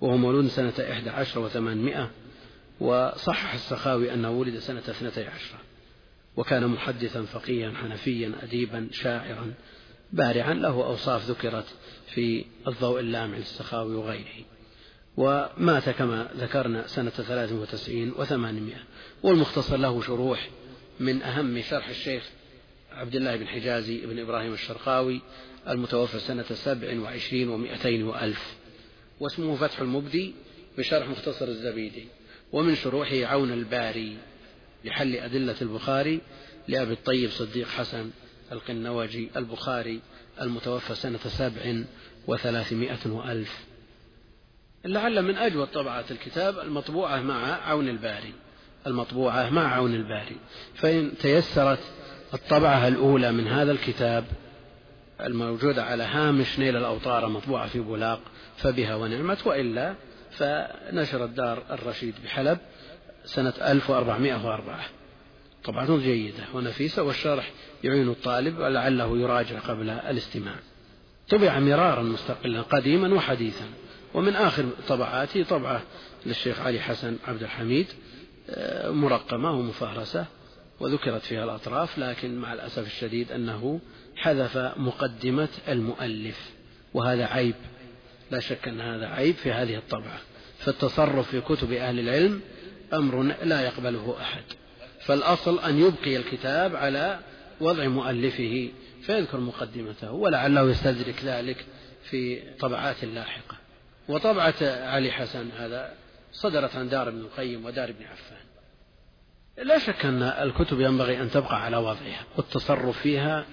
وهو 0.00 0.16
مولود 0.16 0.46
سنة 0.46 0.74
إحدى 0.90 1.10
عشر 1.10 1.40
وثمانمائة 1.40 2.10
وصحح 2.80 3.54
السخاوي 3.54 4.14
أنه 4.14 4.30
ولد 4.30 4.58
سنة 4.58 4.78
اثنتي 4.78 5.24
عشرة 5.24 5.58
وكان 6.36 6.66
محدثا 6.66 7.22
فقيها 7.22 7.72
حنفيا 7.72 8.32
أديبا 8.42 8.88
شاعرا 8.92 9.54
بارعا 10.12 10.54
له 10.54 10.86
أوصاف 10.86 11.30
ذكرت 11.30 11.66
في 12.06 12.44
الضوء 12.68 13.00
اللامع 13.00 13.36
للسخاوي 13.36 13.94
وغيره. 13.94 14.44
ومات 15.16 15.88
كما 15.88 16.28
ذكرنا 16.36 16.86
سنة 16.86 17.10
ثلاث 17.10 17.52
وتسعين 17.52 18.12
وثمانمائة. 18.16 18.82
والمختصر 19.22 19.76
له 19.76 20.02
شروح 20.02 20.50
من 21.00 21.22
أهم 21.22 21.62
شرح 21.62 21.88
الشيخ 21.88 22.30
عبد 22.92 23.14
الله 23.14 23.36
بن 23.36 23.46
حجازي 23.46 24.06
بن 24.06 24.18
إبراهيم 24.18 24.52
الشرقاوي 24.52 25.20
المتوفى 25.68 26.18
سنة 26.18 26.42
سبع 26.42 27.00
وعشرين 27.00 27.48
ومائتين 27.48 28.02
وألف. 28.02 28.54
واسمه 29.20 29.56
فتح 29.56 29.80
المبدي 29.80 30.34
بشرح 30.78 31.08
مختصر 31.08 31.48
الزبيدي. 31.48 32.06
ومن 32.52 32.74
شروحه 32.74 33.24
عون 33.24 33.52
الباري 33.52 34.16
لحل 34.84 35.16
أدلة 35.16 35.56
البخاري 35.62 36.20
لأبي 36.68 36.92
الطيب 36.92 37.30
صديق 37.30 37.68
حسن 37.68 38.10
القنوجي 38.52 39.30
البخاري 39.36 40.00
المتوفى 40.40 40.94
سنة 40.94 41.18
سبع 41.18 41.84
وثلاثمائة 42.26 43.06
وألف. 43.06 43.71
لعل 44.84 45.22
من 45.22 45.36
أجود 45.36 45.66
طبعات 45.66 46.10
الكتاب 46.10 46.58
المطبوعة 46.58 47.20
مع 47.20 47.68
عون 47.68 47.88
الباري. 47.88 48.32
المطبوعة 48.86 49.50
مع 49.50 49.74
عون 49.74 49.94
الباري. 49.94 50.36
فإن 50.74 51.12
تيسرت 51.18 51.80
الطبعة 52.34 52.88
الأولى 52.88 53.32
من 53.32 53.48
هذا 53.48 53.72
الكتاب 53.72 54.24
الموجودة 55.20 55.84
على 55.84 56.02
هامش 56.04 56.58
نيل 56.58 56.76
الأوطار 56.76 57.28
مطبوعة 57.28 57.66
في 57.66 57.80
بولاق 57.80 58.20
فبها 58.56 58.94
ونعمت 58.94 59.46
وإلا 59.46 59.94
فنشر 60.30 61.24
الدار 61.24 61.62
الرشيد 61.70 62.14
بحلب 62.24 62.58
سنة 63.24 63.54
1404 63.60 64.80
طبعة 65.64 65.98
جيدة 65.98 66.44
ونفيسة 66.54 67.02
والشرح 67.02 67.50
يعين 67.84 68.08
الطالب 68.08 68.58
ولعله 68.58 69.18
يراجع 69.18 69.58
قبل 69.58 69.90
الاستماع. 69.90 70.54
طبع 71.28 71.58
مرارا 71.58 72.02
مستقلا 72.02 72.62
قديما 72.62 73.14
وحديثا. 73.14 73.64
ومن 74.14 74.36
آخر 74.36 74.68
طبعاته 74.88 75.42
طبعة 75.42 75.82
للشيخ 76.26 76.60
علي 76.60 76.80
حسن 76.80 77.16
عبد 77.28 77.42
الحميد 77.42 77.86
آه، 78.50 78.90
مرقمة 78.90 79.52
ومفهرسة 79.52 80.26
وذكرت 80.80 81.22
فيها 81.22 81.44
الأطراف 81.44 81.98
لكن 81.98 82.38
مع 82.38 82.52
الأسف 82.52 82.86
الشديد 82.86 83.32
أنه 83.32 83.80
حذف 84.16 84.56
مقدمة 84.76 85.48
المؤلف 85.68 86.50
وهذا 86.94 87.26
عيب 87.26 87.54
لا 88.30 88.40
شك 88.40 88.68
أن 88.68 88.80
هذا 88.80 89.06
عيب 89.06 89.34
في 89.34 89.52
هذه 89.52 89.76
الطبعة. 89.76 90.20
فالتصرف 90.58 91.30
في 91.30 91.40
كتب 91.40 91.72
أهل 91.72 91.98
العلم 91.98 92.40
أمر 92.92 93.22
لا 93.22 93.60
يقبله 93.60 94.16
أحد. 94.20 94.42
فالأصل 95.00 95.58
أن 95.58 95.78
يبقي 95.78 96.16
الكتاب 96.16 96.76
على 96.76 97.18
وضع 97.60 97.88
مؤلفه 97.88 98.68
فيذكر 99.02 99.40
مقدمته 99.40 100.12
ولعله 100.12 100.70
يستدرك 100.70 101.24
ذلك 101.24 101.64
في 102.10 102.40
طبعات 102.58 103.04
لاحقة. 103.04 103.61
وطبعة 104.08 104.54
علي 104.62 105.10
حسن 105.10 105.50
هذا 105.58 105.94
صدرت 106.32 106.76
عن 106.76 106.88
دار 106.88 107.08
ابن 107.08 107.20
القيم 107.20 107.64
ودار 107.64 107.88
ابن 107.88 108.04
عفان. 108.04 108.42
لا 109.66 109.78
شك 109.78 110.04
أن 110.04 110.22
الكتب 110.22 110.80
ينبغي 110.80 111.20
أن 111.20 111.30
تبقى 111.30 111.64
على 111.64 111.76
وضعها 111.76 112.24
والتصرف 112.36 112.98
فيها. 112.98 113.44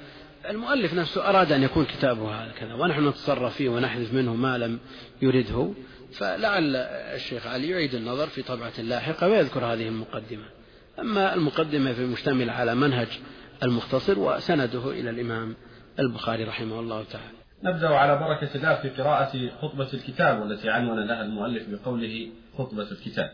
المؤلف 0.49 0.93
نفسه 0.93 1.29
أراد 1.29 1.51
أن 1.51 1.63
يكون 1.63 1.85
كتابه 1.85 2.35
هكذا 2.35 2.73
ونحن 2.73 3.07
نتصرف 3.07 3.55
فيه 3.55 3.69
ونحذف 3.69 4.13
منه 4.13 4.35
ما 4.35 4.57
لم 4.57 4.79
يرده. 5.21 5.73
فلعل 6.13 6.75
الشيخ 6.75 7.47
علي 7.47 7.69
يعيد 7.69 7.95
النظر 7.95 8.27
في 8.27 8.41
طبعة 8.41 8.81
لاحقة 8.81 9.27
ويذكر 9.27 9.65
هذه 9.65 9.87
المقدمة. 9.87 10.45
أما 10.99 11.33
المقدمة 11.33 11.93
في 11.93 12.05
مشتمل 12.05 12.49
على 12.49 12.75
منهج 12.75 13.19
المختصر 13.63 14.19
وسنده 14.19 14.91
إلى 14.91 15.09
الإمام 15.09 15.55
البخاري 15.99 16.43
رحمه 16.43 16.79
الله 16.79 17.03
تعالى. 17.03 17.38
نبدأ 17.64 17.88
على 17.88 18.18
بركة 18.18 18.49
الله 18.55 18.76
في 18.76 18.89
قراءة 18.89 19.49
خطبة 19.62 19.88
الكتاب 19.93 20.39
والتي 20.39 20.70
عنون 20.70 21.07
لها 21.07 21.22
المؤلف 21.22 21.64
بقوله 21.70 22.28
خطبة 22.57 22.88
الكتاب. 22.91 23.32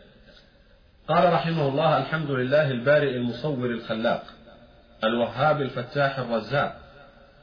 قال 1.08 1.32
رحمه 1.32 1.68
الله 1.68 1.98
الحمد 1.98 2.30
لله 2.30 2.70
البارئ 2.70 3.16
المصور 3.16 3.70
الخلاق 3.70 4.22
الوهاب 5.04 5.62
الفتاح 5.62 6.18
الرزاق 6.18 6.76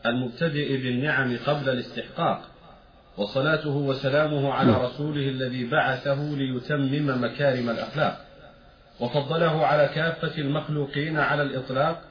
المبتدئ 0.06 0.78
بالنعم 0.78 1.38
قبل 1.46 1.70
الاستحقاق 1.70 2.42
وصلاته 3.18 3.70
وسلامه 3.70 4.54
على 4.54 4.72
رسوله 4.72 5.30
الذي 5.30 5.70
بعثه 5.70 6.36
ليتمم 6.36 7.24
مكارم 7.24 7.70
الأخلاق 7.70 8.26
وفضله 9.00 9.66
على 9.66 9.90
كافة 9.96 10.42
المخلوقين 10.42 11.20
على 11.20 11.42
الإطلاق 11.42 12.02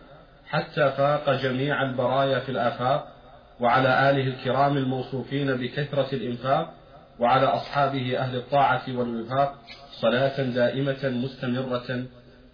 حتى 0.47 0.91
فاق 0.91 1.31
جميع 1.31 1.83
البرايا 1.83 2.39
في 2.39 2.49
الآفاق 2.49 3.11
وعلى 3.62 4.10
آله 4.10 4.26
الكرام 4.26 4.76
الموصوفين 4.76 5.56
بكثرة 5.56 6.14
الإنفاق 6.14 6.74
وعلى 7.18 7.46
أصحابه 7.46 8.18
أهل 8.18 8.36
الطاعة 8.36 8.82
والوفاق 8.88 9.58
صلاة 10.00 10.42
دائمة 10.42 11.08
مستمرة 11.08 12.04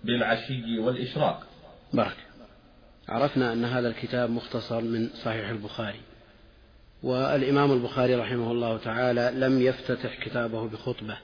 بالعشي 0.04 0.78
والإشراق. 0.78 1.46
بارك. 1.92 2.16
عرفنا 3.08 3.52
أن 3.52 3.64
هذا 3.64 3.88
الكتاب 3.88 4.30
مختصر 4.30 4.80
من 4.80 5.08
صحيح 5.08 5.48
البخاري. 5.48 6.00
والإمام 7.02 7.72
البخاري 7.72 8.14
رحمه 8.14 8.52
الله 8.52 8.78
تعالى 8.78 9.32
لم 9.34 9.62
يفتتح 9.62 10.24
كتابه 10.24 10.68
بخطبة 10.68 11.18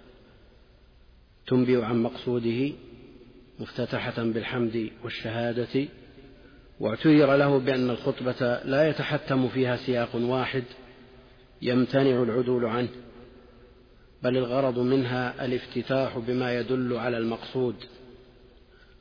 تنبئ 1.46 1.82
عن 1.82 2.02
مقصوده 2.02 2.72
مفتتحة 3.58 4.22
بالحمد 4.22 4.90
والشهادة 5.04 5.88
واعتذر 6.80 7.36
له 7.36 7.58
بأن 7.58 7.90
الخطبة 7.90 8.60
لا 8.64 8.88
يتحتم 8.88 9.48
فيها 9.48 9.76
سياق 9.76 10.14
واحد 10.14 10.64
يمتنع 11.62 12.22
العدول 12.22 12.64
عنه 12.64 12.88
بل 14.22 14.36
الغرض 14.36 14.78
منها 14.78 15.44
الافتتاح 15.44 16.18
بما 16.18 16.58
يدل 16.58 16.96
على 16.96 17.18
المقصود. 17.18 17.74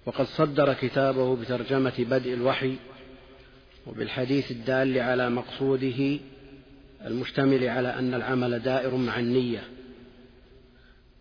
وقد 0.06 0.26
صدر 0.26 0.74
كتابه 0.74 1.36
بترجمة 1.36 1.94
بدء 2.00 2.34
الوحي 2.34 2.76
وبالحديث 3.88 4.52
الدال 4.52 5.00
على 5.00 5.30
مقصوده 5.30 6.20
المشتمل 7.06 7.70
على 7.70 7.88
أن 7.88 8.14
العمل 8.14 8.60
دائر 8.60 8.96
مع 8.96 9.20
النية. 9.20 9.64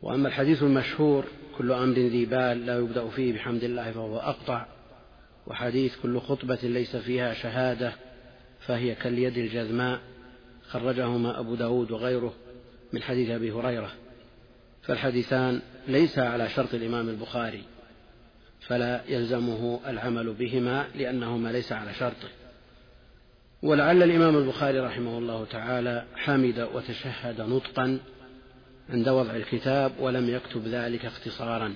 وأما 0.03 0.29
الحديث 0.29 0.63
المشهور 0.63 1.25
كل 1.59 1.73
أمر 1.73 1.95
ذي 1.95 2.25
بال 2.25 2.67
لا 2.67 2.79
يبدأ 2.79 3.09
فيه 3.09 3.33
بحمد 3.33 3.65
الله 3.65 3.93
فهو 3.93 4.19
أقطع. 4.19 4.67
وحديث 5.47 5.97
كل 6.03 6.21
خطبة 6.21 6.59
ليس 6.63 6.97
فيها 6.97 7.35
شهادة 7.35 7.93
فهي 8.61 8.95
كاليد 8.95 9.39
الجذماء 9.39 10.01
خرجهما 10.69 11.41
أبو 11.41 11.55
داود 11.55 11.91
وغيره 11.91 12.35
من 12.93 13.03
حديث 13.03 13.31
أبي 13.31 13.53
هريرة. 13.53 13.93
فالحديثان 14.83 15.61
ليس 15.89 16.19
على 16.19 16.49
شرط 16.49 16.75
الإمام 16.75 17.09
البخاري 17.09 17.63
فلا 18.61 19.01
يلزمه 19.09 19.81
العمل 19.87 20.33
بهما 20.33 20.87
لأنهما 20.95 21.49
ليس 21.49 21.73
على 21.73 21.95
شرطه 21.95 22.29
ولعل 23.63 24.03
الإمام 24.03 24.37
البخاري 24.37 24.81
رحمه 24.81 25.19
الله 25.19 25.45
تعالى 25.45 26.05
حمد 26.17 26.69
وتشهد 26.75 27.41
نطقا 27.41 27.99
عند 28.91 29.09
وضع 29.09 29.37
الكتاب 29.37 29.93
ولم 30.01 30.29
يكتب 30.29 30.67
ذلك 30.67 31.07
اختصارا 31.07 31.75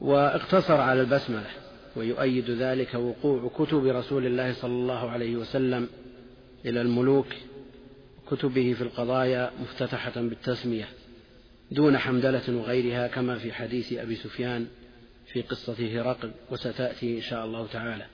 واقتصر 0.00 0.80
على 0.80 1.00
البسملة. 1.00 1.50
ويؤيد 1.96 2.50
ذلك 2.50 2.94
وقوع 2.94 3.50
كتب 3.58 3.86
رسول 3.86 4.26
الله 4.26 4.52
صلى 4.52 4.72
الله 4.72 5.10
عليه 5.10 5.36
وسلم 5.36 5.88
إلى 6.64 6.80
الملوك 6.80 7.26
كتبه 8.30 8.72
في 8.72 8.82
القضايا 8.82 9.50
مفتتحة 9.62 10.12
بالتسمية 10.16 10.88
دون 11.70 11.98
حمدلة 11.98 12.42
وغيرها 12.48 13.06
كما 13.06 13.38
في 13.38 13.52
حديث 13.52 13.92
أبي 13.92 14.16
سفيان 14.16 14.66
في 15.26 15.42
قصه 15.42 16.00
هرقل 16.00 16.30
وستأتي 16.50 17.16
إن 17.16 17.22
شاء 17.22 17.44
الله 17.44 17.66
تعالى. 17.66 18.06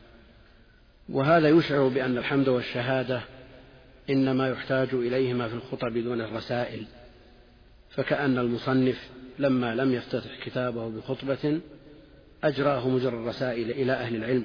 وهذا 1.08 1.48
يشعر 1.48 1.88
بأن 1.88 2.18
الحمد 2.18 2.48
والشهادة 2.48 3.20
إنما 4.10 4.48
يحتاج 4.48 4.88
إليهما 4.94 5.48
في 5.48 5.54
الخطب 5.54 5.98
دون 5.98 6.20
الرسائل 6.20 6.84
فكأن 7.90 8.38
المصنف 8.38 9.08
لما 9.38 9.74
لم 9.74 9.92
يفتتح 9.94 10.44
كتابه 10.44 10.88
بخطبة 10.88 11.60
أجراه 12.44 12.88
مجرى 12.88 13.16
الرسائل 13.16 13.70
إلى 13.70 13.92
أهل 13.92 14.16
العلم 14.16 14.44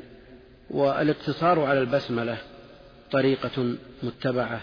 والاقتصار 0.69 1.59
على 1.59 1.79
البسملة 1.79 2.37
طريقة 3.11 3.75
متبعة 4.03 4.61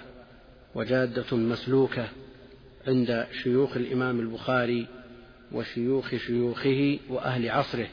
وجادة 0.74 1.36
مسلوكة 1.36 2.08
عند 2.86 3.26
شيوخ 3.42 3.76
الإمام 3.76 4.20
البخاري 4.20 4.86
وشيوخ 5.52 6.16
شيوخه 6.16 6.98
وأهل 7.08 7.50
عصره 7.50 7.88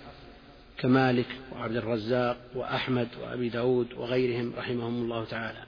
كمالك 0.77 1.27
وعبد 1.51 1.75
الرزاق 1.75 2.37
وأحمد 2.55 3.07
وأبي 3.21 3.49
داود 3.49 3.93
وغيرهم 3.93 4.53
رحمهم 4.57 5.03
الله 5.03 5.25
تعالى. 5.25 5.63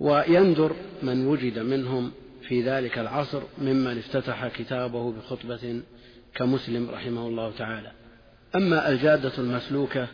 ويندر 0.00 0.72
من 1.02 1.26
وجد 1.26 1.58
منهم 1.58 2.12
في 2.42 2.62
ذلك 2.62 2.98
العصر 2.98 3.42
ممن 3.58 3.98
افتتح 3.98 4.48
كتابه 4.48 5.12
بخطبة 5.12 5.82
كمسلم 6.34 6.90
رحمه 6.90 7.26
الله 7.26 7.52
تعالى. 7.58 7.92
أما 8.54 8.88
الجادة 8.88 9.32
المسلوكة 9.38 10.08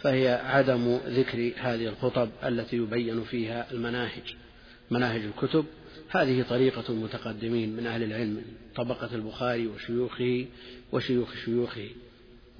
فهي 0.00 0.28
عدم 0.28 0.98
ذكر 1.06 1.52
هذه 1.56 1.86
الخطب 1.86 2.28
التي 2.44 2.76
يبين 2.76 3.24
فيها 3.24 3.66
المناهج 3.72 4.36
مناهج 4.90 5.20
الكتب. 5.20 5.64
هذه 6.08 6.42
طريقة 6.42 6.84
المتقدمين 6.88 7.76
من 7.76 7.86
أهل 7.86 8.02
العلم 8.02 8.42
طبقة 8.74 9.08
البخاري 9.14 9.66
وشيوخه 9.66 10.46
وشيوخ 10.92 11.34
شيوخه. 11.44 11.88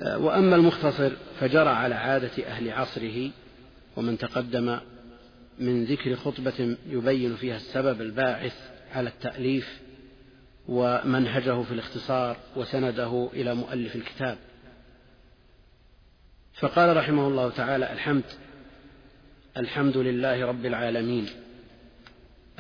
وأما 0.01 0.57
المختصر 0.57 1.11
فجرى 1.41 1.69
على 1.69 1.95
عادة 1.95 2.47
أهل 2.47 2.71
عصره 2.71 3.31
ومن 3.97 4.19
تقدم 4.19 4.79
من 5.59 5.85
ذكر 5.85 6.17
خطبة 6.17 6.77
يبين 6.91 7.37
فيها 7.37 7.57
السبب 7.57 8.01
الباعث 8.01 8.55
على 8.95 9.09
التأليف 9.09 9.81
ومنهجه 10.69 11.63
في 11.63 11.73
الاختصار 11.73 12.37
وسنده 12.57 13.29
إلى 13.35 13.55
مؤلف 13.55 13.97
الكتاب. 13.97 14.39
فقال 16.55 16.97
رحمه 16.97 17.29
الله 17.29 17.51
تعالى 17.51 17.93
الحمد 17.93 18.25
الحمد 19.57 19.97
لله 19.97 20.47
رب 20.47 20.67
العالمين 20.67 21.27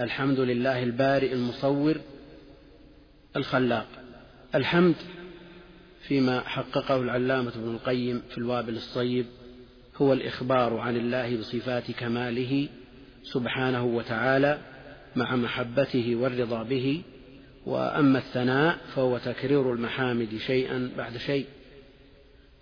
الحمد 0.00 0.40
لله 0.40 0.82
البارئ 0.82 1.32
المصور 1.32 1.96
الخلاق 3.36 3.86
الحمد 4.54 4.94
فيما 6.02 6.40
حققه 6.40 6.96
العلامة 6.96 7.52
ابن 7.56 7.70
القيم 7.74 8.22
في 8.30 8.38
الوابل 8.38 8.76
الصيب 8.76 9.26
هو 9.96 10.12
الإخبار 10.12 10.76
عن 10.76 10.96
الله 10.96 11.36
بصفات 11.36 11.90
كماله 11.90 12.68
سبحانه 13.22 13.84
وتعالى 13.84 14.58
مع 15.16 15.36
محبته 15.36 16.16
والرضا 16.16 16.62
به 16.62 17.02
وأما 17.66 18.18
الثناء 18.18 18.78
فهو 18.94 19.18
تكرير 19.18 19.72
المحامد 19.72 20.36
شيئا 20.46 20.90
بعد 20.96 21.16
شيء. 21.16 21.46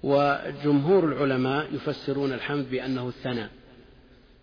وجمهور 0.02 1.04
العلماء 1.04 1.74
يفسرون 1.74 2.32
الحمد 2.32 2.70
بأنه 2.70 3.08
الثناء 3.08 3.50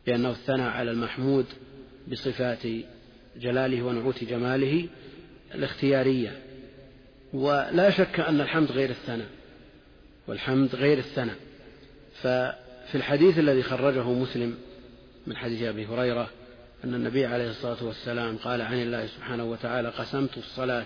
بأنه 0.08 0.30
الثناء 0.30 0.70
على 0.70 0.92
المحمود 0.92 1.46
بصفات 2.12 2.64
جلاله 3.38 3.84
ونعوت 3.84 4.24
جماله 4.24 4.88
الاختيارية. 5.56 6.42
ولا 7.34 7.90
شك 7.90 8.20
أن 8.20 8.42
الحمد 8.42 8.72
غير 8.72 8.90
الثناء 8.90 9.28
والحمد 10.28 10.76
غير 10.76 10.98
الثناء. 10.98 11.36
ففي 12.22 12.96
الحديث 12.96 13.40
الذي 13.40 13.64
خرجه 13.64 14.12
مسلم 14.12 14.58
من 15.28 15.36
حديث 15.36 15.62
أبي 15.64 15.86
هريرة 15.86 16.30
أن 16.84 16.94
النبي 16.94 17.26
عليه 17.26 17.50
الصلاة 17.50 17.84
والسلام 17.84 18.38
قال 18.38 18.62
عن 18.62 18.82
الله 18.82 19.06
سبحانه 19.06 19.44
وتعالى 19.44 19.90
قسمت 19.90 20.38
الصلاة 20.38 20.86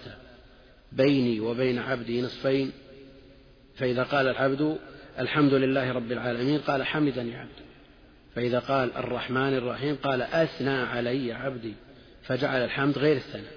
بيني 0.92 1.40
وبين 1.40 1.80
عبدي 1.80 2.22
نصفين 2.22 2.72
فإذا 3.76 4.04
قال 4.04 4.28
العبد 4.28 4.78
الحمد 5.20 5.54
لله 5.54 5.92
رب 5.92 6.12
العالمين 6.12 6.60
قال 6.60 6.84
حمدني 6.84 7.36
عبدي 7.36 7.72
فإذا 8.36 8.60
قال 8.60 8.98
الرحمن 8.98 9.54
الرحيم 9.54 9.96
قال 9.96 10.22
أثنى 10.22 10.70
علي 10.70 11.34
عبدي. 11.34 11.74
فجعل 12.24 12.64
الحمد 12.64 12.98
غير 12.98 13.16
الثناء. 13.16 13.54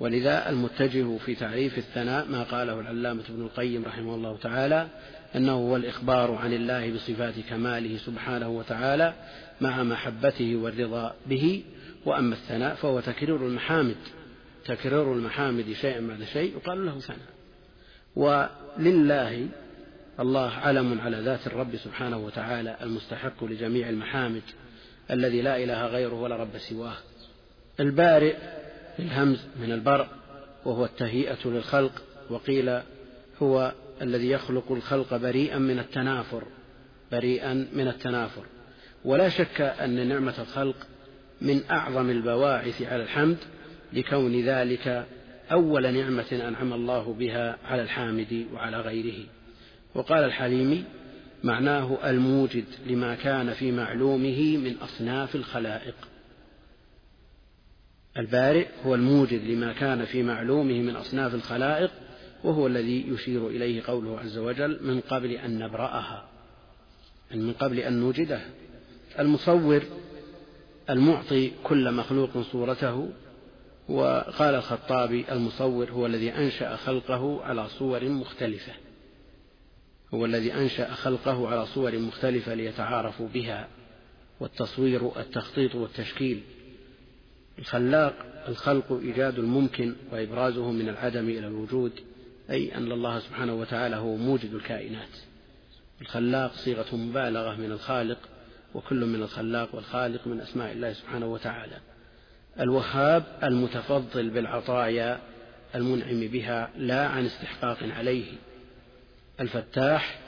ولذا 0.00 0.48
المتجه 0.48 1.16
في 1.16 1.34
تعريف 1.34 1.78
الثناء 1.78 2.26
ما 2.26 2.42
قاله 2.42 2.80
العلامة 2.80 3.22
ابن 3.28 3.42
القيم 3.42 3.84
رحمه 3.84 4.14
الله 4.14 4.36
تعالى 4.36 4.88
أنه 5.36 5.52
هو 5.52 5.76
الإخبار 5.76 6.32
عن 6.32 6.52
الله 6.52 6.92
بصفات 6.92 7.34
كماله 7.50 7.96
سبحانه 7.96 8.48
وتعالى 8.48 9.14
مع 9.60 9.82
محبته 9.82 10.56
والرضا 10.56 11.14
به. 11.26 11.62
وأما 12.06 12.34
الثناء 12.34 12.74
فهو 12.74 13.00
تكرير 13.00 13.36
المحامد. 13.36 13.96
تكرير 14.64 15.12
المحامد 15.12 15.72
شيئا 15.72 16.00
بعد 16.00 16.24
شيء 16.24 16.56
يقال 16.56 16.86
له 16.86 17.00
ثناء. 17.00 17.28
ولله 18.78 19.48
الله 20.20 20.50
علم 20.50 21.00
على 21.00 21.20
ذات 21.20 21.46
الرب 21.46 21.76
سبحانه 21.76 22.18
وتعالى 22.18 22.76
المستحق 22.82 23.44
لجميع 23.44 23.88
المحامد 23.88 24.42
الذي 25.10 25.42
لا 25.42 25.56
إله 25.56 25.86
غيره 25.86 26.14
ولا 26.14 26.36
رب 26.36 26.58
سواه. 26.58 26.96
البارئ 27.80 28.36
الهمز 28.98 29.38
من 29.60 29.72
البرء 29.72 30.06
وهو 30.64 30.84
التهيئة 30.84 31.38
للخلق 31.44 32.02
وقيل 32.30 32.80
هو 33.42 33.72
الذي 34.02 34.30
يخلق 34.30 34.72
الخلق 34.72 35.16
بريئا 35.16 35.58
من 35.58 35.78
التنافر 35.78 36.42
بريئا 37.12 37.68
من 37.72 37.88
التنافر. 37.88 38.44
ولا 39.04 39.28
شك 39.28 39.60
أن 39.60 40.08
نعمة 40.08 40.34
الخلق 40.38 40.76
من 41.40 41.60
أعظم 41.70 42.10
البواعث 42.10 42.82
على 42.82 43.02
الحمد 43.02 43.38
لكون 43.92 44.40
ذلك 44.40 45.06
أول 45.52 45.94
نعمة 45.94 46.48
أنعم 46.48 46.72
الله 46.72 47.12
بها 47.12 47.58
على 47.64 47.82
الحامد 47.82 48.46
وعلى 48.54 48.80
غيره. 48.80 49.26
وقال 49.94 50.24
الحليمي 50.24 50.84
معناه 51.44 52.10
الموجد 52.10 52.64
لما 52.86 53.14
كان 53.14 53.52
في 53.52 53.72
معلومه 53.72 54.56
من 54.56 54.76
أصناف 54.82 55.36
الخلائق. 55.36 55.94
البارئ 58.16 58.66
هو 58.86 58.94
الموجد 58.94 59.44
لما 59.44 59.72
كان 59.72 60.04
في 60.04 60.22
معلومه 60.22 60.80
من 60.80 60.96
أصناف 60.96 61.34
الخلائق 61.34 61.90
وهو 62.44 62.66
الذي 62.66 63.08
يشير 63.08 63.48
إليه 63.48 63.82
قوله 63.82 64.20
عز 64.20 64.38
وجل 64.38 64.78
من 64.82 65.00
قبل 65.00 65.30
أن 65.30 65.58
نبرأها. 65.58 66.28
يعني 67.30 67.42
من 67.42 67.52
قبل 67.52 67.78
أن 67.78 68.00
نوجدها 68.00 68.50
المصور 69.18 69.82
المعطي 70.90 71.52
كل 71.64 71.92
مخلوق 71.92 72.42
صورته 72.52 73.08
وقال 73.88 74.54
الخطابي 74.54 75.24
المصور 75.32 75.90
هو 75.90 76.06
الذي 76.06 76.30
أنشأ 76.30 76.76
خلقه 76.76 77.44
على 77.44 77.68
صور 77.68 78.08
مختلفة. 78.08 78.72
هو 80.14 80.24
الذي 80.24 80.54
أنشأ 80.54 80.94
خلقه 80.94 81.48
على 81.48 81.66
صور 81.66 81.98
مختلفة 81.98 82.54
ليتعارفوا 82.54 83.28
بها. 83.28 83.68
والتصوير 84.40 85.20
التخطيط 85.20 85.74
والتشكيل. 85.74 86.42
الخلاق 87.58 88.44
الخلق 88.48 88.92
إيجاد 88.92 89.38
الممكن 89.38 89.94
وإبرازه 90.12 90.70
من 90.70 90.88
العدم 90.88 91.28
إلى 91.28 91.46
الوجود 91.46 91.92
أي 92.50 92.74
أن 92.74 92.92
الله 92.92 93.18
سبحانه 93.18 93.54
وتعالى 93.54 93.96
هو 93.96 94.16
موجد 94.16 94.54
الكائنات. 94.54 95.18
الخلاق 96.00 96.52
صيغة 96.52 96.96
مبالغة 96.96 97.56
من 97.56 97.72
الخالق 97.72 98.18
وكل 98.74 99.06
من 99.06 99.22
الخلاق 99.22 99.74
والخالق 99.74 100.26
من 100.26 100.40
أسماء 100.40 100.72
الله 100.72 100.92
سبحانه 100.92 101.26
وتعالى. 101.26 101.76
الوهاب 102.60 103.24
المتفضل 103.42 104.30
بالعطايا 104.30 105.20
المنعم 105.74 106.20
بها 106.20 106.70
لا 106.76 107.06
عن 107.06 107.26
استحقاق 107.26 107.78
عليه. 107.82 108.26
الفتاح 109.40 110.18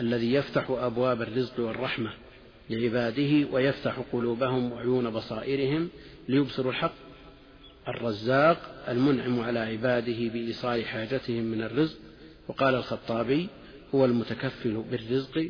الذي 0.00 0.32
يفتح 0.34 0.70
أبواب 0.70 1.22
الرزق 1.22 1.60
والرحمة 1.60 2.10
لعباده 2.70 3.48
ويفتح 3.52 3.96
قلوبهم 4.12 4.72
وعيون 4.72 5.10
بصائرهم 5.10 5.88
ليبصروا 6.28 6.72
الحق. 6.72 6.94
الرزاق 7.88 8.84
المنعم 8.88 9.40
على 9.40 9.58
عباده 9.58 10.28
بإيصال 10.28 10.84
حاجتهم 10.84 11.42
من 11.42 11.62
الرزق. 11.62 11.96
وقال 12.48 12.74
الخطابي 12.74 13.48
هو 13.94 14.04
المتكفل 14.04 14.84
بالرزق 14.90 15.48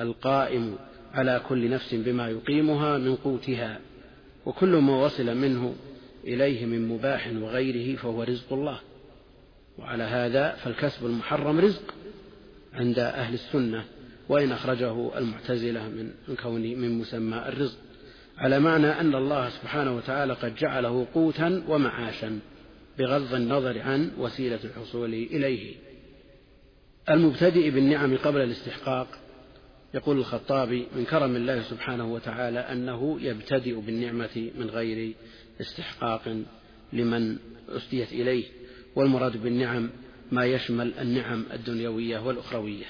القائم 0.00 0.78
على 1.14 1.40
كل 1.48 1.70
نفس 1.70 1.94
بما 1.94 2.28
يقيمها 2.28 2.98
من 2.98 3.16
قوتها. 3.16 3.80
وكل 4.46 4.76
ما 4.76 5.04
وصل 5.04 5.36
منه 5.36 5.74
إليه 6.24 6.66
من 6.66 6.88
مباح 6.88 7.32
وغيره 7.36 7.96
فهو 7.96 8.22
رزق 8.22 8.52
الله. 8.52 8.80
وعلى 9.78 10.02
هذا 10.02 10.52
فالكسب 10.52 11.06
المحرم 11.06 11.60
رزق 11.60 11.94
عند 12.72 12.98
أهل 12.98 13.34
السنة 13.34 13.84
وإن 14.28 14.52
أخرجه 14.52 15.18
المعتزلة 15.18 15.88
من 15.88 16.36
كون 16.42 16.60
من 16.60 16.98
مسمى 16.98 17.38
الرزق. 17.38 17.78
على 18.38 18.60
معنى 18.60 18.86
أن 18.86 19.14
الله 19.14 19.48
سبحانه 19.48 19.96
وتعالى 19.96 20.32
قد 20.32 20.54
جعله 20.54 21.06
قوتا 21.14 21.62
ومعاشا 21.68 22.38
بغض 22.98 23.34
النظر 23.34 23.78
عن 23.78 24.10
وسيلة 24.18 24.60
الحصول 24.64 25.14
إليه. 25.14 25.74
المبتدئ 27.10 27.70
بالنعم 27.70 28.16
قبل 28.16 28.40
الاستحقاق 28.40 29.08
يقول 29.94 30.18
الخطابي 30.18 30.86
من 30.96 31.04
كرم 31.04 31.36
الله 31.36 31.62
سبحانه 31.62 32.12
وتعالى 32.12 32.58
أنه 32.58 33.20
يبتدئ 33.20 33.80
بالنعمة 33.80 34.50
من 34.58 34.70
غير 34.70 35.14
استحقاق 35.60 36.42
لمن 36.92 37.36
أسديت 37.68 38.12
إليه 38.12 38.44
والمراد 38.96 39.42
بالنعم 39.42 39.90
ما 40.32 40.44
يشمل 40.44 40.92
النعم 40.98 41.44
الدنيوية 41.52 42.18
والأخروية. 42.18 42.86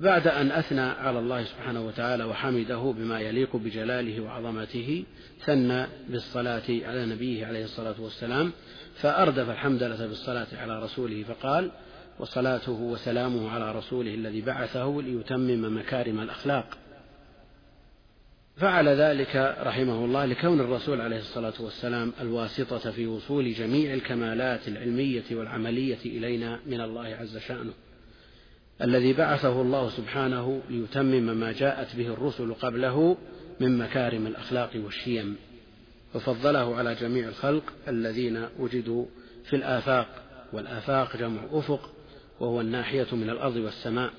بعد 0.00 0.26
أن 0.26 0.50
أثنى 0.50 0.80
على 0.80 1.18
الله 1.18 1.44
سبحانه 1.44 1.86
وتعالى 1.86 2.24
وحمده 2.24 2.94
بما 2.96 3.20
يليق 3.20 3.56
بجلاله 3.56 4.20
وعظمته 4.20 5.04
ثنى 5.44 5.86
بالصلاة 6.08 6.62
على 6.68 7.06
نبيه 7.06 7.46
عليه 7.46 7.64
الصلاة 7.64 8.00
والسلام 8.00 8.52
فأردف 8.94 9.50
الحمدلة 9.50 10.06
بالصلاة 10.06 10.46
على 10.52 10.82
رسوله 10.82 11.22
فقال 11.22 11.70
وصلاته 12.18 12.72
وسلامه 12.72 13.50
على 13.50 13.72
رسوله 13.72 14.14
الذي 14.14 14.40
بعثه 14.40 15.02
ليتمم 15.02 15.78
مكارم 15.78 16.20
الأخلاق. 16.20 16.78
فعل 18.56 18.88
ذلك 18.88 19.56
رحمه 19.60 20.04
الله 20.04 20.24
لكون 20.24 20.60
الرسول 20.60 21.00
عليه 21.00 21.18
الصلاة 21.18 21.52
والسلام 21.60 22.12
الواسطة 22.20 22.90
في 22.90 23.06
وصول 23.06 23.52
جميع 23.52 23.94
الكمالات 23.94 24.68
العلمية 24.68 25.24
والعملية 25.30 25.98
إلينا 26.04 26.60
من 26.66 26.80
الله 26.80 27.16
عز 27.20 27.38
شأنه 27.38 27.72
الذي 28.82 29.12
بعثه 29.12 29.62
الله 29.62 29.88
سبحانه 29.88 30.60
ليتمم 30.70 31.36
ما 31.40 31.52
جاءت 31.52 31.96
به 31.96 32.06
الرسل 32.06 32.54
قبله 32.54 33.16
من 33.60 33.78
مكارم 33.78 34.26
الأخلاق 34.26 34.70
والشيم 34.74 35.36
وفضله 36.14 36.76
على 36.76 36.94
جميع 36.94 37.28
الخلق 37.28 37.72
الذين 37.88 38.46
وجدوا 38.58 39.04
في 39.44 39.56
الآفاق 39.56 40.08
والآفاق 40.52 41.16
جمع 41.16 41.40
أفق 41.52 41.90
وهو 42.40 42.60
الناحية 42.60 43.06
من 43.12 43.30
الأرض 43.30 43.56
والسماء 43.56 44.10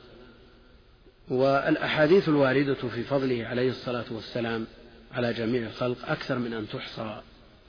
والأحاديث 1.29 2.29
الواردة 2.29 2.73
في 2.73 3.03
فضله 3.03 3.45
عليه 3.45 3.69
الصلاة 3.69 4.05
والسلام 4.11 4.65
على 5.11 5.33
جميع 5.33 5.67
الخلق 5.67 6.09
أكثر 6.09 6.39
من 6.39 6.53
أن 6.53 6.67
تحصى 6.69 7.21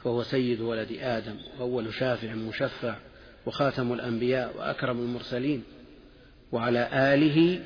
فهو 0.04 0.22
سيد 0.22 0.60
ولد 0.60 0.98
آدم 1.00 1.36
وأول 1.58 1.94
شافع 1.94 2.34
مشفع 2.34 2.96
وخاتم 3.46 3.92
الأنبياء 3.92 4.56
وأكرم 4.58 4.98
المرسلين 4.98 5.62
وعلى 6.52 6.88
آله 6.92 7.60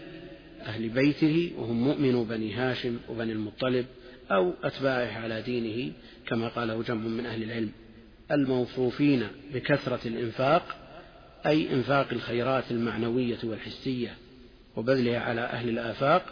أهل 0.62 0.88
بيته 0.88 1.52
وهم 1.58 1.84
مؤمنو 1.84 2.24
بني 2.24 2.54
هاشم 2.54 2.98
وبني 3.08 3.32
المطلب 3.32 3.86
أو 4.30 4.52
أتباعه 4.64 5.22
على 5.22 5.42
دينه 5.42 5.92
كما 6.26 6.48
قاله 6.48 6.82
جمع 6.82 7.00
من 7.00 7.26
أهل 7.26 7.42
العلم 7.42 7.70
الموصوفين 8.30 9.28
بكثرة 9.54 10.08
الإنفاق 10.08 10.85
أي 11.46 11.72
إنفاق 11.72 12.06
الخيرات 12.12 12.70
المعنوية 12.70 13.38
والحسية 13.44 14.16
وبذلها 14.76 15.20
على 15.20 15.40
أهل 15.40 15.68
الآفاق 15.68 16.22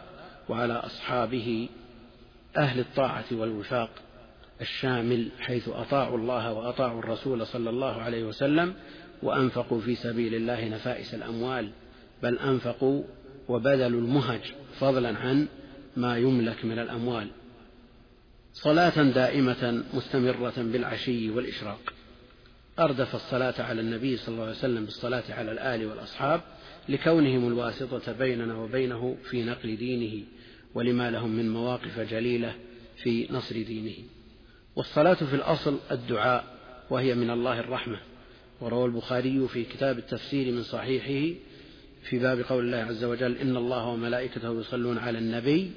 وعلى 0.48 0.72
أصحابه 0.72 1.68
أهل 2.56 2.80
الطاعة 2.80 3.24
والوفاق 3.32 3.90
الشامل 4.60 5.28
حيث 5.40 5.68
أطاعوا 5.68 6.18
الله 6.18 6.52
وأطاعوا 6.52 6.98
الرسول 6.98 7.46
صلى 7.46 7.70
الله 7.70 8.02
عليه 8.02 8.24
وسلم 8.24 8.74
وأنفقوا 9.22 9.80
في 9.80 9.94
سبيل 9.94 10.34
الله 10.34 10.68
نفائس 10.68 11.14
الأموال 11.14 11.70
بل 12.22 12.38
أنفقوا 12.38 13.02
وبذلوا 13.48 14.00
المهج 14.00 14.52
فضلا 14.80 15.18
عن 15.18 15.46
ما 15.96 16.18
يملك 16.18 16.64
من 16.64 16.78
الأموال. 16.78 17.28
صلاة 18.52 19.02
دائمة 19.02 19.84
مستمرة 19.94 20.54
بالعشي 20.56 21.30
والإشراق. 21.30 21.93
أردف 22.78 23.14
الصلاة 23.14 23.54
على 23.58 23.80
النبي 23.80 24.16
صلى 24.16 24.32
الله 24.32 24.42
عليه 24.42 24.56
وسلم 24.56 24.84
بالصلاة 24.84 25.22
على 25.28 25.52
الآل 25.52 25.86
والأصحاب 25.86 26.40
لكونهم 26.88 27.48
الواسطة 27.48 28.12
بيننا 28.12 28.54
وبينه 28.54 29.16
في 29.30 29.44
نقل 29.44 29.76
دينه 29.76 30.24
ولما 30.74 31.10
لهم 31.10 31.30
من 31.30 31.50
مواقف 31.50 32.00
جليلة 32.00 32.54
في 32.96 33.28
نصر 33.32 33.54
دينه. 33.54 33.94
والصلاة 34.76 35.14
في 35.14 35.34
الأصل 35.34 35.78
الدعاء 35.90 36.44
وهي 36.90 37.14
من 37.14 37.30
الله 37.30 37.60
الرحمة. 37.60 37.98
وروى 38.60 38.86
البخاري 38.86 39.48
في 39.48 39.64
كتاب 39.64 39.98
التفسير 39.98 40.52
من 40.52 40.62
صحيحه 40.62 41.34
في 42.02 42.18
باب 42.18 42.40
قول 42.40 42.64
الله 42.64 42.78
عز 42.78 43.04
وجل 43.04 43.36
إن 43.36 43.56
الله 43.56 43.86
وملائكته 43.86 44.60
يصلون 44.60 44.98
على 44.98 45.18
النبي 45.18 45.72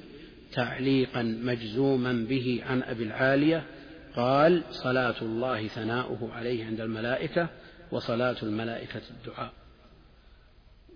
تعليقا 0.52 1.22
مجزوما 1.22 2.12
به 2.28 2.60
عن 2.66 2.82
أبي 2.82 3.04
العالية 3.04 3.64
قال 4.16 4.62
صلاة 4.70 5.14
الله 5.22 5.68
ثناؤه 5.68 6.32
عليه 6.32 6.66
عند 6.66 6.80
الملائكة 6.80 7.48
وصلاة 7.90 8.36
الملائكة 8.42 9.00
الدعاء. 9.10 9.52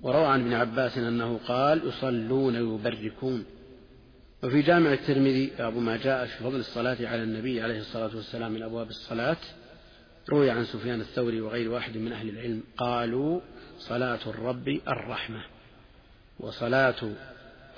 وروى 0.03 0.27
عن 0.27 0.41
ابن 0.41 0.53
عباس 0.53 0.99
أنه 0.99 1.41
قال 1.49 1.89
يصلون 1.89 2.55
يبركون 2.55 3.45
وفي 4.43 4.63
جامع 4.63 4.93
الترمذي 4.93 5.53
باب 5.59 5.77
ما 5.77 5.97
جاء 5.97 6.27
في 6.27 6.45
فضل 6.45 6.57
الصلاة 6.57 6.97
على 7.01 7.23
النبي 7.23 7.63
عليه 7.63 7.79
الصلاة 7.79 8.17
والسلام 8.17 8.53
من 8.53 8.63
أبواب 8.63 8.89
الصلاة. 8.89 9.37
روي 10.31 10.51
عن 10.51 10.65
سفيان 10.65 11.01
الثوري 11.01 11.41
وغير 11.41 11.71
واحد 11.71 11.97
من 11.97 12.13
أهل 12.13 12.29
العلم 12.29 12.63
قالوا 12.77 13.41
صلاة 13.79 14.19
الرب 14.27 14.69
الرحمة 14.89 15.45
وصلاة 16.41 17.13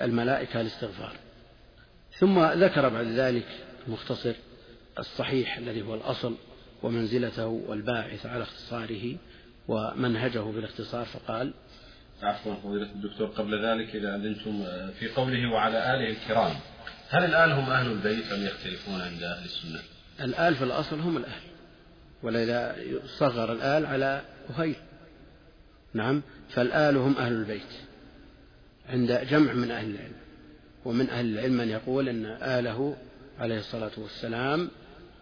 الملائكة 0.01 0.61
الاستغفار. 0.61 1.15
ثم 2.11 2.39
ذكر 2.39 2.89
بعد 2.89 3.05
ذلك 3.05 3.47
مختصر 3.87 4.33
الصحيح 4.99 5.57
الذي 5.57 5.81
هو 5.81 5.95
الأصل 5.95 6.35
ومنزلته 6.83 7.47
والباعث 7.47 8.25
على 8.25 8.43
اختصاره 8.43 9.15
ومنهجه 9.67 10.39
بالاختصار 10.39 11.05
فقال 11.05 11.53
عفوا 12.21 12.55
فضيلة 12.55 12.91
الدكتور 12.91 13.27
قبل 13.27 13.65
ذلك 13.65 13.95
إذا 13.95 14.15
أذنتم 14.15 14.65
في 14.99 15.07
قوله 15.07 15.51
وعلى 15.51 15.77
آله 15.77 16.09
الكرام 16.09 16.55
هل 17.09 17.25
الآل 17.25 17.51
هم 17.51 17.69
أهل 17.69 17.91
البيت 17.91 18.31
أم 18.31 18.45
يختلفون 18.45 19.01
عند 19.01 19.23
أهل 19.23 19.45
السنة؟ 19.45 19.79
الآل 20.21 20.55
في 20.55 20.63
الأصل 20.63 20.99
هم 20.99 21.17
الأهل 21.17 21.41
ولذا 22.23 22.75
صغر 23.05 23.51
الآل 23.51 23.85
على 23.85 24.21
أهيل 24.57 24.75
نعم 25.93 26.21
فالآل 26.49 26.97
هم 26.97 27.17
أهل 27.17 27.33
البيت 27.33 27.73
عند 28.89 29.27
جمع 29.29 29.53
من 29.53 29.71
أهل 29.71 29.89
العلم 29.89 30.15
ومن 30.85 31.09
أهل 31.09 31.25
العلم 31.25 31.53
من 31.53 31.69
يقول 31.69 32.09
أن 32.09 32.25
آله 32.25 32.97
عليه 33.39 33.57
الصلاة 33.57 33.91
والسلام 33.97 34.69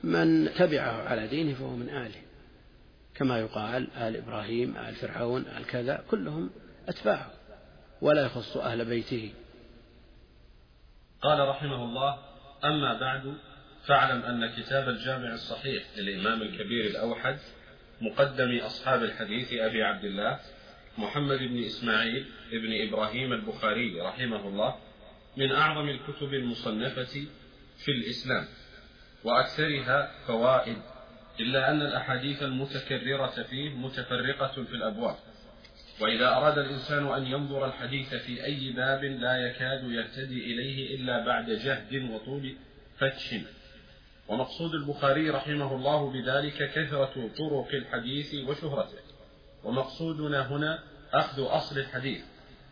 من 0.04 0.54
تبعه 0.54 1.08
على 1.10 1.28
دينه 1.28 1.54
فهو 1.54 1.76
من 1.76 1.90
آله. 1.90 2.22
كما 3.16 3.40
يقال 3.40 3.92
آل 3.92 4.16
إبراهيم 4.16 4.78
آل 4.78 4.96
فرعون 4.96 5.42
آل 5.42 5.66
كذا 5.66 6.04
كلهم 6.12 6.50
أتباعه 6.88 7.32
ولا 8.02 8.26
يخص 8.26 8.58
أهل 8.58 8.86
بيته. 8.86 9.34
قال 11.22 11.48
رحمه 11.48 11.84
الله 11.84 12.18
أما 12.64 13.00
بعد 13.00 13.38
فاعلم 13.86 14.22
أن 14.22 14.56
كتاب 14.56 14.90
الجامع 14.90 15.34
الصحيح 15.34 15.84
للإمام 15.98 16.42
الكبير 16.42 16.86
الأوحد 16.86 17.38
مقدم 18.02 18.58
أصحاب 18.58 19.04
الحديث 19.04 19.54
أبي 19.54 19.84
عبد 19.84 20.06
الله 20.06 20.40
محمد 20.98 21.38
بن 21.40 21.64
إسماعيل 21.64 22.26
بن 22.52 22.88
إبراهيم 22.88 23.34
البخاري 23.34 24.02
رحمه 24.02 24.48
الله 24.48 24.76
من 25.38 25.52
أعظم 25.52 25.90
الكتب 25.90 26.34
المصنفة 26.34 27.26
في 27.78 27.92
الإسلام. 27.92 28.46
وأكثرها 29.24 30.12
فوائد 30.28 30.78
إلا 31.40 31.72
أن 31.72 31.82
الأحاديث 31.82 32.44
المتكررة 32.44 33.44
فيه 33.50 33.70
متفرقة 33.70 34.64
في 34.64 34.74
الأبواب. 34.74 35.16
وإذا 36.02 36.28
أراد 36.28 36.58
الإنسان 36.58 37.08
أن 37.08 37.26
ينظر 37.26 37.66
الحديث 37.66 38.16
في 38.16 38.46
أي 38.46 38.72
باب 38.72 39.04
لا 39.04 39.38
يكاد 39.38 39.84
يهتدي 39.84 40.54
إليه 40.54 40.96
إلا 40.96 41.26
بعد 41.26 41.50
جهد 41.50 42.12
وطول 42.12 42.56
فتش 42.98 43.36
ومقصود 44.28 44.74
البخاري 44.74 45.30
رحمه 45.30 45.76
الله 45.76 46.12
بذلك 46.12 46.72
كثرة 46.72 47.30
طرق 47.38 47.68
الحديث 47.74 48.36
وشهرته. 48.36 48.98
ومقصودنا 49.64 50.48
هنا 50.48 50.80
أخذ 51.14 51.46
أصل 51.48 51.80
الحديث 51.80 52.22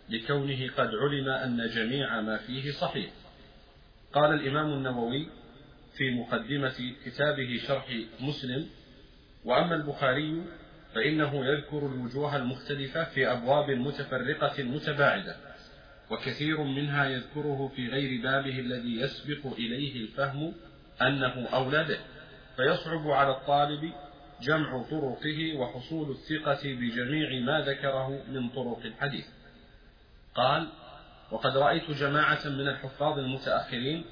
لكونه 0.10 0.72
قد 0.78 0.90
علم 0.96 1.30
أن 1.30 1.68
جميع 1.68 2.22
ما 2.22 2.38
فيه 2.38 2.72
صحيح. 2.72 3.12
قال 4.14 4.34
الإمام 4.34 4.74
النووي 4.74 5.28
في 5.98 6.12
مقدمة 6.12 6.94
كتابه 7.06 7.60
شرح 7.68 7.86
مسلم 8.20 8.70
وأما 9.46 9.76
البخاري 9.76 10.44
فإنه 10.96 11.46
يذكر 11.46 11.78
الوجوه 11.78 12.36
المختلفة 12.36 13.04
في 13.04 13.32
أبواب 13.32 13.70
متفرقة 13.70 14.64
متباعدة 14.64 15.36
وكثير 16.12 16.64
منها 16.64 17.06
يذكره 17.06 17.72
في 17.76 17.88
غير 17.88 18.22
بابه 18.22 18.60
الذي 18.60 19.02
يسبق 19.02 19.54
إليه 19.54 20.02
الفهم 20.02 20.54
أنه 21.02 21.48
أولى 21.54 21.84
به 21.84 22.00
فيصعب 22.58 23.08
على 23.08 23.32
الطالب 23.32 23.94
جمع 24.42 24.84
طرقه 24.84 25.58
وحصول 25.58 26.12
الثقة 26.12 26.62
بجميع 26.64 27.40
ما 27.40 27.62
ذكره 27.62 28.24
من 28.30 28.50
طرق 28.50 28.80
الحديث. 28.86 29.26
قال 30.36 30.68
وقد 31.32 31.58
رأيت 31.58 31.92
جماعة 31.92 32.50
من 32.50 32.68
الحفاظ 32.68 33.20
المتأخرين 33.20 34.06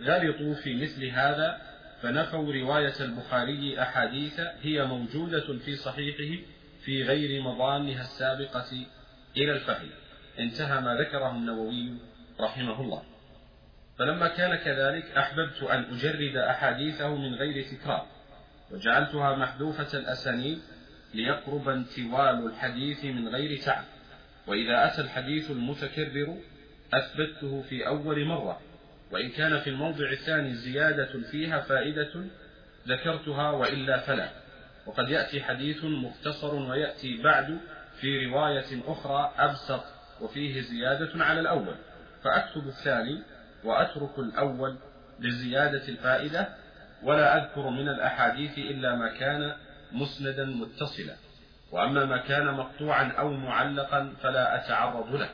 غلطوا 0.00 0.54
في 0.54 0.74
مثل 0.74 1.04
هذا 1.04 1.60
فنفوا 2.02 2.52
رواية 2.52 2.94
البخاري 3.00 3.82
أحاديث 3.82 4.40
هي 4.62 4.84
موجودة 4.84 5.58
في 5.58 5.76
صحيحه 5.76 6.44
في 6.84 7.02
غير 7.02 7.42
مضانها 7.42 8.00
السابقة 8.00 8.86
إلى 9.36 9.52
الفهم. 9.52 9.90
انتهى 10.38 10.80
ما 10.80 10.94
ذكره 10.94 11.30
النووي 11.30 11.92
رحمه 12.40 12.80
الله. 12.80 13.02
فلما 13.98 14.28
كان 14.28 14.54
كذلك 14.54 15.04
أحببت 15.18 15.62
أن 15.62 15.84
أجرد 15.94 16.36
أحاديثه 16.36 17.16
من 17.16 17.34
غير 17.34 17.64
تكرار 17.64 18.06
وجعلتها 18.70 19.36
محذوفة 19.36 19.98
الأسانيد 19.98 20.58
ليقرب 21.14 21.68
انتوال 21.68 22.46
الحديث 22.46 23.04
من 23.04 23.28
غير 23.28 23.60
تعب. 23.60 23.84
وإذا 24.46 24.86
أتى 24.86 25.00
الحديث 25.00 25.50
المتكرر 25.50 26.36
أثبته 26.94 27.62
في 27.62 27.86
أول 27.86 28.24
مرة. 28.24 28.60
وإن 29.10 29.30
كان 29.30 29.58
في 29.60 29.70
الموضع 29.70 30.10
الثاني 30.10 30.54
زيادة 30.54 31.20
فيها 31.30 31.60
فائدة 31.60 32.24
ذكرتها 32.88 33.50
وإلا 33.50 33.98
فلا. 33.98 34.28
وقد 34.86 35.08
يأتي 35.08 35.42
حديث 35.42 35.84
مختصر 35.84 36.54
ويأتي 36.54 37.22
بعد 37.22 37.58
في 38.00 38.26
رواية 38.26 38.82
أخرى 38.86 39.32
أبسط 39.38 39.84
وفيه 40.20 40.60
زيادة 40.60 41.24
على 41.24 41.40
الأول. 41.40 41.74
فأكتب 42.22 42.66
الثاني 42.66 43.22
وأترك 43.64 44.18
الأول 44.18 44.76
لزيادة 45.20 45.88
الفائدة 45.88 46.48
ولا 47.02 47.36
أذكر 47.36 47.68
من 47.68 47.88
الأحاديث 47.88 48.58
إلا 48.58 48.94
ما 48.94 49.08
كان 49.08 49.52
مسندا 49.92 50.44
متصلا. 50.44 51.14
وأما 51.72 52.04
ما 52.04 52.18
كان 52.18 52.46
مقطوعا 52.46 53.12
أو 53.12 53.30
معلقا 53.32 54.14
فلا 54.22 54.56
أتعرض 54.56 55.14
له. 55.14 55.30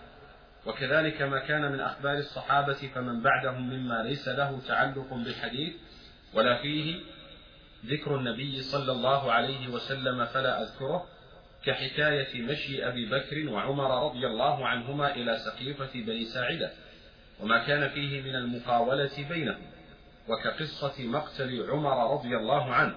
وكذلك 0.67 1.23
ما 1.23 1.39
كان 1.39 1.73
من 1.73 1.81
أخبار 1.81 2.19
الصحابة 2.19 2.91
فمن 2.95 3.23
بعدهم 3.23 3.71
مما 3.71 4.03
ليس 4.03 4.29
له 4.29 4.61
تعلق 4.69 5.15
بالحديث 5.15 5.73
ولا 6.35 6.63
فيه 6.63 7.01
ذكر 7.87 8.17
النبي 8.17 8.63
صلى 8.63 8.93
الله 8.93 9.33
عليه 9.33 9.69
وسلم 9.69 10.25
فلا 10.25 10.63
أذكره 10.63 11.07
كحكاية 11.65 12.43
مشي 12.43 12.89
أبي 12.89 13.07
بكر 13.07 13.49
وعمر 13.49 14.07
رضي 14.07 14.27
الله 14.27 14.67
عنهما 14.67 15.15
إلى 15.15 15.39
سقيفة 15.39 15.91
بني 15.95 16.25
ساعدة 16.25 16.71
وما 17.41 17.59
كان 17.59 17.89
فيه 17.89 18.23
من 18.23 18.37
المقاولة 18.37 19.27
بينهم 19.29 19.63
وكقصة 20.29 21.07
مقتل 21.07 21.71
عمر 21.71 22.13
رضي 22.13 22.37
الله 22.37 22.75
عنه 22.75 22.97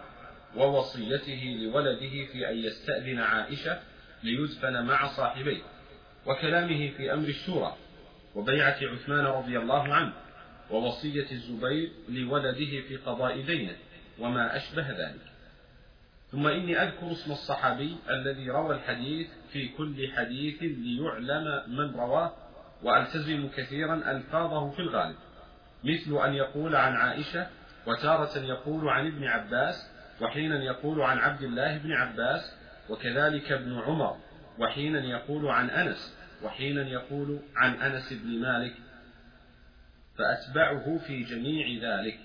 ووصيته 0.55 1.57
لولده 1.59 2.25
في 2.25 2.49
أن 2.49 2.57
يستأذن 2.57 3.19
عائشة 3.19 3.79
ليدفن 4.23 4.85
مع 4.85 5.07
صاحبيه. 5.07 5.61
وكلامه 6.25 6.91
في 6.97 7.13
أمر 7.13 7.27
الشورى 7.27 7.75
وبيعة 8.35 8.77
عثمان 8.81 9.25
رضي 9.25 9.57
الله 9.57 9.93
عنه 9.93 10.13
ووصية 10.71 11.31
الزبير 11.31 11.91
لولده 12.09 12.81
في 12.87 12.97
قضاء 13.05 13.41
دينه 13.41 13.75
وما 14.19 14.57
أشبه 14.57 14.89
ذلك. 14.89 15.33
ثم 16.31 16.47
إني 16.47 16.83
أذكر 16.83 17.11
اسم 17.11 17.31
الصحابي 17.31 17.95
الذي 18.09 18.49
روى 18.49 18.75
الحديث 18.75 19.27
في 19.51 19.67
كل 19.67 20.11
حديث 20.17 20.57
ليعلم 20.61 21.63
من 21.67 21.95
رواه 21.95 22.33
وألتزم 22.83 23.49
كثيرا 23.57 24.11
ألفاظه 24.11 24.69
في 24.71 24.79
الغالب 24.79 25.15
مثل 25.83 26.25
أن 26.25 26.33
يقول 26.33 26.75
عن 26.75 26.95
عائشة 26.95 27.47
وتارة 27.87 28.37
يقول 28.37 28.89
عن 28.89 29.07
ابن 29.07 29.23
عباس 29.23 29.89
وحينا 30.21 30.63
يقول 30.63 31.01
عن 31.01 31.17
عبد 31.17 31.41
الله 31.41 31.77
بن 31.77 31.91
عباس 31.91 32.55
وكذلك 32.89 33.51
ابن 33.51 33.79
عمر 33.79 34.17
وحينا 34.59 34.99
يقول 35.05 35.47
عن 35.47 35.69
أنس 35.69 36.17
وحينا 36.43 36.89
يقول 36.89 37.39
عن 37.55 37.73
أنس 37.73 38.13
بن 38.13 38.41
مالك 38.41 38.73
فأتبعه 40.17 40.97
في 40.97 41.23
جميع 41.23 41.65
ذلك 41.81 42.19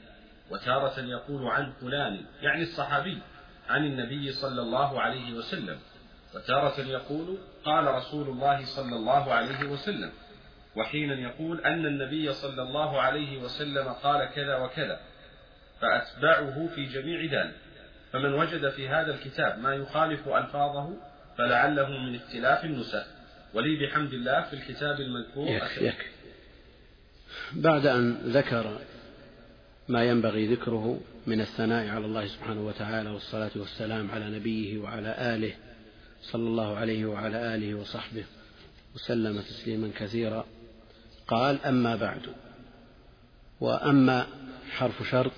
وتارة 0.50 1.00
يقول 1.00 1.46
عن 1.46 1.72
فلان 1.80 2.24
يعني 2.42 2.62
الصحابي 2.62 3.18
عن 3.68 3.84
النبي 3.84 4.32
صلى 4.32 4.62
الله 4.62 5.00
عليه 5.00 5.32
وسلم 5.32 5.78
وتارة 6.34 6.80
يقول 6.80 7.38
قال 7.64 7.84
رسول 7.94 8.28
الله 8.28 8.64
صلى 8.64 8.96
الله 8.96 9.32
عليه 9.32 9.64
وسلم 9.64 10.10
وحينا 10.76 11.14
يقول 11.14 11.60
أن 11.60 11.86
النبي 11.86 12.32
صلى 12.32 12.62
الله 12.62 13.00
عليه 13.00 13.38
وسلم 13.38 13.88
قال 13.88 14.24
كذا 14.34 14.56
وكذا 14.56 15.00
فأتبعه 15.80 16.66
في 16.74 16.84
جميع 16.84 17.42
ذلك. 17.42 17.54
فمن 18.12 18.34
وجد 18.34 18.68
في 18.68 18.88
هذا 18.88 19.14
الكتاب 19.14 19.58
ما 19.58 19.74
يخالف 19.74 20.28
ألفاظه 20.28 20.96
فلعله 21.38 21.88
من 21.88 22.14
اختلاف 22.14 22.64
النسخ. 22.64 23.06
ولي 23.54 23.86
بحمد 23.86 24.12
الله 24.12 24.42
في 24.42 24.52
الكتاب 24.52 25.00
المذكور 25.00 25.48
يكفي 25.48 25.86
يكفي 25.86 26.08
بعد 27.52 27.86
أن 27.86 28.14
ذكر 28.24 28.78
ما 29.88 30.04
ينبغي 30.04 30.46
ذكره 30.46 31.00
من 31.26 31.40
الثناء 31.40 31.88
على 31.88 32.06
الله 32.06 32.26
سبحانه 32.26 32.66
وتعالى 32.66 33.10
والصلاة 33.10 33.50
والسلام 33.56 34.10
على 34.10 34.30
نبيه 34.30 34.78
وعلى 34.78 35.14
آله 35.18 35.52
صلى 36.22 36.42
الله 36.42 36.76
عليه 36.76 37.06
وعلى 37.06 37.54
آله 37.54 37.74
وصحبه 37.74 38.24
وسلم 38.94 39.40
تسليما 39.40 39.90
كثيرا 39.96 40.46
قال 41.28 41.64
أما 41.64 41.96
بعد. 41.96 42.22
وأما 43.60 44.26
حرف 44.70 45.02
شرط 45.10 45.32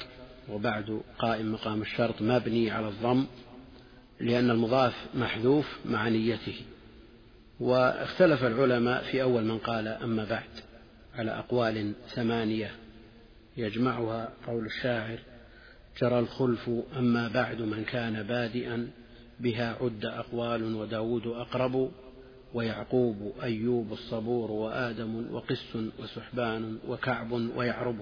وبعد 0.48 1.01
قائم 1.18 1.53
مقام 1.53 1.82
الشرط 1.82 2.22
مبني 2.22 2.70
على 2.70 2.88
الضم 2.88 3.26
لأن 4.20 4.50
المضاف 4.50 4.94
محذوف 5.14 5.66
مع 5.84 6.08
نيته. 6.08 6.60
واختلف 7.60 8.44
العلماء 8.44 9.02
في 9.02 9.22
أول 9.22 9.44
من 9.44 9.58
قال 9.58 9.88
أما 9.88 10.24
بعد 10.24 10.50
على 11.14 11.30
أقوال 11.30 11.92
ثمانية 12.08 12.70
يجمعها 13.56 14.28
قول 14.46 14.66
الشاعر 14.66 15.18
جرى 16.00 16.18
الخلف 16.18 16.70
أما 16.98 17.28
بعد 17.28 17.60
من 17.62 17.84
كان 17.84 18.22
بادئا 18.22 18.90
بها 19.40 19.76
عد 19.80 20.04
أقوال 20.04 20.74
وداود 20.74 21.26
أقرب 21.26 21.90
ويعقوب 22.54 23.32
أيوب 23.42 23.92
الصبور 23.92 24.50
وآدم 24.50 25.34
وقس 25.34 25.76
وسحبان 25.98 26.78
وكعب 26.88 27.32
ويعرب. 27.32 27.96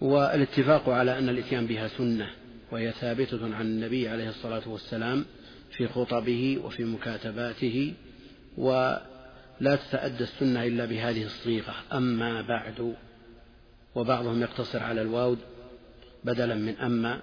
والاتفاق 0.00 0.88
على 0.88 1.18
أن 1.18 1.28
الإتيان 1.28 1.66
بها 1.66 1.88
سنة. 1.88 2.30
وهي 2.72 2.92
ثابتة 2.92 3.54
عن 3.54 3.66
النبي 3.66 4.08
عليه 4.08 4.28
الصلاة 4.28 4.68
والسلام 4.68 5.24
في 5.70 5.88
خطبه 5.88 6.58
وفي 6.64 6.84
مكاتباته 6.84 7.94
ولا 8.56 9.76
تتأدى 9.88 10.24
السنة 10.24 10.64
إلا 10.64 10.84
بهذه 10.84 11.24
الصيغة. 11.24 11.74
أما 11.92 12.42
بعد 12.42 12.94
وبعضهم 13.94 14.42
يقتصر 14.42 14.82
على 14.82 15.02
الواو 15.02 15.36
بدلا 16.24 16.54
من 16.54 16.76
أما 16.76 17.20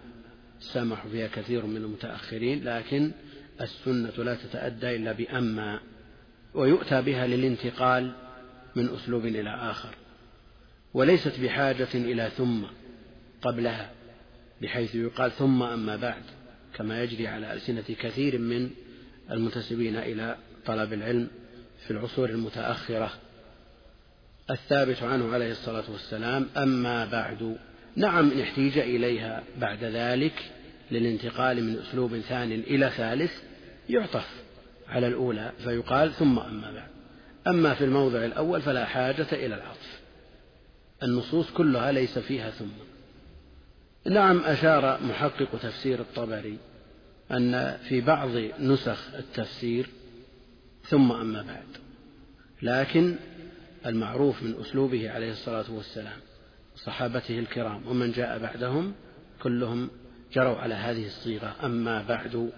سامح 0.59 1.07
فيها 1.07 1.27
كثير 1.27 1.65
من 1.65 1.77
المتأخرين 1.77 2.63
لكن 2.63 3.11
السنة 3.61 4.23
لا 4.23 4.35
تتأدى 4.35 4.95
إلا 4.95 5.11
بأما 5.11 5.79
ويؤتى 6.53 7.01
بها 7.01 7.27
للانتقال 7.27 8.11
من 8.75 8.89
أسلوب 8.89 9.25
إلى 9.25 9.49
آخر 9.49 9.95
وليست 10.93 11.39
بحاجة 11.39 11.87
إلى 11.93 12.31
ثم 12.37 12.63
قبلها. 13.41 13.91
بحيث 14.61 14.95
يقال 14.95 15.31
ثم 15.31 15.63
أما 15.63 15.95
بعد 15.95 16.23
كما 16.73 17.03
يجري 17.03 17.27
على 17.27 17.53
ألسنة 17.53 17.83
كثير 17.99 18.37
من 18.37 18.69
المنتسبين 19.31 19.95
إلى 19.95 20.35
طلب 20.65 20.93
العلم 20.93 21.27
في 21.85 21.91
العصور 21.91 22.29
المتأخرة. 22.29 23.13
الثابت 24.49 25.03
عنه 25.03 25.33
عليه 25.33 25.51
الصلاة 25.51 25.83
والسلام 25.91 26.49
أما 26.57 27.05
بعد. 27.05 27.57
نعم 27.95 28.31
إن 28.31 28.39
احتيج 28.39 28.77
إليها 28.77 29.43
بعد 29.57 29.83
ذلك 29.83 30.51
للانتقال 30.91 31.63
من 31.63 31.79
أسلوب 31.79 32.17
ثاني 32.17 32.55
إلى 32.55 32.89
ثالث 32.89 33.31
يعطف 33.89 34.27
على 34.87 35.07
الأولى 35.07 35.51
فيقال 35.63 36.13
ثم 36.13 36.39
أما 36.39 36.71
بعد. 36.71 36.89
أما 37.47 37.73
في 37.73 37.83
الموضع 37.83 38.25
الأول 38.25 38.61
فلا 38.61 38.85
حاجة 38.85 39.27
إلى 39.31 39.55
العطف. 39.55 39.99
النصوص 41.03 41.51
كلها 41.51 41.91
ليس 41.91 42.19
فيها 42.19 42.49
ثم. 42.49 42.96
نعم 44.09 44.39
أشار 44.39 44.99
محقق 45.03 45.59
تفسير 45.61 45.99
الطبري 45.99 46.57
أن 47.31 47.77
في 47.89 48.01
بعض 48.01 48.29
نسخ 48.59 49.13
التفسير 49.15 49.89
ثم 50.83 51.11
أما 51.11 51.41
بعد. 51.41 51.67
لكن 52.61 53.15
المعروف 53.85 54.43
من 54.43 54.55
أسلوبه 54.61 55.11
عليه 55.11 55.31
الصلاة 55.31 55.65
والسلام 55.71 56.19
صحابته 56.75 57.39
الكرام 57.39 57.87
ومن 57.87 58.11
جاء 58.11 58.39
بعدهم 58.39 58.93
كلهم 59.41 59.89
جروا 60.33 60.57
على 60.57 60.73
هذه 60.73 61.05
الصيغة 61.05 61.55
أما 61.63 62.03
بعد. 62.03 62.51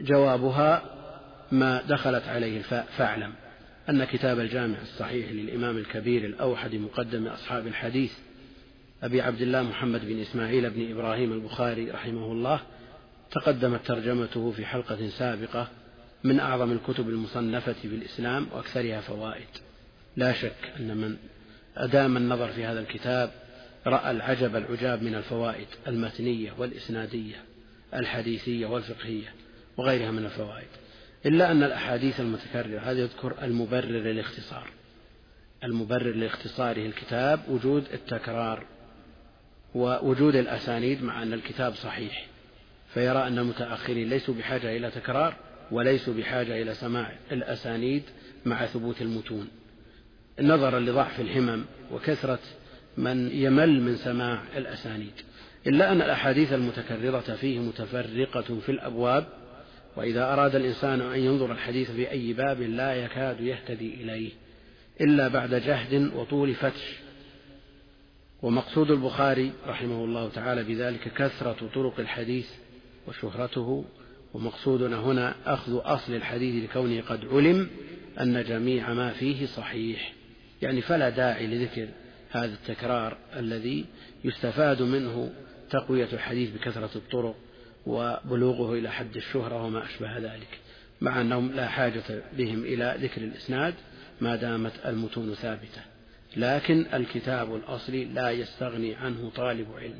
وجوابها 0.00 0.82
ما 1.52 1.82
دخلت 1.82 2.28
عليه 2.28 2.58
الفاء 2.58 2.86
فاعلم 2.96 3.32
أن 3.88 4.04
كتاب 4.04 4.40
الجامع 4.40 4.80
الصحيح 4.82 5.32
للإمام 5.32 5.76
الكبير 5.76 6.24
الأوحد 6.24 6.74
مقدم 6.74 7.26
أصحاب 7.26 7.66
الحديث 7.66 8.12
أبي 9.02 9.20
عبد 9.20 9.40
الله 9.40 9.62
محمد 9.62 10.08
بن 10.08 10.20
إسماعيل 10.20 10.70
بن 10.70 10.90
إبراهيم 10.90 11.32
البخاري 11.32 11.90
رحمه 11.90 12.32
الله 12.32 12.60
تقدمت 13.30 13.86
ترجمته 13.86 14.50
في 14.50 14.66
حلقة 14.66 15.08
سابقة 15.08 15.68
من 16.24 16.40
أعظم 16.40 16.72
الكتب 16.72 17.08
المصنفة 17.08 17.72
في 17.72 17.84
الإسلام 17.84 18.46
وأكثرها 18.52 19.00
فوائد. 19.00 19.46
لا 20.16 20.32
شك 20.32 20.72
أن 20.80 20.96
من 20.96 21.16
أدام 21.76 22.16
النظر 22.16 22.48
في 22.48 22.64
هذا 22.64 22.80
الكتاب 22.80 23.30
رأى 23.86 24.10
العجب 24.10 24.56
العجاب 24.56 25.02
من 25.02 25.14
الفوائد 25.14 25.66
المتنية 25.86 26.52
والإسنادية 26.58 27.36
الحديثية 27.94 28.66
والفقهية 28.66 29.34
وغيرها 29.76 30.10
من 30.10 30.24
الفوائد. 30.24 30.68
إلا 31.26 31.50
أن 31.50 31.62
الأحاديث 31.62 32.20
المتكررة 32.20 32.80
هذا 32.80 33.00
يذكر 33.00 33.34
المبرر 33.42 33.88
للاختصار. 33.88 34.70
المبرر 35.64 36.14
لاختصاره 36.14 36.86
الكتاب 36.86 37.40
وجود 37.48 37.84
التكرار. 37.92 38.64
ووجود 39.74 40.36
الأسانيد 40.36 41.02
مع 41.02 41.22
أن 41.22 41.32
الكتاب 41.32 41.74
صحيح 41.74 42.26
فيرى 42.94 43.26
أن 43.26 43.38
المتأخرين 43.38 44.08
ليسوا 44.08 44.34
بحاجة 44.34 44.76
إلى 44.76 44.90
تكرار 44.90 45.34
وليسوا 45.70 46.14
بحاجة 46.14 46.62
إلى 46.62 46.74
سماع 46.74 47.12
الأسانيد 47.32 48.02
مع 48.44 48.66
ثبوت 48.66 49.02
المتون. 49.02 49.48
نظرا 50.40 50.80
لضعف 50.80 51.20
الهمم 51.20 51.64
وكثرة 51.92 52.38
من 52.96 53.30
يمل 53.32 53.80
من 53.80 53.96
سماع 53.96 54.42
الأسانيد. 54.56 55.12
إلا 55.66 55.92
أن 55.92 56.02
الأحاديث 56.02 56.52
المتكررة 56.52 57.20
فيه 57.20 57.58
متفرقة 57.58 58.60
في 58.60 58.68
الأبواب 58.68 59.26
وإذا 59.96 60.32
أراد 60.32 60.54
الإنسان 60.54 61.00
أن 61.00 61.20
ينظر 61.20 61.52
الحديث 61.52 61.90
في 61.90 62.10
أي 62.10 62.32
باب 62.32 62.60
لا 62.60 62.94
يكاد 62.94 63.40
يهتدي 63.40 63.94
إليه 63.94 64.30
إلا 65.00 65.28
بعد 65.28 65.54
جهد 65.54 66.12
وطول 66.14 66.54
فتش. 66.54 67.07
ومقصود 68.42 68.90
البخاري 68.90 69.52
رحمه 69.66 70.04
الله 70.04 70.28
تعالى 70.28 70.64
بذلك 70.64 71.12
كثرة 71.14 71.70
طرق 71.74 72.00
الحديث 72.00 72.48
وشهرته 73.06 73.84
ومقصودنا 74.34 75.00
هنا 75.00 75.34
أخذ 75.46 75.80
أصل 75.84 76.14
الحديث 76.14 76.64
لكونه 76.64 77.00
قد 77.00 77.24
علم 77.24 77.68
أن 78.20 78.44
جميع 78.44 78.92
ما 78.92 79.12
فيه 79.12 79.46
صحيح. 79.46 80.12
يعني 80.62 80.80
فلا 80.80 81.08
داعي 81.08 81.46
لذكر 81.46 81.88
هذا 82.30 82.54
التكرار 82.54 83.18
الذي 83.36 83.84
يستفاد 84.24 84.82
منه 84.82 85.32
تقوية 85.70 86.08
الحديث 86.12 86.50
بكثرة 86.50 86.90
الطرق 86.96 87.36
وبلوغه 87.86 88.74
إلى 88.74 88.90
حد 88.90 89.16
الشهرة 89.16 89.64
وما 89.64 89.84
أشبه 89.84 90.18
ذلك. 90.18 90.58
مع 91.00 91.20
أنهم 91.20 91.52
لا 91.52 91.68
حاجة 91.68 92.22
بهم 92.38 92.62
إلى 92.62 92.96
ذكر 93.00 93.22
الإسناد 93.22 93.74
ما 94.20 94.36
دامت 94.36 94.72
المتون 94.86 95.34
ثابتة. 95.34 95.97
لكن 96.36 96.86
الكتاب 96.94 97.54
الأصلي 97.54 98.04
لا 98.04 98.30
يستغني 98.30 98.94
عنه 98.94 99.30
طالب 99.36 99.66
علم. 99.78 99.98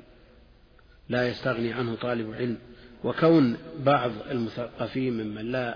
لا 1.08 1.28
يستغني 1.28 1.72
عنه 1.72 1.94
طالب 1.94 2.34
علم. 2.34 2.58
وكون 3.04 3.56
بعض 3.78 4.10
المثقفين 4.30 5.12
ممن 5.12 5.52
لا 5.52 5.74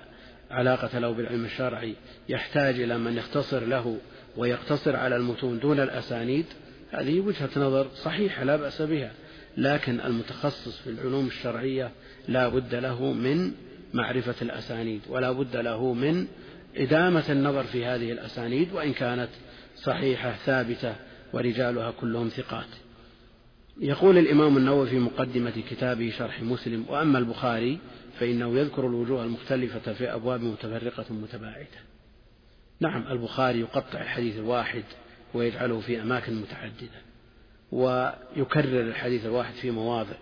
علاقة 0.51 0.99
له 0.99 1.11
بالعلم 1.11 1.45
الشرعي 1.45 1.95
يحتاج 2.29 2.81
إلى 2.81 2.99
من 2.99 3.17
يختصر 3.17 3.65
له 3.65 3.99
ويقتصر 4.37 4.97
على 4.97 5.17
المتون 5.17 5.59
دون 5.59 5.81
الأسانيد 5.81 6.47
هذه 6.91 7.21
وجهة 7.21 7.51
نظر 7.57 7.89
صحيحة 7.95 8.45
لا 8.45 8.57
بأس 8.57 8.83
بها. 8.83 9.13
لكن 9.57 10.01
المتخصص 10.01 10.79
في 10.79 10.91
العلوم 10.91 11.27
الشرعية 11.27 11.91
لا 12.29 12.49
بد 12.49 12.75
له 12.75 13.13
من 13.13 13.53
معرفة 13.95 14.35
الأسانيد 14.43 15.01
ولا 15.09 15.33
بد 15.33 15.57
له 15.57 15.93
من 15.93 16.27
إدامة 16.77 17.25
النظر 17.31 17.65
في 17.65 17.85
هذه 17.85 18.13
الأسانيد 18.13 18.73
وإن 18.73 18.93
كانت 18.93 19.29
صحيحة 19.77 20.33
ثابتة 20.33 20.95
ورجالها 21.33 21.91
كلهم 21.91 22.29
ثقات. 22.29 22.69
يقول 23.81 24.19
الإمام 24.19 24.57
النووي 24.57 24.89
في 24.89 24.99
مقدمة 24.99 25.63
كتابه 25.71 26.11
شرح 26.11 26.43
مسلم 26.43 26.85
وأما 26.89 27.19
البخاري 27.19 27.79
فإنه 28.21 28.59
يذكر 28.59 28.87
الوجوه 28.87 29.25
المختلفة 29.25 29.93
في 29.93 30.15
أبواب 30.15 30.41
متفرقة 30.41 31.15
متباعدة. 31.15 31.93
نعم 32.81 33.13
البخاري 33.13 33.61
يقطع 33.61 34.01
الحديث 34.01 34.37
الواحد 34.37 34.85
ويجعله 35.35 35.81
في 35.81 36.03
أماكن 36.03 36.35
متعددة 36.35 37.03
ويكرر 37.73 38.81
الحديث 38.81 39.27
الواحد 39.27 39.55
في 39.55 39.71
مواضع 39.71 40.15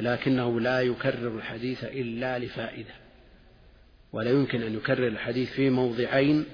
لكنه 0.00 0.60
لا 0.60 0.80
يكرر 0.80 1.36
الحديث 1.36 1.84
إلا 1.84 2.38
لفائدة 2.38 2.94
ولا 4.12 4.30
يمكن 4.30 4.62
أن 4.62 4.74
يكرر 4.74 5.06
الحديث 5.06 5.50
في 5.50 5.70
موضعين 5.70 6.44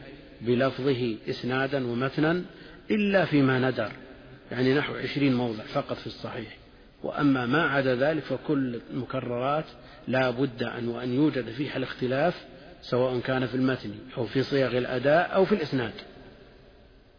بلفظه 0.47 1.17
إسنادا 1.29 1.87
ومتنا 1.87 2.43
إلا 2.91 3.25
فيما 3.25 3.71
ندر 3.71 3.93
يعني 4.53 4.75
نحو 4.75 4.95
عشرين 4.95 5.35
موضع 5.35 5.65
فقط 5.65 5.97
في 5.97 6.07
الصحيح. 6.07 6.57
وأما 7.03 7.47
ما 7.47 7.63
عدا 7.63 7.95
ذلك 7.95 8.23
فكل 8.23 8.81
المكررات 8.91 9.65
لا 10.09 10.31
بد 10.31 10.63
أن 10.63 10.89
وأن 10.89 11.15
يوجد 11.15 11.51
فيها 11.51 11.77
الاختلاف 11.77 12.45
سواء 12.83 13.21
كان 13.21 13.47
في 13.47 13.55
المتن 13.55 13.95
أو 14.19 14.27
في 14.27 14.43
صيغ 14.43 14.79
الأداء 14.79 15.35
أو 15.35 15.45
في 15.45 15.55
الإسناد. 15.55 15.93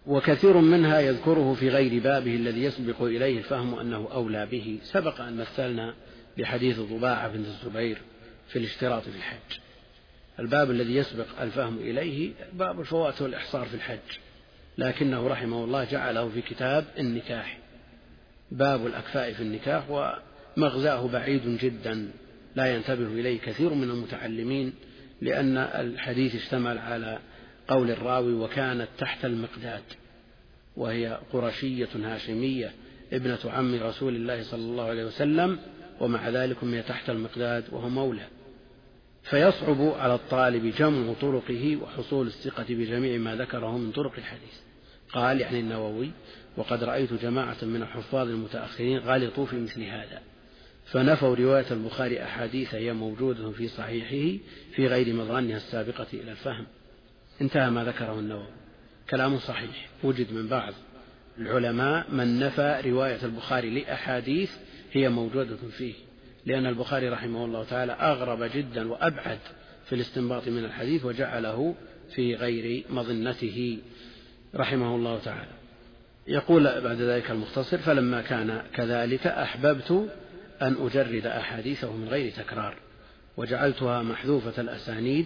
وكثير 0.07 0.57
منها 0.57 0.99
يذكره 0.99 1.53
في 1.53 1.69
غير 1.69 2.03
بابه 2.03 2.35
الذي 2.35 2.63
يسبق 2.63 3.01
إليه 3.01 3.37
الفهم 3.37 3.79
أنه 3.79 4.07
أولى 4.11 4.45
به. 4.45 4.79
سبق 4.83 5.21
أن 5.21 5.37
مثلنا 5.37 5.93
بحديث 6.37 6.79
ضباعة 6.79 7.27
بن 7.27 7.45
الزبير 7.45 7.97
في 8.47 8.59
الاشتراط 8.59 9.03
في 9.03 9.17
الحج. 9.17 9.64
الباب 10.39 10.71
الذي 10.71 10.95
يسبق 10.95 11.41
الفهم 11.41 11.77
إليه 11.77 12.31
باب 12.53 12.79
الفوات 12.79 13.21
والإحصار 13.21 13.65
في 13.65 13.73
الحج. 13.73 14.19
لكنه 14.77 15.27
رحمه 15.27 15.63
الله 15.63 15.83
جعله 15.83 16.29
في 16.29 16.41
كتاب 16.41 16.85
النكاح 16.99 17.57
باب 18.51 18.87
الأكفاء 18.87 19.33
في 19.33 19.41
النكاح 19.41 19.83
ومغزاه 19.89 21.07
بعيد 21.07 21.57
جدا. 21.57 22.11
لا 22.55 22.75
ينتبه 22.75 23.07
إليه 23.07 23.39
كثير 23.39 23.73
من 23.73 23.89
المتعلمين 23.89 24.73
لأن 25.21 25.57
الحديث 25.57 26.35
اشتمل 26.35 26.77
على 26.77 27.19
قول 27.67 27.91
الراوي 27.91 28.33
وكانت 28.33 28.87
تحت 28.97 29.25
المقداد 29.25 29.83
وهي 30.77 31.19
قرشية 31.33 31.89
هاشمية 31.95 32.71
ابنة 33.13 33.39
عم 33.45 33.75
رسول 33.75 34.15
الله 34.15 34.43
صلى 34.43 34.61
الله 34.61 34.83
عليه 34.83 35.05
وسلم 35.05 35.59
ومع 35.99 36.29
ذلك 36.29 36.63
هي 36.63 36.81
تحت 36.81 37.09
المقداد 37.09 37.63
وهو 37.71 37.89
مولى. 37.89 38.27
فيصعب 39.29 39.81
على 39.81 40.15
الطالب 40.15 40.75
جمع 40.75 41.13
طرقه 41.21 41.77
وحصول 41.81 42.27
الثقة 42.27 42.65
بجميع 42.69 43.17
ما 43.17 43.35
ذكره 43.35 43.77
من 43.77 43.91
طرق 43.91 44.13
الحديث. 44.17 44.53
قال 45.13 45.41
يعني 45.41 45.59
النووي 45.59 46.11
وقد 46.57 46.83
رأيت 46.83 47.13
جماعة 47.13 47.57
من 47.61 47.81
الحفاظ 47.81 48.29
المتأخرين 48.29 48.97
غلطوا 48.97 49.45
في 49.45 49.55
مثل 49.55 49.83
هذا. 49.83 50.21
فنفوا 50.85 51.35
رواية 51.35 51.65
البخاري 51.71 52.23
أحاديث 52.23 52.75
هي 52.75 52.93
موجودة 52.93 53.51
في 53.51 53.67
صحيحه 53.67 54.43
في 54.75 54.87
غير 54.87 55.13
مظانها 55.15 55.57
السابقة 55.57 56.07
إلى 56.13 56.31
الفهم. 56.31 56.67
انتهى 57.41 57.69
ما 57.69 57.83
ذكره 57.83 58.19
النووي. 58.19 58.47
كلام 59.09 59.39
صحيح 59.39 59.89
وجد 60.03 60.33
من 60.33 60.47
بعض. 60.47 60.73
العلماء 61.37 62.11
من 62.11 62.39
نفى 62.39 62.81
رواية 62.85 63.25
البخاري 63.25 63.69
لأحاديث 63.69 64.51
هي 64.91 65.09
موجودة 65.09 65.57
فيه. 65.77 65.93
لأن 66.45 66.65
البخاري 66.65 67.09
رحمه 67.09 67.45
الله 67.45 67.63
تعالى 67.63 67.91
أغرب 67.91 68.43
جدا 68.43 68.91
وأبعد 68.91 69.39
في 69.85 69.95
الاستنباط 69.95 70.47
من 70.47 70.65
الحديث 70.65 71.05
وجعله 71.05 71.75
في 72.15 72.35
غير 72.35 72.83
مظنته 72.89 73.77
رحمه 74.55 74.95
الله 74.95 75.19
تعالى. 75.19 75.51
يقول 76.27 76.81
بعد 76.81 77.01
ذلك 77.01 77.31
المختصر 77.31 77.77
فلما 77.77 78.21
كان 78.21 78.61
كذلك 78.73 79.27
أحببت 79.27 80.09
أن 80.61 80.75
أجرد 80.79 81.25
أحاديثه 81.25 81.95
من 81.95 82.07
غير 82.07 82.31
تكرار 82.31 82.75
وجعلتها 83.37 84.03
محذوفة 84.03 84.61
الأسانيد 84.61 85.25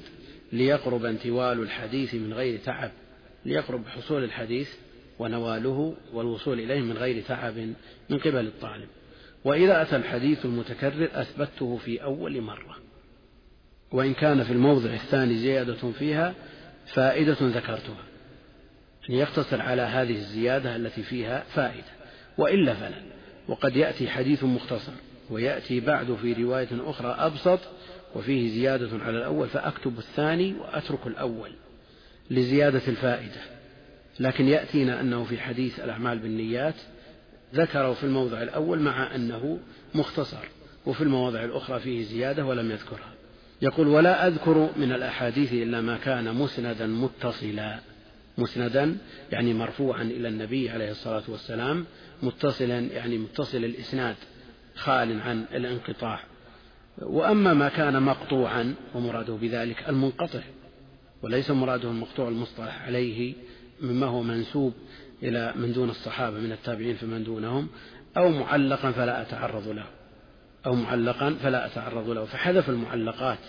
ليقرب 0.52 1.06
انتوال 1.06 1.60
الحديث 1.60 2.16
من 2.16 2.34
غير 2.34 2.60
تعب 2.66 2.92
ليقرب 3.46 3.88
حصول 3.88 4.24
الحديث 4.24 4.70
ونواله 5.20 5.96
والوصول 6.14 6.60
إليه 6.60 6.82
من 6.82 6.98
غير 6.98 7.24
تعب 7.24 7.58
من 8.10 8.20
قبل 8.20 8.48
الطالب. 8.48 8.88
وإذا 9.44 9.82
أتى 9.82 9.96
الحديث 9.96 10.46
المتكرر 10.46 11.10
أثبته 11.14 11.78
في 11.78 12.04
أول 12.04 12.42
مرة. 12.42 12.76
وإن 13.92 14.14
كان 14.14 14.44
في 14.44 14.54
الموضع 14.54 14.94
الثاني 14.94 15.36
زيادة 15.36 15.92
فيها 16.00 16.34
فائدة 16.86 17.38
ذكرتها. 17.42 18.04
أن 19.10 19.16
يقتصر 19.16 19.62
على 19.62 19.82
هذه 19.82 20.16
الزيادة 20.16 20.76
التي 20.76 21.04
فيها 21.04 21.44
فائدة. 21.56 22.00
وإلا 22.38 22.74
فلا. 22.74 23.02
وقد 23.48 23.76
يأتي 23.76 24.10
حديث 24.10 24.44
مختصر. 24.44 24.92
ويأتي 25.30 25.80
بعد 25.80 26.18
في 26.22 26.34
رواية 26.34 26.70
أخرى 26.72 27.16
أبسط. 27.20 27.60
وفيه 28.16 28.50
زيادة 28.50 29.04
على 29.04 29.18
الأول 29.18 29.48
فأكتب 29.48 29.98
الثاني 29.98 30.54
وأترك 30.54 31.08
الأول 31.08 31.52
لزيادة 32.32 32.82
الفائدة. 32.88 33.42
لكن 34.20 34.48
يأتينا 34.48 35.02
أنه 35.02 35.24
في 35.24 35.38
حديث 35.38 35.80
الأعمال 35.80 36.20
بالنيات 36.20 36.76
ذكره 37.56 37.94
في 37.94 38.04
الموضع 38.04 38.42
الأول 38.42 38.80
مع 38.80 39.16
أنه 39.16 39.60
مختصر 39.96 40.48
وفي 40.86 41.02
المواضع 41.02 41.44
الأخرى 41.46 41.80
فيه 41.80 42.04
زيادة 42.04 42.46
ولم 42.46 42.72
يذكرها. 42.72 43.14
يقول 43.62 43.88
ولا 43.88 44.28
أذكر 44.28 44.70
من 44.78 44.92
الأحاديث 44.92 45.54
إلا 45.54 45.82
ما 45.82 45.98
كان 45.98 46.36
مسندا 46.36 46.88
متصلا. 46.88 47.80
مسندا 48.38 48.98
يعني 49.32 49.54
مرفوعا 49.54 50.02
إلى 50.02 50.28
النبي 50.28 50.70
عليه 50.70 50.92
الصلاة 50.92 51.24
والسلام 51.28 51.86
متصلا 52.24 52.80
يعني 52.80 53.18
متصل 53.18 53.58
الإسناد 53.58 54.16
خال 54.76 55.22
عن 55.22 55.46
الانقطاع. 55.54 56.20
وأما 57.02 57.54
ما 57.54 57.70
كان 57.70 58.04
مقطوعا 58.04 58.76
ومراده 58.96 59.34
بذلك 59.34 59.90
المنقطع 59.90 60.42
وليس 61.22 61.52
مراده 61.52 61.90
المقطوع 61.90 62.28
المصطلح 62.28 62.82
عليه 62.86 63.34
مما 63.82 64.06
هو 64.06 64.24
منسوب 64.24 64.74
إلى 65.24 65.54
من 65.56 65.74
دون 65.74 65.90
الصحابة 65.90 66.38
من 66.38 66.52
التابعين 66.52 66.96
فمن 66.96 67.24
دونهم 67.24 67.68
أو 68.18 68.30
معلقا 68.30 68.92
فلا 68.92 69.22
أتعرض 69.22 69.68
له. 69.68 69.86
أو 70.66 70.76
معلقا 70.76 71.36
فلا 71.44 71.66
أتعرض 71.66 72.10
له. 72.10 72.26
فحذف 72.26 72.70
المعلقات 72.70 73.40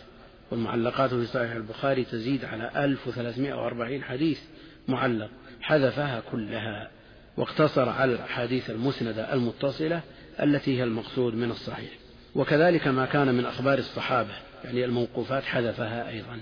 والمعلقات 0.50 1.14
في 1.14 1.26
صحيح 1.26 1.52
البخاري 1.52 2.04
تزيد 2.04 2.44
على 2.44 2.84
1340 2.84 4.02
حديث 4.02 4.40
معلق. 4.88 5.30
حذفها 5.60 6.22
كلها 6.32 6.90
واقتصر 7.36 7.88
على 7.88 8.12
الأحاديث 8.12 8.70
المسندة 8.70 9.32
المتصلة 9.32 10.00
التي 10.42 10.78
هي 10.78 10.84
المقصود 10.84 11.34
من 11.34 11.50
الصحيح. 11.50 11.90
وكذلك 12.34 12.86
ما 12.86 13.06
كان 13.06 13.34
من 13.34 13.44
أخبار 13.44 13.78
الصحابة 13.78 14.32
يعني 14.64 14.84
الموقوفات 14.84 15.42
حذفها 15.42 16.08
أيضا. 16.08 16.40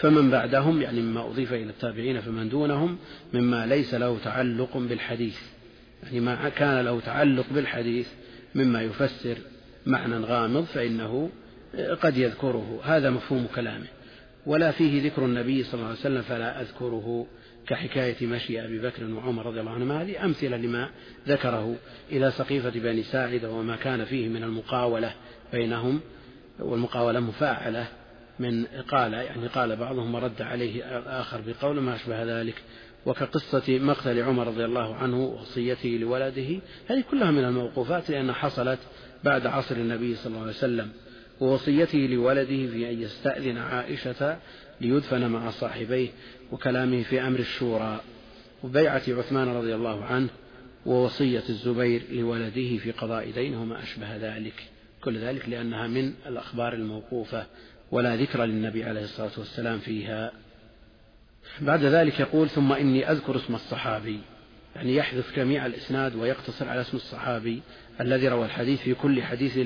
فمن 0.00 0.30
بعدهم 0.30 0.82
يعني 0.82 1.00
مما 1.00 1.26
أضيف 1.26 1.52
إلى 1.52 1.70
التابعين 1.70 2.20
فمن 2.20 2.48
دونهم 2.48 2.98
مما 3.34 3.66
ليس 3.66 3.94
له 3.94 4.18
تعلق 4.24 4.76
بالحديث. 4.76 5.38
يعني 6.02 6.20
ما 6.20 6.48
كان 6.48 6.84
له 6.84 7.00
تعلق 7.00 7.46
بالحديث 7.50 8.08
مما 8.54 8.82
يفسر 8.82 9.38
معنى 9.86 10.16
غامض 10.16 10.64
فإنه 10.64 11.30
قد 12.00 12.16
يذكره. 12.16 12.80
هذا 12.84 13.10
مفهوم 13.10 13.46
كلامه. 13.54 13.86
ولا 14.46 14.70
فيه 14.70 15.02
ذكر 15.02 15.24
النبي 15.24 15.62
صلى 15.62 15.74
الله 15.74 15.86
عليه 15.86 15.98
وسلم 15.98 16.22
فلا 16.22 16.60
أذكره 16.60 17.26
كحكاية 17.66 18.26
مشي 18.26 18.64
أبي 18.64 18.78
بكر 18.78 19.04
وعمر 19.04 19.46
رضي 19.46 19.60
الله 19.60 19.72
عنهما. 19.72 20.02
هذه 20.02 20.24
أمثلة 20.24 20.56
لما 20.56 20.88
ذكره 21.28 21.76
إلى 22.12 22.30
سقيفة 22.30 22.70
بني 22.70 23.02
ساعدة 23.02 23.50
وما 23.50 23.76
كان 23.76 24.04
فيه 24.04 24.28
من 24.28 24.42
المقاولة 24.42 25.12
بينهم 25.52 26.00
والمقاولة 26.58 27.20
مفاعلة 27.20 27.99
من 28.40 28.64
قال 28.64 29.12
يعني 29.12 29.46
قال 29.46 29.76
بعضهم 29.76 30.14
ورد 30.14 30.42
عليه 30.42 30.84
آخر 31.20 31.40
بقول 31.46 31.80
ما 31.80 31.94
أشبه 31.94 32.40
ذلك 32.40 32.54
وكقصة 33.06 33.78
مقتل 33.78 34.22
عمر 34.22 34.46
رضي 34.46 34.64
الله 34.64 34.94
عنه 34.94 35.24
وصيته 35.24 35.88
لولده 35.88 36.60
هذه 36.88 37.04
كلها 37.10 37.30
من 37.30 37.44
الموقوفات 37.44 38.10
لأنها 38.10 38.34
حصلت 38.34 38.78
بعد 39.24 39.46
عصر 39.46 39.76
النبي 39.76 40.14
صلى 40.14 40.26
الله 40.26 40.40
عليه 40.40 40.50
وسلم 40.50 40.90
ووصيته 41.40 41.98
لولده 41.98 42.66
في 42.66 42.90
أن 42.90 43.02
يستأذن 43.02 43.58
عائشة 43.58 44.38
ليدفن 44.80 45.30
مع 45.30 45.50
صاحبيه 45.50 46.08
وكلامه 46.52 47.02
في 47.02 47.20
أمر 47.20 47.38
الشورى 47.38 48.00
وبيعة 48.64 49.02
عثمان 49.08 49.48
رضي 49.48 49.74
الله 49.74 50.04
عنه 50.04 50.28
ووصية 50.86 51.42
الزبير 51.48 52.02
لولده 52.12 52.76
في 52.76 52.92
قضاء 52.92 53.30
دينه 53.30 53.62
وما 53.62 53.82
أشبه 53.82 54.16
ذلك 54.16 54.54
كل 55.04 55.18
ذلك 55.18 55.48
لأنها 55.48 55.86
من 55.86 56.12
الأخبار 56.26 56.72
الموقوفة 56.72 57.46
ولا 57.90 58.16
ذكر 58.16 58.44
للنبي 58.44 58.84
عليه 58.84 59.04
الصلاة 59.04 59.30
والسلام 59.38 59.78
فيها. 59.78 60.32
بعد 61.60 61.84
ذلك 61.84 62.20
يقول 62.20 62.48
ثم 62.48 62.72
إني 62.72 63.10
أذكر 63.10 63.36
اسم 63.36 63.54
الصحابي 63.54 64.20
يعني 64.76 64.96
يحذف 64.96 65.36
جميع 65.36 65.66
الإسناد 65.66 66.14
ويقتصر 66.14 66.68
على 66.68 66.80
اسم 66.80 66.96
الصحابي 66.96 67.62
الذي 68.00 68.28
روى 68.28 68.46
الحديث 68.46 68.80
في 68.80 68.94
كل 68.94 69.22
حديث 69.22 69.58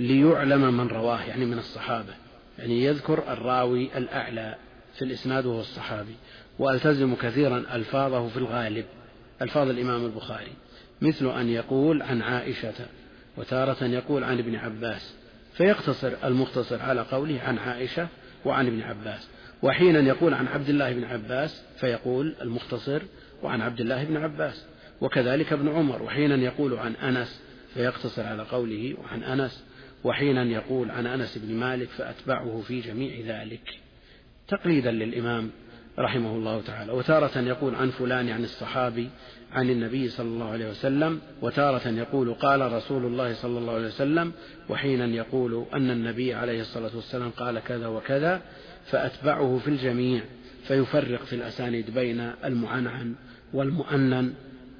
ليعلم 0.00 0.76
من 0.76 0.86
رواه 0.86 1.22
يعني 1.22 1.44
من 1.44 1.58
الصحابة. 1.58 2.14
يعني 2.58 2.84
يذكر 2.84 3.32
الراوي 3.32 3.98
الأعلى 3.98 4.56
في 4.94 5.04
الإسناد 5.04 5.46
وهو 5.46 5.60
الصحابي. 5.60 6.14
وألتزم 6.58 7.14
كثيرا 7.14 7.64
ألفاظه 7.72 8.28
في 8.28 8.36
الغالب 8.36 8.84
ألفاظ 9.42 9.68
الإمام 9.68 10.04
البخاري. 10.06 10.52
مثل 11.00 11.30
أن 11.30 11.48
يقول 11.48 12.02
عن 12.02 12.22
عائشة 12.22 12.74
وتارة 13.36 13.84
يقول 13.84 14.24
عن 14.24 14.38
ابن 14.38 14.56
عباس. 14.56 15.14
فيقتصر 15.58 16.12
المختصر 16.24 16.82
على 16.82 17.00
قوله 17.00 17.40
عن 17.40 17.58
عائشة 17.58 18.08
وعن 18.44 18.66
ابن 18.66 18.82
عباس. 18.82 19.28
وحينا 19.62 20.00
يقول 20.00 20.34
عن 20.34 20.46
عبد 20.46 20.68
الله 20.68 20.92
بن 20.92 21.04
عباس 21.04 21.62
فيقول 21.76 22.36
المختصر 22.42 23.02
وعن 23.42 23.60
عبد 23.60 23.80
الله 23.80 24.04
بن 24.04 24.16
عباس. 24.16 24.66
وكذلك 25.00 25.52
ابن 25.52 25.68
عمر 25.68 26.02
وحينا 26.02 26.34
يقول 26.34 26.78
عن 26.78 26.94
أنس 26.94 27.42
فيقتصر 27.74 28.22
على 28.22 28.42
قوله 28.42 28.94
وعن 29.02 29.22
أنس. 29.22 29.64
وحينا 30.04 30.42
يقول 30.42 30.90
عن 30.90 31.06
أنس 31.06 31.38
بن 31.38 31.54
مالك 31.54 31.88
فأتبعه 31.88 32.62
في 32.66 32.80
جميع 32.80 33.40
ذلك. 33.42 33.78
تقليدا 34.48 34.90
للإمام 34.90 35.50
رحمه 35.98 36.30
الله 36.30 36.62
تعالى. 36.62 36.92
وتارة 36.92 37.38
يقول 37.38 37.74
عن 37.74 37.90
فلان 37.90 38.28
عن 38.28 38.44
الصحابي 38.44 39.08
عن 39.52 39.70
النبي 39.70 40.08
صلى 40.08 40.26
الله 40.28 40.50
عليه 40.50 40.70
وسلم 40.70 41.20
وتارة 41.42 41.88
يقول 41.88 42.34
قال 42.34 42.72
رسول 42.72 43.04
الله 43.04 43.34
صلى 43.34 43.58
الله 43.58 43.72
عليه 43.72 43.86
وسلم 43.86 44.32
وحينا 44.68 45.06
يقول 45.06 45.66
أن 45.74 45.90
النبي 45.90 46.34
عليه 46.34 46.60
الصلاة 46.60 46.90
والسلام 46.96 47.30
قال 47.30 47.58
كذا 47.58 47.86
وكذا 47.86 48.42
فأتبعه 48.86 49.58
في 49.64 49.68
الجميع 49.68 50.22
فيفرق 50.64 51.24
في 51.24 51.32
الأسانيد 51.32 51.90
بين 51.94 52.32
المعنعن 52.44 53.14
والمؤنن 53.52 54.32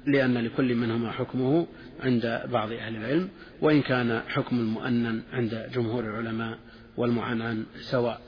لأن 0.05 0.37
لكل 0.37 0.75
منهما 0.75 1.11
حكمه 1.11 1.67
عند 1.99 2.41
بعض 2.51 2.71
أهل 2.71 2.95
العلم 2.95 3.29
وإن 3.61 3.81
كان 3.81 4.21
حكم 4.27 4.59
المؤنن 4.59 5.21
عند 5.33 5.69
جمهور 5.73 6.03
العلماء 6.03 6.57
والمعنعن 6.97 7.65
سواء 7.81 8.21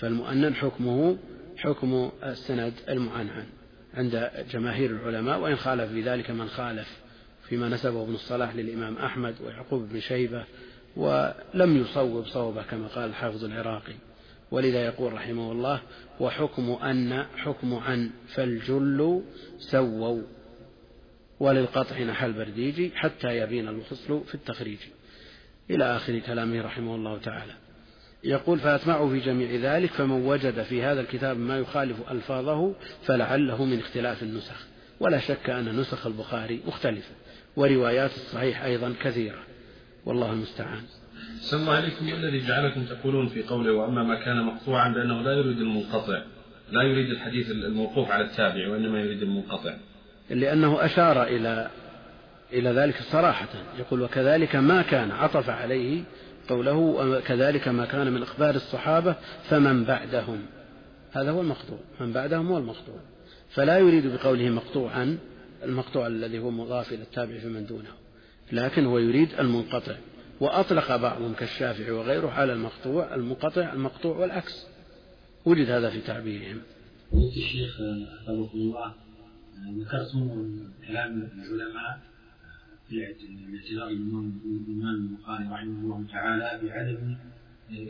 فالمؤنن 0.00 0.54
حكمه 0.54 1.16
حكم 1.56 2.10
السند 2.24 2.72
المعنعن 2.88 3.46
عند 3.94 4.30
جماهير 4.50 4.90
العلماء 4.90 5.38
وإن 5.40 5.56
خالف 5.56 5.92
في 5.92 6.02
ذلك 6.02 6.30
من 6.30 6.48
خالف 6.48 6.88
فيما 7.48 7.68
نسبه 7.68 8.02
ابن 8.02 8.14
الصلاح 8.14 8.54
للإمام 8.54 8.96
أحمد 8.96 9.34
ويعقوب 9.44 9.88
بن 9.88 10.00
شيبة 10.00 10.44
ولم 10.96 11.76
يصوب 11.76 12.26
صوبه 12.26 12.62
كما 12.62 12.86
قال 12.86 13.08
الحافظ 13.08 13.44
العراقي. 13.44 13.94
ولذا 14.50 14.84
يقول 14.84 15.12
رحمه 15.12 15.52
الله 15.52 15.80
وحكم 16.20 16.70
أن 16.70 17.26
حكم 17.36 17.74
عن 17.74 18.10
فالجل 18.34 19.22
سووا 19.58 20.22
وللقطع 21.40 21.98
نحى 22.02 22.26
البرديجي 22.26 22.92
حتى 22.94 23.36
يبين 23.38 23.68
الفصل 23.68 24.24
في 24.24 24.34
التخريج. 24.34 24.78
إلى 25.70 25.96
آخر 25.96 26.18
كلامه 26.18 26.62
رحمه 26.62 26.94
الله 26.94 27.18
تعالى. 27.18 27.52
يقول 28.24 28.58
فأتبعه 28.58 29.08
في 29.08 29.18
جميع 29.18 29.74
ذلك 29.74 29.90
فمن 29.90 30.26
وجد 30.26 30.62
في 30.62 30.82
هذا 30.82 31.00
الكتاب 31.00 31.38
ما 31.38 31.58
يخالف 31.58 31.96
ألفاظه 32.10 32.74
فلعله 33.02 33.64
من 33.64 33.78
اختلاف 33.78 34.22
النسخ. 34.22 34.66
ولا 35.00 35.18
شك 35.18 35.50
أن 35.50 35.80
نسخ 35.80 36.06
البخاري 36.06 36.60
مختلفة 36.66 37.14
وروايات 37.56 38.10
الصحيح 38.10 38.62
أيضا 38.62 38.94
كثيرة. 39.02 39.38
والله 40.06 40.32
المستعان. 40.32 40.82
الله 41.52 41.72
عليكم. 41.74 42.06
ما 42.06 42.12
الذي 42.12 42.46
جعلكم 42.46 42.84
تقولون 42.84 43.28
في 43.28 43.42
قوله 43.42 43.72
وأما 43.72 44.02
ما 44.02 44.24
كان 44.24 44.42
مقطوعا 44.42 44.88
بأنه 44.88 45.22
لا 45.22 45.32
يريد 45.32 45.58
المنقطع؟ 45.58 46.22
لا 46.70 46.82
يريد 46.82 47.10
الحديث 47.10 47.50
الموقوف 47.50 48.10
على 48.10 48.24
التابع 48.24 48.68
وإنما 48.68 49.00
يريد 49.00 49.22
المنقطع. 49.22 49.74
لأنه 50.30 50.84
أشار 50.84 51.22
إلى 51.22 51.70
إلى 52.52 52.70
ذلك 52.70 52.96
صراحة. 52.96 53.48
يقول 53.78 54.02
وكذلك 54.02 54.56
ما 54.56 54.82
كان 54.82 55.10
عطف 55.10 55.50
عليه 55.50 56.02
قوله 56.50 56.76
وكذلك 56.76 57.68
ما 57.68 57.86
كان 57.86 58.12
من 58.12 58.22
إخبار 58.22 58.54
الصحابة 58.54 59.16
فمن 59.48 59.84
بعدهم. 59.84 60.46
هذا 61.12 61.30
هو 61.30 61.40
المقطوع. 61.40 61.78
من 62.00 62.12
بعدهم 62.12 62.48
هو 62.48 62.58
المقطوع. 62.58 63.00
فلا 63.50 63.78
يريد 63.78 64.06
بقوله 64.06 64.50
مقطوعا 64.50 65.18
المقطوع 65.64 66.06
الذي 66.06 66.38
هو 66.38 66.50
مضاف 66.50 66.92
إلى 66.92 67.02
التابع 67.02 67.38
فمن 67.38 67.66
دونه 67.66 67.90
لكن 68.52 68.86
هو 68.86 68.98
يريد 68.98 69.28
المنقطع. 69.38 69.96
وأطلق 70.40 70.96
بعضهم 70.96 71.34
كالشافعي 71.34 71.90
وغيره 71.90 72.30
على 72.30 72.52
المقطوع 72.52 73.14
المنقطع 73.14 73.72
المقطوع 73.72 74.16
والعكس. 74.16 74.66
وجد 75.44 75.70
هذا 75.70 75.90
في 75.90 76.00
تعبيرهم. 76.00 76.60
الشيخ 77.14 77.76
حفظه 78.26 78.54
الله 78.54 78.94
ذكرتم 79.80 80.28
كلام 80.88 81.28
العلماء 81.38 82.09
في 82.90 83.04
اعتذار 83.04 83.88
الإمام 83.88 84.94
البخاري 84.94 85.44
رحمه 85.44 85.80
الله 85.80 86.06
تعالى 86.12 86.60
بعدم 86.62 87.16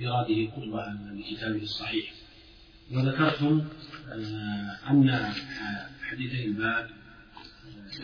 إرادة 0.07 0.51
خطبة 0.51 0.87
لكتابه 1.13 1.63
الصحيح 1.63 2.13
وذكرتم 2.93 3.65
آه، 4.13 4.91
أن 4.91 5.33
حديثي 6.03 6.45
الباب 6.45 6.91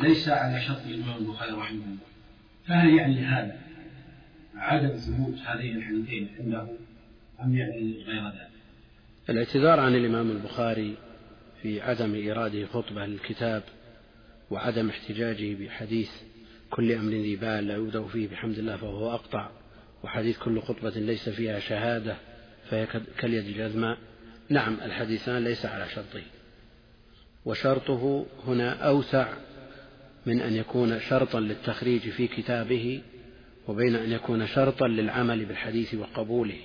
ليس 0.00 0.28
على 0.28 0.62
شرط 0.62 0.86
الإمام 0.86 1.16
البخاري 1.16 1.52
رحمه 1.52 1.84
الله 1.84 1.96
فهل 2.66 2.94
يعني 2.94 3.20
هذا 3.20 3.58
عدم 4.54 4.96
ثبوت 4.96 5.38
هذين 5.38 5.76
الحديثين 5.76 6.28
عنده 6.38 6.68
أم 7.42 7.56
يعني 7.56 8.04
غير 8.06 8.28
ذلك؟ 8.28 8.50
الاعتذار 9.30 9.80
عن 9.80 9.94
الإمام 9.94 10.30
البخاري 10.30 10.96
في 11.62 11.80
عدم 11.80 12.14
إيراده 12.14 12.66
خطبة 12.66 13.06
للكتاب 13.06 13.62
وعدم 14.50 14.88
احتجاجه 14.88 15.54
بحديث 15.54 16.10
كل 16.70 16.92
أمر 16.92 17.12
ذي 17.12 17.36
بال 17.36 17.66
لا 17.66 17.74
يبدأ 17.76 18.02
فيه 18.02 18.28
بحمد 18.28 18.58
الله 18.58 18.76
فهو 18.76 19.14
أقطع. 19.14 19.50
وحديث 20.04 20.38
كل 20.38 20.60
خطبة 20.60 20.90
ليس 20.90 21.28
فيها 21.28 21.60
شهادة 21.60 22.16
فهي 22.70 22.86
كاليد 23.18 23.46
الجزماء 23.46 23.98
نعم 24.48 24.76
الحديثان 24.82 25.44
ليس 25.44 25.66
على 25.66 25.88
شرطه. 25.88 26.22
وشرطه 27.44 28.26
هنا 28.46 28.70
أوسع 28.70 29.32
من 30.26 30.40
أن 30.40 30.56
يكون 30.56 31.00
شرطا 31.00 31.40
للتخريج 31.40 32.00
في 32.00 32.26
كتابه 32.26 33.02
وبين 33.68 33.94
أن 33.94 34.12
يكون 34.12 34.46
شرطا 34.46 34.88
للعمل 34.88 35.44
بالحديث 35.44 35.94
وقبوله. 35.94 36.60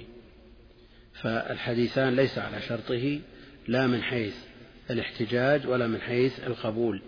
فالحديثان 1.13 2.15
ليس 2.15 2.37
على 2.37 2.61
شرطه 2.61 3.19
لا 3.67 3.87
من 3.87 4.01
حيث 4.01 4.35
الاحتجاج 4.89 5.67
ولا 5.67 5.87
من 5.87 6.01
حيث 6.01 6.47
القبول 6.47 7.01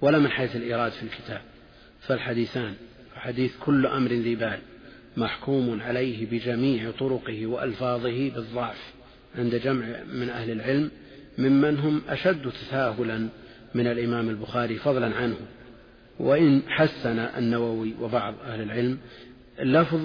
ولا 0.00 0.18
من 0.18 0.28
حيث 0.30 0.56
الإيراد 0.56 0.92
في 0.92 1.02
الكتاب. 1.02 1.42
فالحديثان 2.00 2.74
حديث 3.16 3.52
كل 3.60 3.86
أمر 3.86 4.10
ذي 4.10 4.34
بال 4.34 4.58
محكوم 5.16 5.80
عليه 5.80 6.26
بجميع 6.30 6.90
طرقه 6.90 7.46
وألفاظه 7.46 8.30
بالضعف 8.30 8.92
عند 9.38 9.54
جمع 9.54 9.86
من 10.12 10.28
أهل 10.30 10.50
العلم 10.50 10.90
ممن 11.38 11.78
هم 11.78 12.02
أشد 12.08 12.50
تساهلا 12.50 13.28
من 13.74 13.86
الإمام 13.86 14.28
البخاري 14.28 14.76
فضلا 14.76 15.16
عنه. 15.16 15.36
وإن 16.18 16.62
حسن 16.68 17.18
النووي 17.18 17.94
وبعض 18.00 18.34
أهل 18.46 18.62
العلم 18.62 18.98
لفظ 19.62 20.00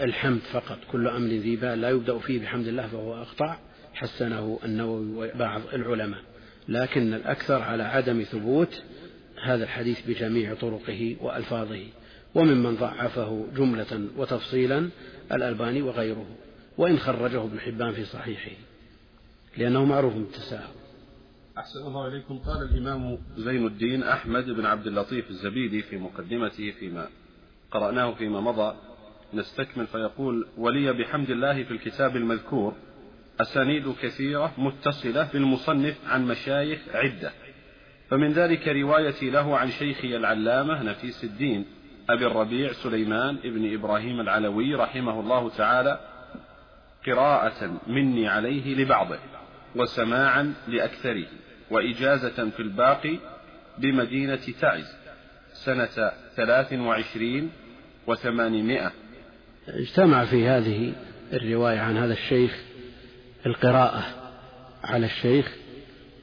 الحمد 0.00 0.40
فقط 0.52 0.78
كل 0.92 1.08
أمر 1.08 1.28
ذي 1.28 1.56
بال 1.56 1.80
لا 1.80 1.90
يبدأ 1.90 2.18
فيه 2.18 2.40
بحمد 2.40 2.68
الله 2.68 2.86
فهو 2.86 3.22
أقطع 3.22 3.56
حسنه 3.94 4.58
النووي 4.64 5.06
وبعض 5.06 5.60
العلماء. 5.74 6.20
لكن 6.68 7.14
الأكثر 7.14 7.62
على 7.62 7.82
عدم 7.82 8.22
ثبوت 8.22 8.82
هذا 9.42 9.64
الحديث 9.64 10.06
بجميع 10.06 10.54
طرقه 10.54 11.16
وألفاظه 11.20 11.84
وممن 12.34 12.76
ضعفه 12.76 13.46
جملة 13.56 14.08
وتفصيلا 14.16 14.90
الألباني 15.32 15.82
وغيره 15.82 16.26
وإن 16.78 16.98
خرجه 16.98 17.44
ابن 17.44 17.60
حبان 17.60 17.92
في 17.92 18.04
صحيحه 18.04 18.56
لأنه 19.56 19.84
معروف 19.84 20.14
بالتساهل. 20.14 20.72
أحسن 21.58 21.80
الله 21.80 22.08
إليكم. 22.08 22.38
قال 22.38 22.62
الإمام 22.62 23.18
زين 23.36 23.66
الدين 23.66 24.02
أحمد 24.02 24.50
بن 24.50 24.66
عبد 24.66 24.86
اللطيف 24.86 25.30
الزبيدي 25.30 25.82
في 25.82 25.96
مقدمته 25.96 26.70
فيما 26.70 27.08
قرأناه 27.70 28.14
فيما 28.14 28.40
مضى 28.40 28.76
نستكمل 29.34 29.86
فيقول 29.86 30.46
ولي 30.58 30.92
بحمد 30.92 31.30
الله 31.30 31.64
في 31.64 31.70
الكتاب 31.70 32.16
المذكور 32.16 32.74
أسانيد 33.40 33.94
كثيرة 34.02 34.54
متصلة 34.58 35.32
بالمصنف 35.32 35.96
عن 36.06 36.26
مشايخ 36.26 36.80
عدة 36.94 37.32
فمن 38.12 38.32
ذلك 38.32 38.68
روايتي 38.68 39.30
له 39.30 39.58
عن 39.58 39.70
شيخي 39.70 40.16
العلامة 40.16 40.82
نفيس 40.82 41.24
الدين 41.24 41.64
أبي 42.10 42.26
الربيع 42.26 42.72
سليمان 42.72 43.36
ابن 43.44 43.74
إبراهيم 43.74 44.20
العلوي 44.20 44.74
رحمه 44.74 45.20
الله 45.20 45.50
تعالى 45.50 46.00
قراءة 47.06 47.80
مني 47.86 48.28
عليه 48.28 48.74
لبعضه 48.74 49.18
وسماعا 49.76 50.54
لأكثره 50.68 51.24
وإجازة 51.70 52.50
في 52.50 52.60
الباقي 52.60 53.16
بمدينة 53.78 54.40
تعز 54.60 54.96
سنة 55.52 56.12
ثلاث 56.36 56.72
وعشرين 56.72 57.50
وثمانمائة. 58.06 58.92
اجتمع 59.68 60.24
في 60.24 60.46
هذه 60.46 60.92
الرواية 61.32 61.78
عن 61.80 61.96
هذا 61.96 62.12
الشيخ 62.12 62.62
القراءة 63.46 64.04
على 64.84 65.06
الشيخ 65.06 65.61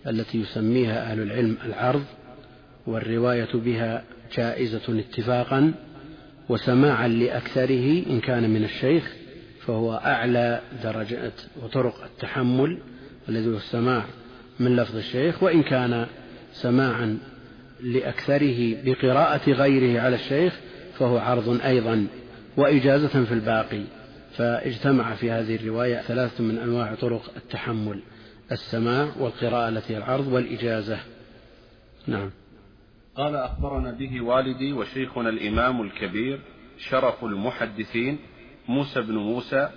التي 0.08 0.42
يسميها 0.42 1.12
أهل 1.12 1.22
العلم 1.22 1.58
العرض 1.66 2.04
والرواية 2.88 3.50
بها 3.54 4.04
جائزة 4.38 5.00
اتفاقا 5.00 5.74
وسماعا 6.50 7.08
لأكثره 7.08 8.04
إن 8.10 8.20
كان 8.20 8.50
من 8.50 8.64
الشيخ 8.64 9.16
فهو 9.60 9.94
أعلى 9.94 10.62
درجات 10.84 11.42
وطرق 11.64 12.04
التحمل 12.04 12.78
الذي 13.30 13.48
هو 13.48 13.58
السماع 13.58 14.04
من 14.60 14.76
لفظ 14.76 14.96
الشيخ 14.96 15.44
وإن 15.44 15.64
كان 15.64 16.08
سماعا 16.54 17.18
لأكثره 17.84 18.76
بقراءة 18.84 19.52
غيره 19.52 20.02
على 20.02 20.16
الشيخ 20.16 20.60
فهو 21.00 21.18
عرض 21.18 21.62
أيضا 21.66 22.08
وإجازة 22.58 23.24
في 23.24 23.34
الباقي. 23.34 23.82
فاجتمع 24.38 25.16
في 25.16 25.32
هذه 25.32 25.56
الرواية 25.56 26.02
ثلاثة 26.02 26.44
من 26.44 26.58
أنواع 26.58 26.96
طرق 26.96 27.32
التحمل. 27.38 28.00
السماع 28.52 29.12
والقراءة 29.20 29.70
التي 29.70 29.98
العرض 29.98 30.28
والإجازة. 30.28 31.00
نعم. 32.08 32.32
قال 33.16 33.36
أخبرنا 33.36 33.92
به 33.92 34.22
والدي 34.22 34.74
وشيخنا 34.74 35.30
الإمام 35.30 35.82
الكبير 35.82 36.40
شرف 36.78 37.24
المحدثين 37.24 38.20
موسى 38.68 39.02
بن 39.02 39.16
موسى 39.16 39.70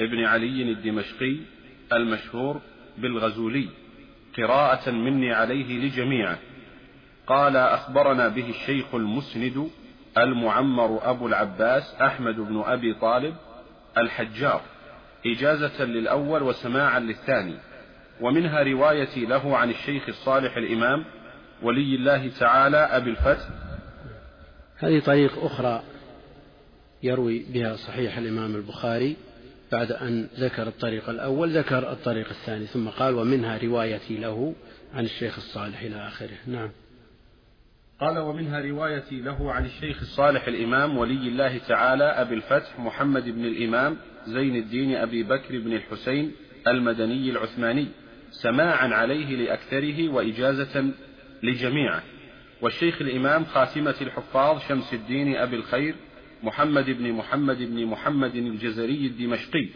ابن 0.00 0.24
علي 0.24 0.62
الدمشقي 0.72 1.36
المشهور 1.92 2.60
بالغزولي 2.98 3.68
قراءة 4.36 4.90
مني 4.90 5.32
عليه 5.32 5.78
لجميعه. 5.78 6.38
قال 7.26 7.56
أخبرنا 7.56 8.28
به 8.28 8.50
الشيخ 8.50 8.94
المسند 8.94 9.70
المعمر 10.18 11.10
أبو 11.10 11.26
العباس 11.26 11.94
أحمد 11.94 12.36
بن 12.36 12.62
أبي 12.66 12.94
طالب 12.94 13.34
الحجار 13.98 14.60
إجازة 15.26 15.84
للأول 15.84 16.42
وسماعا 16.42 17.00
للثاني. 17.00 17.56
ومنها 18.22 18.62
روايتي 18.62 19.26
له 19.26 19.56
عن 19.56 19.70
الشيخ 19.70 20.08
الصالح 20.08 20.56
الإمام 20.56 21.04
ولي 21.62 21.94
الله 21.94 22.28
تعالى 22.28 22.76
أبي 22.76 23.10
الفتح. 23.10 23.48
هذه 24.76 25.00
طريق 25.00 25.44
أخرى 25.44 25.82
يروي 27.02 27.46
بها 27.52 27.76
صحيح 27.76 28.18
الإمام 28.18 28.56
البخاري 28.56 29.16
بعد 29.72 29.92
أن 29.92 30.28
ذكر 30.38 30.68
الطريق 30.68 31.08
الأول 31.10 31.58
ذكر 31.58 31.92
الطريق 31.92 32.28
الثاني 32.28 32.66
ثم 32.66 32.88
قال 32.88 33.14
ومنها 33.14 33.58
روايتي 33.58 34.16
له 34.16 34.54
عن 34.94 35.04
الشيخ 35.04 35.36
الصالح 35.36 35.80
إلى 35.80 36.08
آخره. 36.08 36.36
نعم. 36.46 36.70
قال 38.00 38.18
ومنها 38.18 38.60
روايتي 38.60 39.20
له 39.20 39.52
عن 39.52 39.64
الشيخ 39.64 40.00
الصالح 40.00 40.46
الإمام 40.46 40.98
ولي 40.98 41.28
الله 41.28 41.58
تعالى 41.58 42.04
أبي 42.04 42.34
الفتح 42.34 42.78
محمد 42.78 43.24
بن 43.24 43.44
الإمام 43.44 43.96
زين 44.26 44.56
الدين 44.56 44.94
أبي 44.94 45.22
بكر 45.22 45.58
بن 45.58 45.72
الحسين 45.72 46.32
المدني 46.66 47.30
العثماني. 47.30 47.88
سماعا 48.32 48.88
عليه 48.88 49.36
لأكثره 49.36 50.08
وإجازة 50.08 50.90
لجميعه. 51.42 52.02
والشيخ 52.62 53.02
الإمام 53.02 53.44
خاتمة 53.44 53.94
الحفاظ 54.00 54.60
شمس 54.68 54.94
الدين 54.94 55.36
أبي 55.36 55.56
الخير 55.56 55.94
محمد 56.42 56.90
بن 56.90 57.12
محمد 57.12 57.58
بن 57.58 57.86
محمد 57.86 58.34
الجزري 58.34 59.06
الدمشقي 59.06 59.68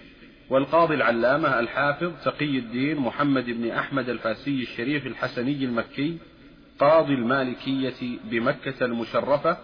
والقاضي 0.51 0.95
العلامة 0.95 1.61
الحافظ 1.61 2.13
تقي 2.25 2.59
الدين 2.59 2.97
محمد 2.97 3.45
بن 3.45 3.71
أحمد 3.71 4.09
الفاسي 4.09 4.63
الشريف 4.63 5.07
الحسني 5.07 5.65
المكي 5.65 6.19
قاضي 6.79 7.15
المالكية 7.15 8.19
بمكة 8.31 8.85
المشرفة 8.85 9.59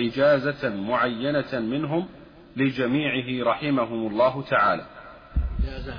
إجازة 0.00 0.76
معينة 0.76 1.60
منهم 1.60 2.08
لجميعه 2.56 3.50
رحمهم 3.50 4.06
الله 4.06 4.42
تعالى. 4.42 4.86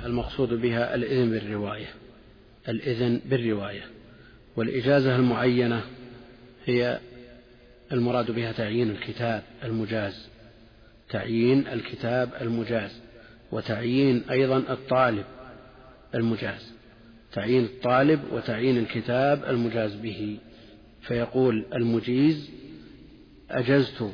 المقصود 0.06 0.54
بها 0.54 0.94
الإذن 0.94 1.30
بالرواية. 1.30 2.07
الإذن 2.68 3.20
بالرواية 3.24 3.84
والإجازة 4.56 5.16
المعينة 5.16 5.82
هي 6.66 6.98
المراد 7.92 8.30
بها 8.30 8.52
تعيين 8.52 8.90
الكتاب 8.90 9.42
المجاز 9.64 10.28
تعيين 11.10 11.66
الكتاب 11.66 12.30
المجاز 12.40 13.00
وتعيين 13.52 14.24
أيضا 14.30 14.58
الطالب 14.58 15.24
المجاز 16.14 16.78
تعيين 17.32 17.64
الطالب 17.64 18.20
وتعيين 18.32 18.78
الكتاب 18.78 19.44
المجاز 19.44 19.94
به. 19.94 20.38
فيقول 21.02 21.66
المجيز 21.74 22.50
أجزت 23.50 24.12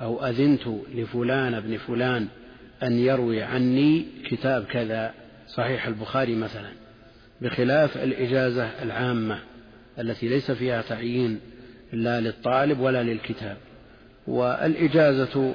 أو 0.00 0.26
أذنت 0.26 0.66
لفلان 0.94 1.54
ابن 1.54 1.76
فلان 1.76 2.28
أن 2.82 2.98
يروي 2.98 3.42
عني 3.42 4.06
كتاب 4.26 4.64
كذا 4.64 5.14
صحيح 5.48 5.86
البخاري 5.86 6.34
مثلا. 6.34 6.83
بخلاف 7.40 7.96
الإجازة 7.96 8.64
العامة 8.82 9.38
التي 9.98 10.28
ليس 10.28 10.50
فيها 10.50 10.82
تعيين 10.82 11.40
لا 11.92 12.20
للطالب 12.20 12.80
ولا 12.80 13.02
للكتاب. 13.02 13.56
والإجازة 14.26 15.54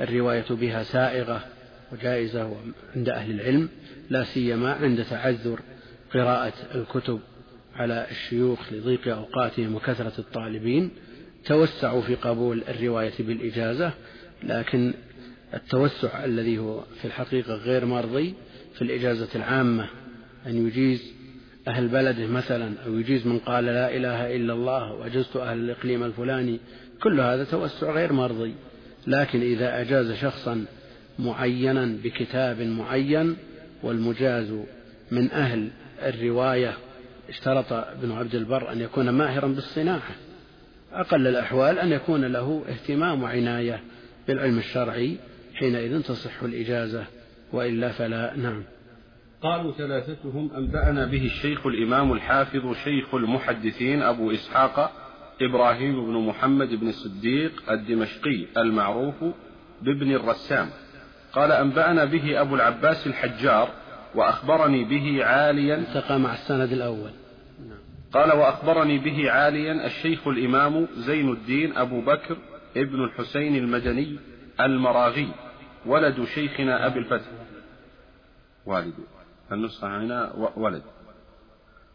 الرواية 0.00 0.44
بها 0.50 0.82
سائغة 0.82 1.44
وجائزة 1.92 2.56
عند 2.96 3.08
أهل 3.08 3.30
العلم 3.30 3.68
لا 4.10 4.24
سيما 4.24 4.72
عند 4.72 5.04
تعذر 5.04 5.60
قراءة 6.14 6.52
الكتب 6.74 7.20
على 7.74 8.06
الشيوخ 8.10 8.72
لضيق 8.72 9.08
أوقاتهم 9.08 9.74
وكثرة 9.74 10.12
الطالبين. 10.18 10.90
توسعوا 11.44 12.02
في 12.02 12.14
قبول 12.14 12.62
الرواية 12.68 13.12
بالإجازة 13.18 13.92
لكن 14.42 14.94
التوسع 15.54 16.24
الذي 16.24 16.58
هو 16.58 16.80
في 17.00 17.04
الحقيقة 17.04 17.54
غير 17.54 17.84
مرضي 17.84 18.34
في 18.74 18.82
الإجازة 18.82 19.28
العامة 19.34 19.88
أن 20.46 20.66
يجيز 20.66 21.12
أهل 21.68 21.88
بلده 21.88 22.26
مثلا 22.26 22.72
أو 22.86 22.98
يجيز 22.98 23.26
من 23.26 23.38
قال 23.38 23.64
لا 23.64 23.96
إله 23.96 24.36
إلا 24.36 24.52
الله 24.52 24.92
وأجزت 24.92 25.36
أهل 25.36 25.58
الإقليم 25.58 26.02
الفلاني 26.02 26.60
كل 27.02 27.20
هذا 27.20 27.44
توسع 27.44 27.92
غير 27.92 28.12
مرضي. 28.12 28.54
لكن 29.06 29.40
إذا 29.40 29.80
أجاز 29.80 30.12
شخصا 30.12 30.64
معينا 31.18 31.96
بكتاب 32.04 32.60
معين 32.60 33.36
والمجاز 33.82 34.54
من 35.10 35.30
أهل 35.30 35.68
الرواية 36.02 36.74
اشترط 37.28 37.72
ابن 37.72 38.12
عبد 38.12 38.34
البر 38.34 38.72
أن 38.72 38.80
يكون 38.80 39.10
ماهرا 39.10 39.48
بالصناعة. 39.48 40.10
أقل 40.92 41.26
الأحوال 41.26 41.78
أن 41.78 41.92
يكون 41.92 42.24
له 42.24 42.64
اهتمام 42.68 43.22
وعناية 43.22 43.80
بالعلم 44.28 44.58
الشرعي 44.58 45.16
حينئذ 45.54 46.02
تصح 46.02 46.42
الإجازة 46.42 47.04
وإلا 47.52 47.92
فلا. 47.92 48.36
نعم. 48.36 48.62
قالوا 49.42 49.72
ثلاثتهم 49.72 50.50
أنبأنا 50.56 51.06
به 51.06 51.26
الشيخ 51.26 51.66
الإمام 51.66 52.12
الحافظ 52.12 52.72
شيخ 52.84 53.14
المحدثين 53.14 54.02
أبو 54.02 54.30
إسحاق 54.30 54.92
إبراهيم 55.42 56.06
بن 56.06 56.26
محمد 56.26 56.74
بن 56.74 56.88
الصديق 56.88 57.70
الدمشقي 57.70 58.46
المعروف 58.56 59.24
بابن 59.82 60.12
الرسام. 60.12 60.70
قال 61.32 61.52
أنبأنا 61.52 62.04
به 62.04 62.40
أبو 62.40 62.54
العباس 62.54 63.06
الحجار 63.06 63.68
وأخبرني 64.14 64.84
به 64.84 65.24
عاليا 65.24 65.76
التقى 65.76 66.18
مع 66.18 66.32
السند 66.32 66.72
الأول. 66.72 67.10
قال 68.12 68.32
وأخبرني 68.32 68.98
به 68.98 69.30
عاليا 69.30 69.86
الشيخ 69.86 70.28
الإمام 70.28 70.88
زين 70.96 71.32
الدين 71.32 71.76
أبو 71.76 72.00
بكر 72.00 72.36
ابن 72.76 73.04
الحسين 73.04 73.56
المدني 73.56 74.18
المراغي 74.60 75.28
ولد 75.86 76.24
شيخنا 76.24 76.86
أبي 76.86 76.98
الفتح. 76.98 77.30
والد. 78.66 78.94
النسخة 79.54 79.88
هنا 79.98 80.32
ولد. 80.56 80.82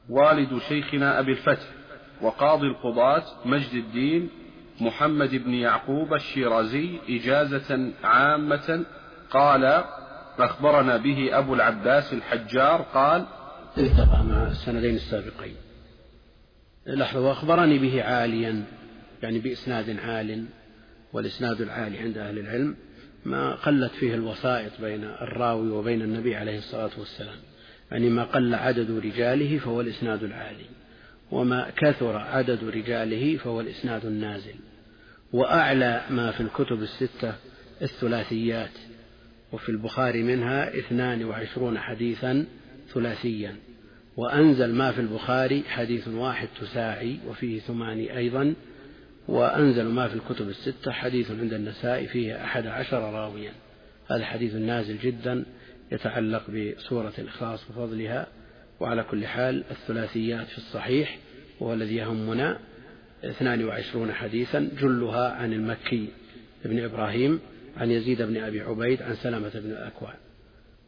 والد 0.09 0.57
شيخنا 0.57 1.19
أبي 1.19 1.31
الفتح 1.31 1.67
وقاضي 2.21 2.67
القضاة 2.67 3.23
مجد 3.45 3.73
الدين 3.73 4.29
محمد 4.81 5.35
بن 5.35 5.53
يعقوب 5.53 6.13
الشيرازي 6.13 6.99
إجازة 7.09 7.91
عامة 8.03 8.85
قال 9.29 9.83
أخبرنا 10.39 10.97
به 10.97 11.37
أبو 11.37 11.53
العباس 11.53 12.13
الحجار 12.13 12.81
قال 12.81 13.25
التقى 13.77 14.23
مع 14.23 14.47
السندين 14.47 14.95
السابقين. 14.95 15.55
لحظة 16.87 17.19
وأخبرني 17.19 17.79
به 17.79 18.03
عاليا 18.03 18.63
يعني 19.23 19.39
بإسناد 19.39 19.99
عال 19.99 20.45
والإسناد 21.13 21.61
العالي 21.61 21.99
عند 21.99 22.17
أهل 22.17 22.39
العلم. 22.39 22.75
ما 23.27 23.55
قلت 23.55 23.91
فيه 23.91 24.13
الوسائط 24.13 24.71
بين 24.81 25.03
الراوي 25.03 25.69
وبين 25.69 26.01
النبي 26.01 26.35
عليه 26.35 26.57
الصلاة 26.57 26.89
والسلام 26.97 27.35
يعني 27.91 28.09
ما 28.09 28.23
قل 28.23 28.55
عدد 28.55 28.91
رجاله 28.91 29.57
فهو 29.57 29.81
الإسناد 29.81 30.23
العالي 30.23 30.65
وما 31.31 31.69
كثر 31.77 32.17
عدد 32.17 32.63
رجاله 32.63 33.37
فهو 33.37 33.61
الإسناد 33.61 34.05
النازل 34.05 34.55
وأعلى 35.33 36.01
ما 36.09 36.31
في 36.31 36.41
الكتب 36.41 36.81
الستة 36.81 37.33
الثلاثيات 37.81 38.71
وفي 39.51 39.69
البخاري 39.69 40.23
منها 40.23 40.77
اثنان 40.79 41.23
وعشرون 41.25 41.79
حديثا 41.79 42.45
ثلاثيا 42.93 43.55
وأنزل 44.17 44.73
ما 44.73 44.91
في 44.91 45.01
البخاري 45.01 45.63
حديث 45.63 46.07
واحد 46.07 46.47
تساعي 46.61 47.19
وفيه 47.27 47.59
ثماني 47.59 48.17
أيضا 48.17 48.53
وأنزل 49.27 49.83
ما 49.83 50.07
في 50.07 50.15
الكتب 50.15 50.49
الستة 50.49 50.91
حديث 50.91 51.31
عند 51.31 51.53
النساء 51.53 52.05
فيه 52.05 52.43
أحد 52.43 52.67
عشر 52.67 53.13
راويا. 53.13 53.51
هذا 54.09 54.25
حديث 54.25 54.55
نازل 54.55 54.97
جدا 54.97 55.45
يتعلق 55.91 56.43
بسورة 56.49 57.13
الإخلاص 57.17 57.69
وفضلها 57.69 58.27
وعلى 58.79 59.03
كل 59.03 59.27
حال 59.27 59.63
الثلاثيات 59.71 60.47
في 60.47 60.57
الصحيح 60.57 61.17
وهو 61.59 61.73
الذي 61.73 61.95
يهمنا 61.95 62.59
اثنان 63.23 63.63
وعشرون 63.63 64.13
حديثا 64.13 64.69
جلها 64.81 65.31
عن 65.31 65.53
المكي 65.53 66.09
ابن 66.65 66.83
إبراهيم 66.83 67.39
عن 67.77 67.91
يزيد 67.91 68.21
بن 68.21 68.37
أبي 68.37 68.61
عبيد 68.61 69.01
عن 69.01 69.15
سلمة 69.15 69.51
بن 69.55 69.71
الأكوع 69.71 70.13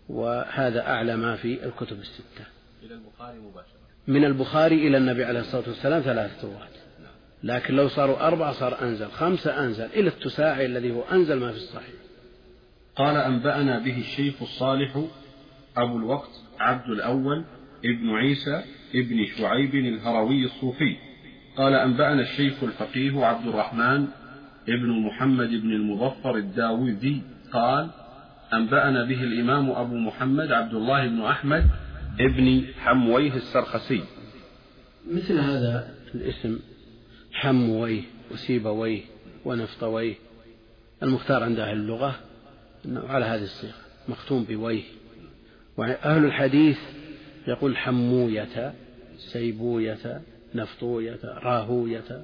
وهذا 0.10 0.82
أعلى 0.82 1.18
ما 1.18 1.36
في 1.36 1.66
الكتب 1.66 2.00
الستة. 2.00 2.46
إلى 2.84 2.94
البخاري 2.94 3.40
مباشرة. 3.40 3.80
من 4.08 4.26
البخاري 4.26 4.88
إلى 4.88 4.98
النبي 4.98 5.24
عليه 5.24 5.40
الصلاة 5.40 5.64
والسلام 5.68 6.02
ثلاثة 6.02 6.48
رواد 6.48 6.79
لكن 7.44 7.76
لو 7.76 7.88
صاروا 7.88 8.28
أربعة 8.28 8.52
صار 8.52 8.82
أنزل 8.82 9.08
خمسة 9.08 9.66
أنزل 9.66 9.86
إلى 9.86 10.08
التساعي 10.08 10.66
الذي 10.66 10.92
هو 10.92 11.02
أنزل 11.02 11.40
ما 11.40 11.52
في 11.52 11.58
الصحيح. 11.58 11.96
قال 12.96 13.16
أنبأنا 13.18 13.80
به 13.80 13.98
الشيخ 13.98 14.42
الصالح 14.42 15.04
أبو 15.78 15.98
الوقت 15.98 16.32
عبد 16.60 16.90
الأول 16.90 17.46
ابن 17.86 18.10
عيسى 18.10 18.64
ابن 18.96 19.26
شعيب 19.26 19.76
الهروي 19.76 20.46
الصوفي. 20.46 20.96
قال 21.58 21.74
أنبأنا 21.74 22.22
الشيخ 22.22 22.64
الفقيه 22.64 23.26
عبد 23.26 23.48
الرحمن 23.48 24.08
ابن 24.70 24.90
محمد 24.90 25.50
بن 25.50 25.72
المظفر 25.72 26.36
الداودي 26.36 27.22
قال 27.54 27.90
أنبأنا 28.54 29.06
به 29.06 29.24
الإمام 29.24 29.72
أبو 29.72 29.96
محمد 29.96 30.52
عبد 30.52 30.74
الله 30.74 31.08
بن 31.08 31.22
أحمد 31.22 31.66
ابن 32.20 32.64
حمويه 32.80 33.34
السرخسي. 33.34 34.04
مثل 35.12 35.40
هذا 35.40 35.96
الاسم 36.16 36.60
حمويه 37.40 38.02
وسيبويه 38.32 39.02
ونفطويه 39.46 40.16
المختار 41.04 41.44
عند 41.44 41.60
أهل 41.60 41.78
اللغة 41.78 42.20
أنه 42.86 43.08
على 43.08 43.26
هذه 43.26 43.44
الصيغة 43.44 43.74
مختوم 44.08 44.44
بويه. 44.44 44.84
وأهل 45.78 46.26
الحديث 46.26 46.78
يقول 47.48 47.78
حموية 47.78 48.74
سيبوية 49.18 50.22
نفطوية 50.56 51.20
راهوية. 51.24 52.24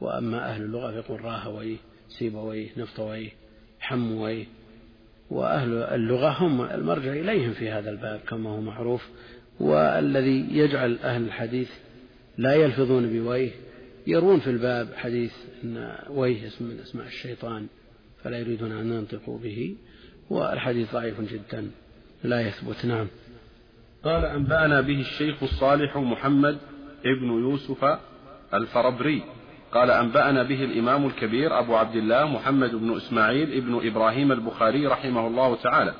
وأما 0.00 0.50
أهل 0.50 0.62
اللغة 0.62 0.92
يقول 0.92 1.24
راهويه 1.24 1.76
سيبويه 2.08 2.68
نفطويه 2.76 3.30
حمويه 3.80 4.44
وأهل 5.30 5.72
اللغة 5.72 6.28
هم 6.28 6.62
المرجع 6.62 7.12
إليهم 7.12 7.52
في 7.52 7.70
هذا 7.70 7.90
الباب 7.90 8.20
كما 8.28 8.50
هو 8.50 8.60
معروف. 8.60 9.08
والذي 9.60 10.46
يجعل 10.50 10.98
أهل 10.98 11.22
الحديث 11.22 11.70
لا 12.38 12.54
يلفظون 12.54 13.06
بويه 13.06 13.50
يروون 14.06 14.40
في 14.40 14.50
الباب 14.50 14.88
حديث 14.96 15.34
أن 15.64 15.96
ويه 16.10 16.46
اسم 16.46 16.64
من 16.64 16.78
أسماء 16.78 17.06
الشيطان 17.06 17.66
فلا 18.22 18.38
يريدون 18.38 18.72
أن 18.72 18.92
ينطقوا 18.92 19.38
به 19.38 19.76
والحديث 20.30 20.92
ضعيف 20.92 21.20
جدا 21.20 21.70
لا 22.24 22.48
يثبت. 22.48 22.86
نعم. 22.86 23.06
قال 24.04 24.24
أنبأنا 24.24 24.80
به 24.80 25.00
الشيخ 25.00 25.42
الصالح 25.42 25.96
محمد 25.96 26.58
ابن 27.04 27.28
يوسف 27.28 27.98
الفربري. 28.54 29.22
قال 29.72 29.90
أنبأنا 29.90 30.42
به 30.42 30.64
الإمام 30.64 31.06
الكبير 31.06 31.58
أبو 31.58 31.76
عبد 31.76 31.96
الله 31.96 32.26
محمد 32.26 32.74
بن 32.74 32.96
إسماعيل 32.96 33.52
ابن 33.52 33.86
إبراهيم 33.86 34.32
البخاري 34.32 34.86
رحمه 34.86 35.26
الله 35.26 35.56
تعالى. 35.56 35.94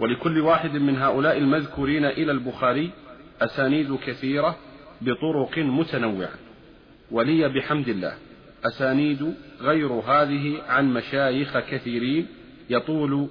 ولكل 0.00 0.40
واحد 0.40 0.76
من 0.76 0.96
هؤلاء 0.96 1.38
المذكورين 1.38 2.04
إلى 2.04 2.32
البخاري 2.32 2.90
أسانيد 3.40 3.94
كثيرة 3.94 4.56
بطرق 5.00 5.58
متنوعة. 5.58 6.47
ولي 7.10 7.48
بحمد 7.48 7.88
الله. 7.88 8.18
أسانيد 8.64 9.34
غير 9.60 9.92
هذه 9.92 10.62
عن 10.62 10.92
مشايخ 10.92 11.58
كثيرين 11.58 12.26
يطول 12.70 13.28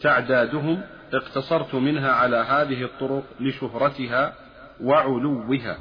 تعدادهم 0.00 0.82
اقتصرت 1.12 1.74
منها 1.74 2.10
على 2.12 2.36
هذه 2.36 2.84
الطرق 2.84 3.24
لشهرتها 3.40 4.34
وعلوها. 4.80 5.78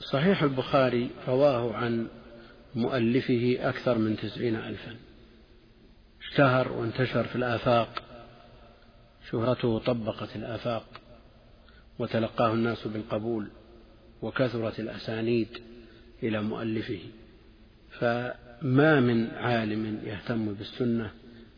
صحيح 0.00 0.42
البخاري 0.42 1.10
رواه 1.28 1.74
عن 1.74 2.06
مؤلفه 2.74 3.56
أكثر 3.60 3.98
من 3.98 4.16
تسعين 4.16 4.56
ألفا. 4.56 4.96
اشتهر 6.22 6.72
وانتشر 6.72 7.24
في 7.24 7.36
الآفاق. 7.36 8.02
شهرته 9.30 9.78
طبقت 9.78 10.36
الآفاق. 10.36 10.84
وتلقاه 11.98 12.52
الناس 12.52 12.88
بالقبول. 12.88 13.48
وكثرت 14.22 14.80
الأسانيد. 14.80 15.48
إلى 16.22 16.42
مؤلفه. 16.42 17.00
فما 17.90 19.00
من 19.00 19.30
عالم 19.30 20.00
يهتم 20.04 20.54
بالسنة 20.54 21.10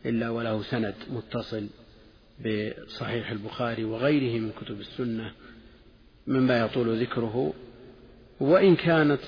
إلا 0.05 0.29
وله 0.29 0.63
سند 0.63 0.95
متصل 1.09 1.67
بصحيح 2.45 3.31
البخاري 3.31 3.83
وغيره 3.83 4.39
من 4.39 4.51
كتب 4.61 4.79
السنة 4.79 5.31
مما 6.27 6.59
يطول 6.59 7.01
ذكره. 7.01 7.53
وإن 8.39 8.75
كانت 8.75 9.21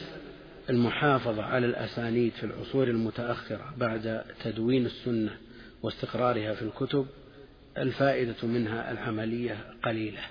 المحافظة 0.70 1.44
على 1.44 1.66
الأسانيد 1.66 2.32
في 2.32 2.44
العصور 2.44 2.88
المتأخرة 2.88 3.74
بعد 3.78 4.24
تدوين 4.44 4.86
السنة 4.86 5.38
واستقرارها 5.84 6.54
في 6.54 6.62
الكتب 6.62 7.08
الفائدة 7.78 8.36
منها 8.44 8.92
العملية 8.92 9.58
قليلة 9.84 10.22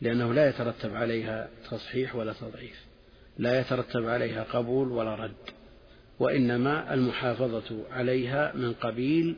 لأنه 0.00 0.34
لا 0.34 0.48
يترتب 0.48 0.96
عليها 0.96 1.48
تصحيح 1.70 2.16
ولا 2.16 2.32
تضعيف. 2.32 2.89
لا 3.38 3.60
يترتب 3.60 4.08
عليها 4.08 4.42
قبول 4.42 4.88
ولا 4.92 5.14
رد 5.14 5.50
وإنما 6.18 6.94
المحافظة 6.94 7.84
عليها 7.90 8.52
من 8.56 8.72
قبيل 8.72 9.36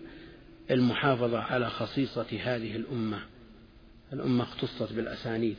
المحافظة 0.71 1.39
على 1.39 1.71
خصيصة 1.71 2.27
هذه 2.43 2.77
الأمة. 2.77 3.19
الأمة 4.13 4.45
اختصت 4.45 4.93
بالأسانيد 4.93 5.57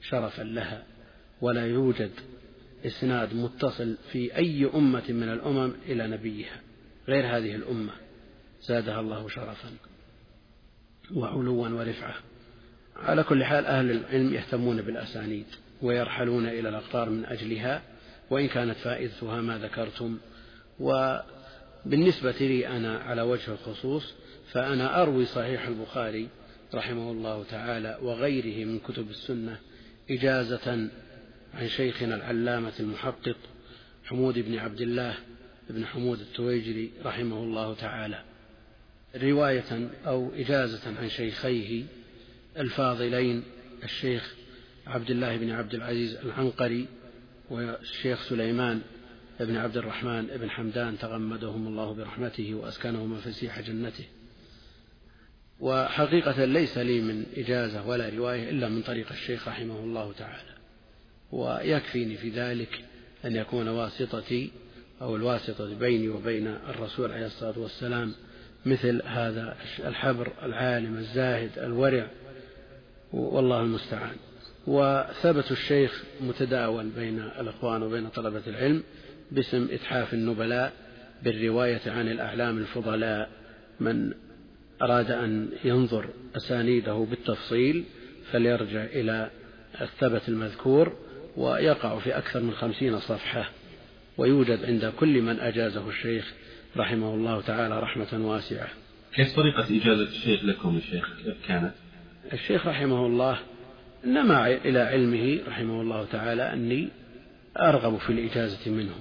شرفا 0.00 0.42
لها 0.42 0.84
ولا 1.40 1.66
يوجد 1.66 2.10
إسناد 2.86 3.34
متصل 3.34 3.96
في 4.12 4.36
أي 4.36 4.70
أمة 4.74 5.04
من 5.08 5.28
الأمم 5.28 5.72
إلى 5.86 6.06
نبيها 6.06 6.60
غير 7.08 7.36
هذه 7.36 7.54
الأمة. 7.54 7.92
زادها 8.62 9.00
الله 9.00 9.28
شرفا 9.28 9.70
وعلوا 11.14 11.68
ورفعة. 11.68 12.14
على 12.96 13.22
كل 13.22 13.44
حال 13.44 13.66
أهل 13.66 13.90
العلم 13.90 14.34
يهتمون 14.34 14.82
بالأسانيد. 14.82 15.46
ويرحلون 15.82 16.46
إلى 16.46 16.68
الأقطار 16.68 17.10
من 17.10 17.24
أجلها 17.24 17.82
وإن 18.30 18.48
كانت 18.48 18.76
فائدتها 18.76 19.40
ما 19.40 19.58
ذكرتم. 19.58 20.18
وبالنسبة 20.80 22.34
لي 22.40 22.68
أنا 22.68 22.98
على 22.98 23.22
وجه 23.22 23.52
الخصوص 23.52 24.14
فأنا 24.52 25.02
أروي 25.02 25.24
صحيح 25.24 25.66
البخاري 25.66 26.28
رحمه 26.74 27.10
الله 27.10 27.44
تعالى 27.44 27.98
وغيره 28.02 28.64
من 28.64 28.78
كتب 28.78 29.10
السنة 29.10 29.58
إجازة 30.10 30.88
عن 31.54 31.68
شيخنا 31.68 32.14
العلامة 32.14 32.72
المحقق 32.80 33.36
حمود 34.04 34.38
بن 34.38 34.58
عبد 34.58 34.80
الله 34.80 35.14
بن 35.70 35.86
حمود 35.86 36.20
التويجري 36.20 36.90
رحمه 37.04 37.36
الله 37.36 37.74
تعالى. 37.74 38.22
رواية 39.16 39.90
أو 40.06 40.30
إجازة 40.34 40.98
عن 41.00 41.08
شيخيه 41.08 41.84
الفاضلين 42.56 43.42
الشيخ 43.84 44.34
عبد 44.86 45.10
الله 45.10 45.36
بن 45.36 45.50
عبد 45.50 45.74
العزيز 45.74 46.16
العنقري 46.16 46.86
والشيخ 47.50 48.22
سليمان 48.22 48.80
بن 49.40 49.56
عبد 49.56 49.76
الرحمن 49.76 50.26
بن 50.26 50.50
حمدان 50.50 50.98
تغمدهم 50.98 51.66
الله 51.66 51.94
برحمته 51.94 52.54
وأسكنهم 52.54 53.16
فسيح 53.16 53.60
جنته. 53.60 54.04
وحقيقة 55.60 56.44
ليس 56.44 56.78
لي 56.78 57.00
من 57.00 57.26
إجازة 57.36 57.86
ولا 57.86 58.08
رواية 58.08 58.50
إلا 58.50 58.68
من 58.68 58.82
طريق 58.82 59.12
الشيخ 59.12 59.48
رحمه 59.48 59.78
الله 59.78 60.12
تعالى. 60.12 60.52
ويكفيني 61.32 62.16
في 62.16 62.30
ذلك 62.30 62.84
أن 63.24 63.36
يكون 63.36 63.68
واسطتي 63.68 64.50
أو 65.02 65.16
الواسطة 65.16 65.74
بيني 65.74 66.08
وبين 66.08 66.46
الرسول 66.46 67.12
عليه 67.12 67.26
الصلاة 67.26 67.58
والسلام 67.58 68.14
مثل 68.66 69.02
هذا 69.04 69.56
الحبر 69.78 70.32
العالم 70.42 70.98
الزاهد 70.98 71.58
الورع 71.58 72.10
والله 73.12 73.60
المستعان. 73.60 74.16
وثبت 74.66 75.52
الشيخ 75.52 76.04
متداول 76.20 76.88
بين 76.88 77.20
الإخوان 77.20 77.82
وبين 77.82 78.08
طلبة 78.08 78.42
العلم 78.46 78.82
باسم 79.32 79.68
إتحاف 79.70 80.14
النبلاء 80.14 80.72
بالرواية 81.22 81.80
عن 81.86 82.08
الأعلام 82.08 82.58
الفضلاء 82.58 83.30
من 83.80 84.12
أراد 84.82 85.10
أن 85.10 85.48
ينظر 85.64 86.08
أسانيده 86.36 87.06
بالتفصيل 87.10 87.84
فليرجع 88.32 88.84
إلى 88.84 89.30
الثبت 89.80 90.28
المذكور 90.28 90.92
ويقع 91.36 91.98
في 91.98 92.18
أكثر 92.18 92.40
من 92.40 92.52
خمسين 92.52 93.00
صفحة 93.00 93.50
ويوجد 94.18 94.64
عند 94.64 94.92
كل 95.00 95.22
من 95.22 95.40
أجازه 95.40 95.88
الشيخ 95.88 96.32
رحمه 96.76 97.14
الله 97.14 97.40
تعالى 97.40 97.80
رحمة 97.80 98.28
واسعة 98.28 98.68
كيف 99.14 99.36
طريقة 99.36 99.64
إجازة 99.64 100.02
الشيخ 100.02 100.44
لكم 100.44 100.76
الشيخ 100.76 101.10
كيف 101.24 101.34
كانت؟ 101.48 101.72
الشيخ 102.32 102.66
رحمه 102.66 103.06
الله 103.06 103.38
نما 104.04 104.46
إلى 104.46 104.80
علمه 104.80 105.40
رحمه 105.48 105.80
الله 105.80 106.04
تعالى 106.12 106.52
أني 106.52 106.88
أرغب 107.56 107.96
في 107.98 108.10
الإجازة 108.10 108.70
منه 108.70 108.94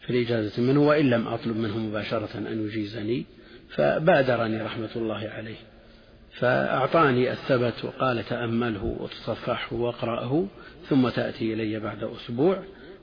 في 0.00 0.10
الإجازة 0.10 0.62
منه 0.62 0.80
وإن 0.80 1.10
لم 1.10 1.28
أطلب 1.28 1.56
منه 1.56 1.78
مباشرة 1.78 2.38
أن 2.38 2.66
يجيزني 2.66 3.24
فبادرني 3.68 4.62
رحمة 4.62 4.90
الله 4.96 5.28
عليه 5.28 5.56
فأعطاني 6.32 7.32
الثبت 7.32 7.84
وقال 7.84 8.24
تأمله 8.24 8.84
وتصفحه 8.84 9.76
وأقرأه 9.76 10.46
ثم 10.88 11.08
تأتي 11.08 11.54
إلي 11.54 11.80
بعد 11.80 12.04
أسبوع 12.04 12.62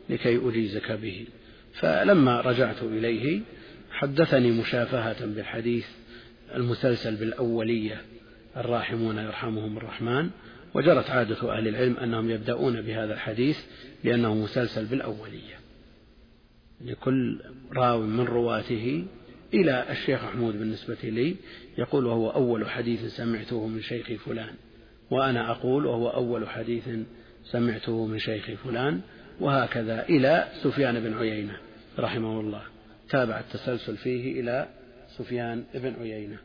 لكي 0.09 0.49
أجيزك 0.49 0.91
به. 0.91 1.25
فلما 1.73 2.41
رجعت 2.41 2.83
إليه 2.83 3.41
حدثني 3.91 4.51
مشافهة 4.51 5.25
بالحديث 5.25 5.85
المسلسل 6.55 7.15
بالأولية 7.15 8.01
الراحمون 8.57 9.17
يرحمهم 9.17 9.77
الرحمن 9.77 10.29
وجرت 10.75 11.09
عادة 11.09 11.57
أهل 11.57 11.67
العلم 11.67 11.97
أنهم 11.97 12.29
يبدأون 12.29 12.81
بهذا 12.81 13.13
الحديث 13.13 13.59
لأنه 14.03 14.35
مسلسل 14.35 14.85
بالأولية. 14.85 15.55
لكل 16.81 17.39
راو 17.73 18.01
من 18.01 18.25
رواته 18.25 19.05
إلى 19.53 19.85
الشيخ 19.91 20.23
محمود 20.23 20.59
بالنسبة 20.59 20.97
لي 21.03 21.35
يقول 21.77 22.05
وهو 22.05 22.29
أول 22.29 22.69
حديث 22.69 23.05
سمعته 23.05 23.67
من 23.67 23.81
شيخ 23.81 24.11
فلان 24.11 24.53
وأنا 25.11 25.51
أقول 25.51 25.85
وهو 25.85 26.09
أول 26.09 26.49
حديث 26.49 26.89
سمعته 27.43 28.05
من 28.05 28.19
شيخ 28.19 28.51
فلان 28.63 29.01
وهكذا 29.39 30.03
إلى 30.09 30.47
سفيان 30.63 30.99
بن 30.99 31.17
عيينة 31.17 31.57
رحمه 31.99 32.39
الله. 32.39 32.61
تابع 33.09 33.39
التسلسل 33.39 33.97
فيه 33.97 34.41
إلى 34.41 34.67
سفيان 35.17 35.63
بن 35.73 35.93
عيينة 36.01 36.37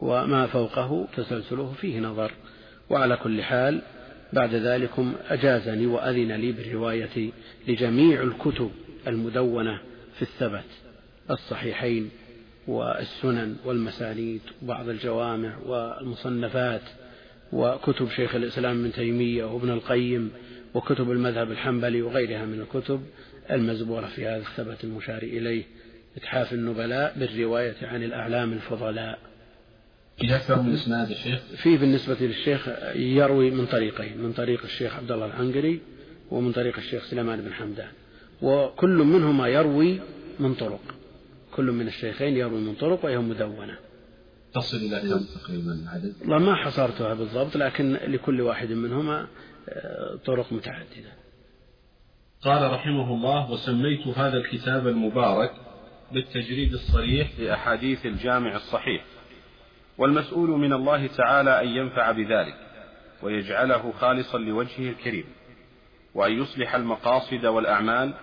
وما 0.00 0.46
فوقه 0.46 1.08
تسلسله 1.16 1.72
فيه 1.72 2.00
نظر. 2.00 2.32
وعلى 2.90 3.16
كل 3.16 3.42
حال 3.42 3.80
بعد 4.32 4.54
ذلك 4.54 4.90
أجازني 5.28 5.86
وأذن 5.86 6.32
لي 6.32 6.52
بالرواية 6.52 7.30
لجميع 7.68 8.22
الكتب 8.22 8.70
المدونة 9.06 9.80
في 10.14 10.22
الثبت 10.22 10.64
الصحيحين 11.30 12.10
والسنن 12.66 13.56
والمسانيد 13.64 14.40
وبعض 14.62 14.88
الجوامع 14.88 15.58
والمصنفات 15.66 16.82
وكتب 17.52 18.08
شيخ 18.08 18.34
الإسلام 18.34 18.80
ابن 18.80 18.92
تيمية 18.92 19.44
وابن 19.44 19.70
القيم 19.70 20.32
وكتب 20.74 21.10
المذهب 21.10 21.50
الحنبلي 21.50 22.02
وغيرها 22.02 22.44
من 22.44 22.60
الكتب 22.60 23.02
المزبورة 23.50 24.06
في 24.06 24.26
هذا 24.26 24.42
الثبت 24.42 24.84
المشار 24.84 25.22
إليه. 25.22 25.64
إتحاف 26.16 26.52
النبلاء 26.52 27.14
بالرواية 27.16 27.74
عن 27.82 28.02
الأعلام 28.02 28.52
الفضلاء. 28.52 29.18
في 30.20 30.36
أكثر 30.36 30.62
من 30.62 30.72
إسناد 30.72 31.10
الشيخ؟ 31.10 31.40
في 31.56 31.76
بالنسبة 31.76 32.16
للشيخ 32.20 32.68
يروي 32.94 33.50
من 33.50 33.66
طريقين 33.66 34.18
من 34.18 34.32
طريق 34.32 34.62
الشيخ 34.64 34.96
عبد 34.96 35.12
الله 35.12 35.26
العنقري 35.26 35.80
ومن 36.30 36.52
طريق 36.52 36.76
الشيخ 36.76 37.04
سليمان 37.04 37.40
بن 37.40 37.52
حمدان. 37.52 37.88
وكل 38.42 38.96
منهما 38.96 39.48
يروي 39.48 40.00
من 40.40 40.54
طرق. 40.54 40.80
كل 41.52 41.72
من 41.72 41.86
الشيخين 41.86 42.36
يروي 42.36 42.60
من 42.60 42.74
طرق 42.74 43.04
وهي 43.04 43.18
مدونة. 43.18 43.78
تصل 44.54 44.76
إلى 44.76 45.00
كم 45.00 45.24
تقريبا 45.40 45.84
عدد؟ 45.88 46.14
والله 46.20 46.38
ما 46.38 46.54
حصرتها 46.54 47.14
بالضبط 47.14 47.56
لكن 47.56 47.92
لكل 47.92 48.40
واحد 48.40 48.72
منهما 48.72 49.26
آه، 49.68 50.18
طرق 50.26 50.52
متعددة. 50.52 51.12
قال 52.42 52.72
رحمه 52.72 53.14
الله 53.14 53.50
وسميت 53.50 54.06
هذا 54.06 54.36
الكتاب 54.36 54.88
المبارك 54.88 55.52
بالتجريد 56.12 56.72
الصريح 56.72 57.30
لأحاديث 57.38 58.06
الجامع 58.06 58.56
الصحيح. 58.56 59.04
والمسؤول 60.00 60.50
من 60.50 60.72
الله 60.72 61.06
تعالى 61.06 61.60
أن 61.62 61.68
ينفع 61.68 62.10
بذلك 62.10 62.56
ويجعله 63.22 63.92
خالصا 63.92 64.38
لوجهه 64.38 64.90
الكريم 64.90 65.24
وأن 66.14 66.42
يصلح 66.42 66.74
المقاصد 66.74 67.46
والأعمال 67.46 68.14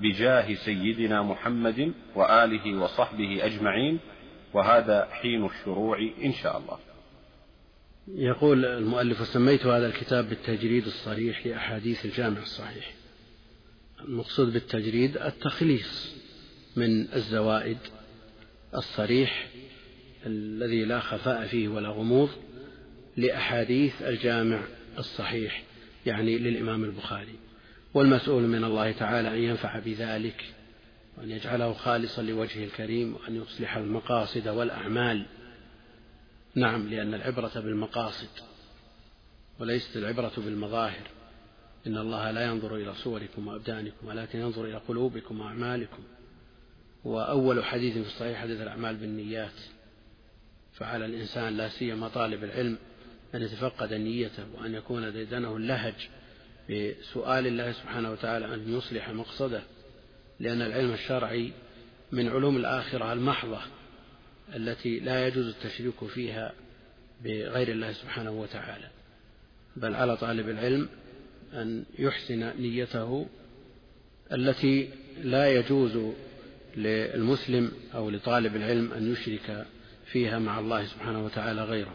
بجاه 0.00 0.54
سيدنا 0.54 1.22
محمد 1.22 1.92
وآله 2.14 2.78
وصحبه 2.78 3.44
أجمعين 3.44 3.98
وهذا 4.52 5.08
حين 5.12 5.46
الشروع 5.46 5.98
إن 6.24 6.32
شاء 6.32 6.58
الله. 6.58 6.78
يقول 8.08 8.64
المؤلف 8.64 9.26
سميت 9.26 9.66
هذا 9.66 9.86
الكتاب 9.86 10.28
بالتجريد 10.28 10.86
الصريح 10.86 11.46
لأحاديث 11.46 12.04
الجامع 12.04 12.38
الصحيح. 12.38 12.94
المقصود 14.00 14.52
بالتجريد 14.52 15.16
التخليص 15.16 16.14
من 16.76 17.12
الزوائد 17.12 17.78
الصريح 18.74 19.46
الذي 20.26 20.84
لا 20.84 21.00
خفاء 21.00 21.46
فيه 21.46 21.68
ولا 21.68 21.88
غموض 21.88 22.30
لأحاديث 23.16 24.02
الجامع 24.02 24.62
الصحيح 24.98 25.62
يعني 26.06 26.38
للإمام 26.38 26.84
البخاري. 26.84 27.34
والمسؤول 27.94 28.42
من 28.42 28.64
الله 28.64 28.92
تعالى 28.92 29.28
أن 29.28 29.42
ينفع 29.42 29.78
بذلك 29.78 30.44
وأن 31.18 31.30
يجعله 31.30 31.72
خالصا 31.72 32.22
لوجهه 32.22 32.64
الكريم 32.64 33.14
وأن 33.14 33.36
يصلح 33.36 33.76
المقاصد 33.76 34.48
والأعمال. 34.48 35.26
نعم 36.54 36.88
لأن 36.88 37.14
العبرة 37.14 37.52
بالمقاصد 37.54 38.28
وليست 39.58 39.96
العبرة 39.96 40.32
بالمظاهر. 40.36 41.06
إن 41.86 41.96
الله 41.96 42.30
لا 42.30 42.44
ينظر 42.44 42.76
إلى 42.76 42.94
صوركم 42.94 43.48
وأبدانكم 43.48 44.06
ولكن 44.06 44.38
ينظر 44.38 44.64
إلى 44.64 44.76
قلوبكم 44.88 45.40
وأعمالكم. 45.40 46.02
وأول 47.04 47.64
حديث 47.64 47.92
في 47.94 48.06
الصحيح 48.06 48.40
حديث 48.40 48.60
الأعمال 48.60 48.96
بالنيات. 48.96 49.60
فعلى 50.80 51.06
الإنسان 51.06 51.56
لا 51.56 51.68
سيما 51.68 52.08
طالب 52.08 52.44
العلم 52.44 52.78
أن 53.34 53.42
يتفقد 53.42 53.94
نيته 53.94 54.44
وأن 54.54 54.74
يكون 54.74 55.12
ديدنه 55.12 55.56
اللهج 55.56 56.08
بسؤال 56.70 57.46
الله 57.46 57.72
سبحانه 57.72 58.12
وتعالى 58.12 58.54
أن 58.54 58.76
يصلح 58.76 59.10
مقصده 59.10 59.62
لأن 60.40 60.62
العلم 60.62 60.92
الشرعي 60.92 61.52
من 62.12 62.28
علوم 62.28 62.56
الآخرة 62.56 63.12
المحضة 63.12 63.60
التي 64.56 65.00
لا 65.00 65.26
يجوز 65.26 65.46
التشريك 65.46 66.04
فيها 66.04 66.52
بغير 67.24 67.68
الله 67.68 67.92
سبحانه 67.92 68.30
وتعالى. 68.30 68.88
بل 69.76 69.94
على 69.94 70.16
طالب 70.16 70.48
العلم 70.48 70.88
أن 71.52 71.84
يحسن 71.98 72.52
نيته 72.60 73.26
التي 74.32 74.88
لا 75.22 75.52
يجوز 75.52 76.12
للمسلم 76.76 77.72
أو 77.94 78.10
لطالب 78.10 78.56
العلم 78.56 78.92
أن 78.92 79.12
يشرك 79.12 79.66
فيها 80.12 80.38
مع 80.38 80.58
الله 80.58 80.84
سبحانه 80.84 81.24
وتعالى 81.24 81.64
غيره. 81.64 81.94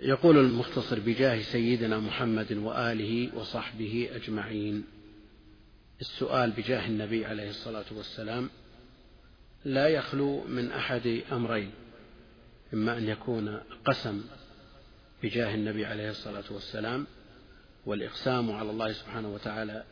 يقول 0.00 0.38
المختصر 0.38 1.00
بجاه 1.00 1.42
سيدنا 1.42 1.98
محمد 1.98 2.52
وآله 2.52 3.30
وصحبه 3.34 4.08
أجمعين. 4.14 4.84
السؤال 6.00 6.50
بجاه 6.50 6.86
النبي 6.86 7.26
عليه 7.26 7.50
الصلاة 7.50 7.84
والسلام 7.90 8.50
لا 9.64 9.88
يخلو 9.88 10.44
من 10.44 10.70
أحد 10.70 11.22
أمرين 11.32 11.70
إما 12.74 12.98
أن 12.98 13.08
يكون 13.08 13.60
قسم 13.84 14.24
بجاه 15.22 15.54
النبي 15.54 15.86
عليه 15.86 16.10
الصلاة 16.10 16.44
والسلام 16.50 17.06
والإقسام 17.86 18.50
على 18.50 18.70
الله 18.70 18.92
سبحانه 18.92 19.34
وتعالى 19.34 19.84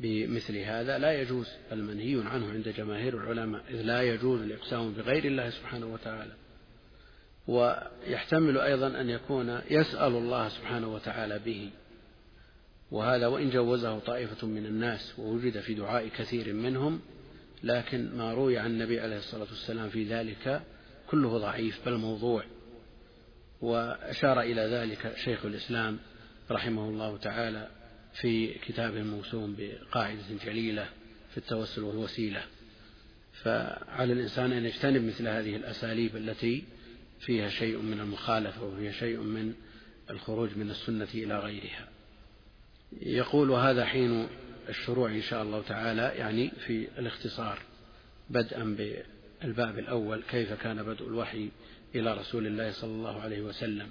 بمثل 0.00 0.56
هذا 0.56 0.98
لا 0.98 1.20
يجوز 1.20 1.48
المنهي 1.72 2.22
عنه 2.26 2.50
عند 2.50 2.68
جماهير 2.68 3.16
العلماء 3.16 3.62
إذ 3.70 3.82
لا 3.82 4.02
يجوز 4.02 4.40
الإقسام 4.40 4.92
بغير 4.92 5.24
الله 5.24 5.50
سبحانه 5.50 5.86
وتعالى. 5.86 6.32
ويحتمل 7.46 8.58
أيضا 8.58 9.00
أن 9.00 9.10
يكون 9.10 9.60
يسأل 9.70 10.12
الله 10.12 10.48
سبحانه 10.48 10.94
وتعالى 10.94 11.38
به. 11.38 11.70
وهذا 12.90 13.26
وإن 13.26 13.50
جوزه 13.50 13.98
طائفة 13.98 14.46
من 14.46 14.66
الناس 14.66 15.18
ووجد 15.18 15.60
في 15.60 15.74
دعاء 15.74 16.08
كثير 16.08 16.52
منهم 16.52 17.00
لكن 17.62 18.16
ما 18.16 18.34
روي 18.34 18.58
عن 18.58 18.70
النبي 18.70 19.00
عليه 19.00 19.16
الصلاة 19.16 19.46
والسلام 19.50 19.88
في 19.88 20.04
ذلك 20.04 20.62
كله 21.10 21.38
ضعيف 21.38 21.80
بل 21.86 21.96
موضوع. 21.96 22.44
وأشار 23.62 24.40
إلى 24.40 24.60
ذلك 24.60 25.16
شيخ 25.16 25.44
الإسلام 25.44 25.98
رحمه 26.50 26.88
الله 26.88 27.16
تعالى 27.16 27.68
في 28.14 28.54
كتابه 28.54 29.00
الموسوم 29.00 29.56
بقاعدة 29.58 30.22
جليلة 30.44 30.88
في 31.30 31.38
التوسل 31.38 31.82
والوسيلة. 31.82 32.42
فعلى 33.32 34.12
الإنسان 34.12 34.52
أن 34.52 34.64
يجتنب 34.64 35.04
مثل 35.04 35.28
هذه 35.28 35.56
الأساليب 35.56 36.16
التي 36.16 36.64
فيها 37.20 37.48
شيء 37.48 37.78
من 37.78 38.00
المخالفة 38.00 38.64
وفيها 38.64 38.92
شيء 38.92 39.18
من 39.18 39.54
الخروج 40.10 40.56
من 40.56 40.70
السنة 40.70 41.08
إلى 41.14 41.38
غيرها. 41.38 41.88
يقول 43.02 43.50
هذا 43.50 43.84
حين 43.84 44.28
الشروع 44.68 45.08
إن 45.08 45.22
شاء 45.22 45.42
الله 45.42 45.62
تعالى 45.62 46.12
يعني 46.16 46.50
في 46.50 46.88
الاختصار 46.98 47.58
بدءا 48.30 48.76
بالباب 49.42 49.78
الأول 49.78 50.22
كيف 50.30 50.52
كان 50.52 50.82
بدء 50.82 51.06
الوحي 51.06 51.48
إلى 51.94 52.14
رسول 52.14 52.46
الله 52.46 52.70
صلى 52.70 52.90
الله 52.90 53.20
عليه 53.20 53.40
وسلم. 53.40 53.88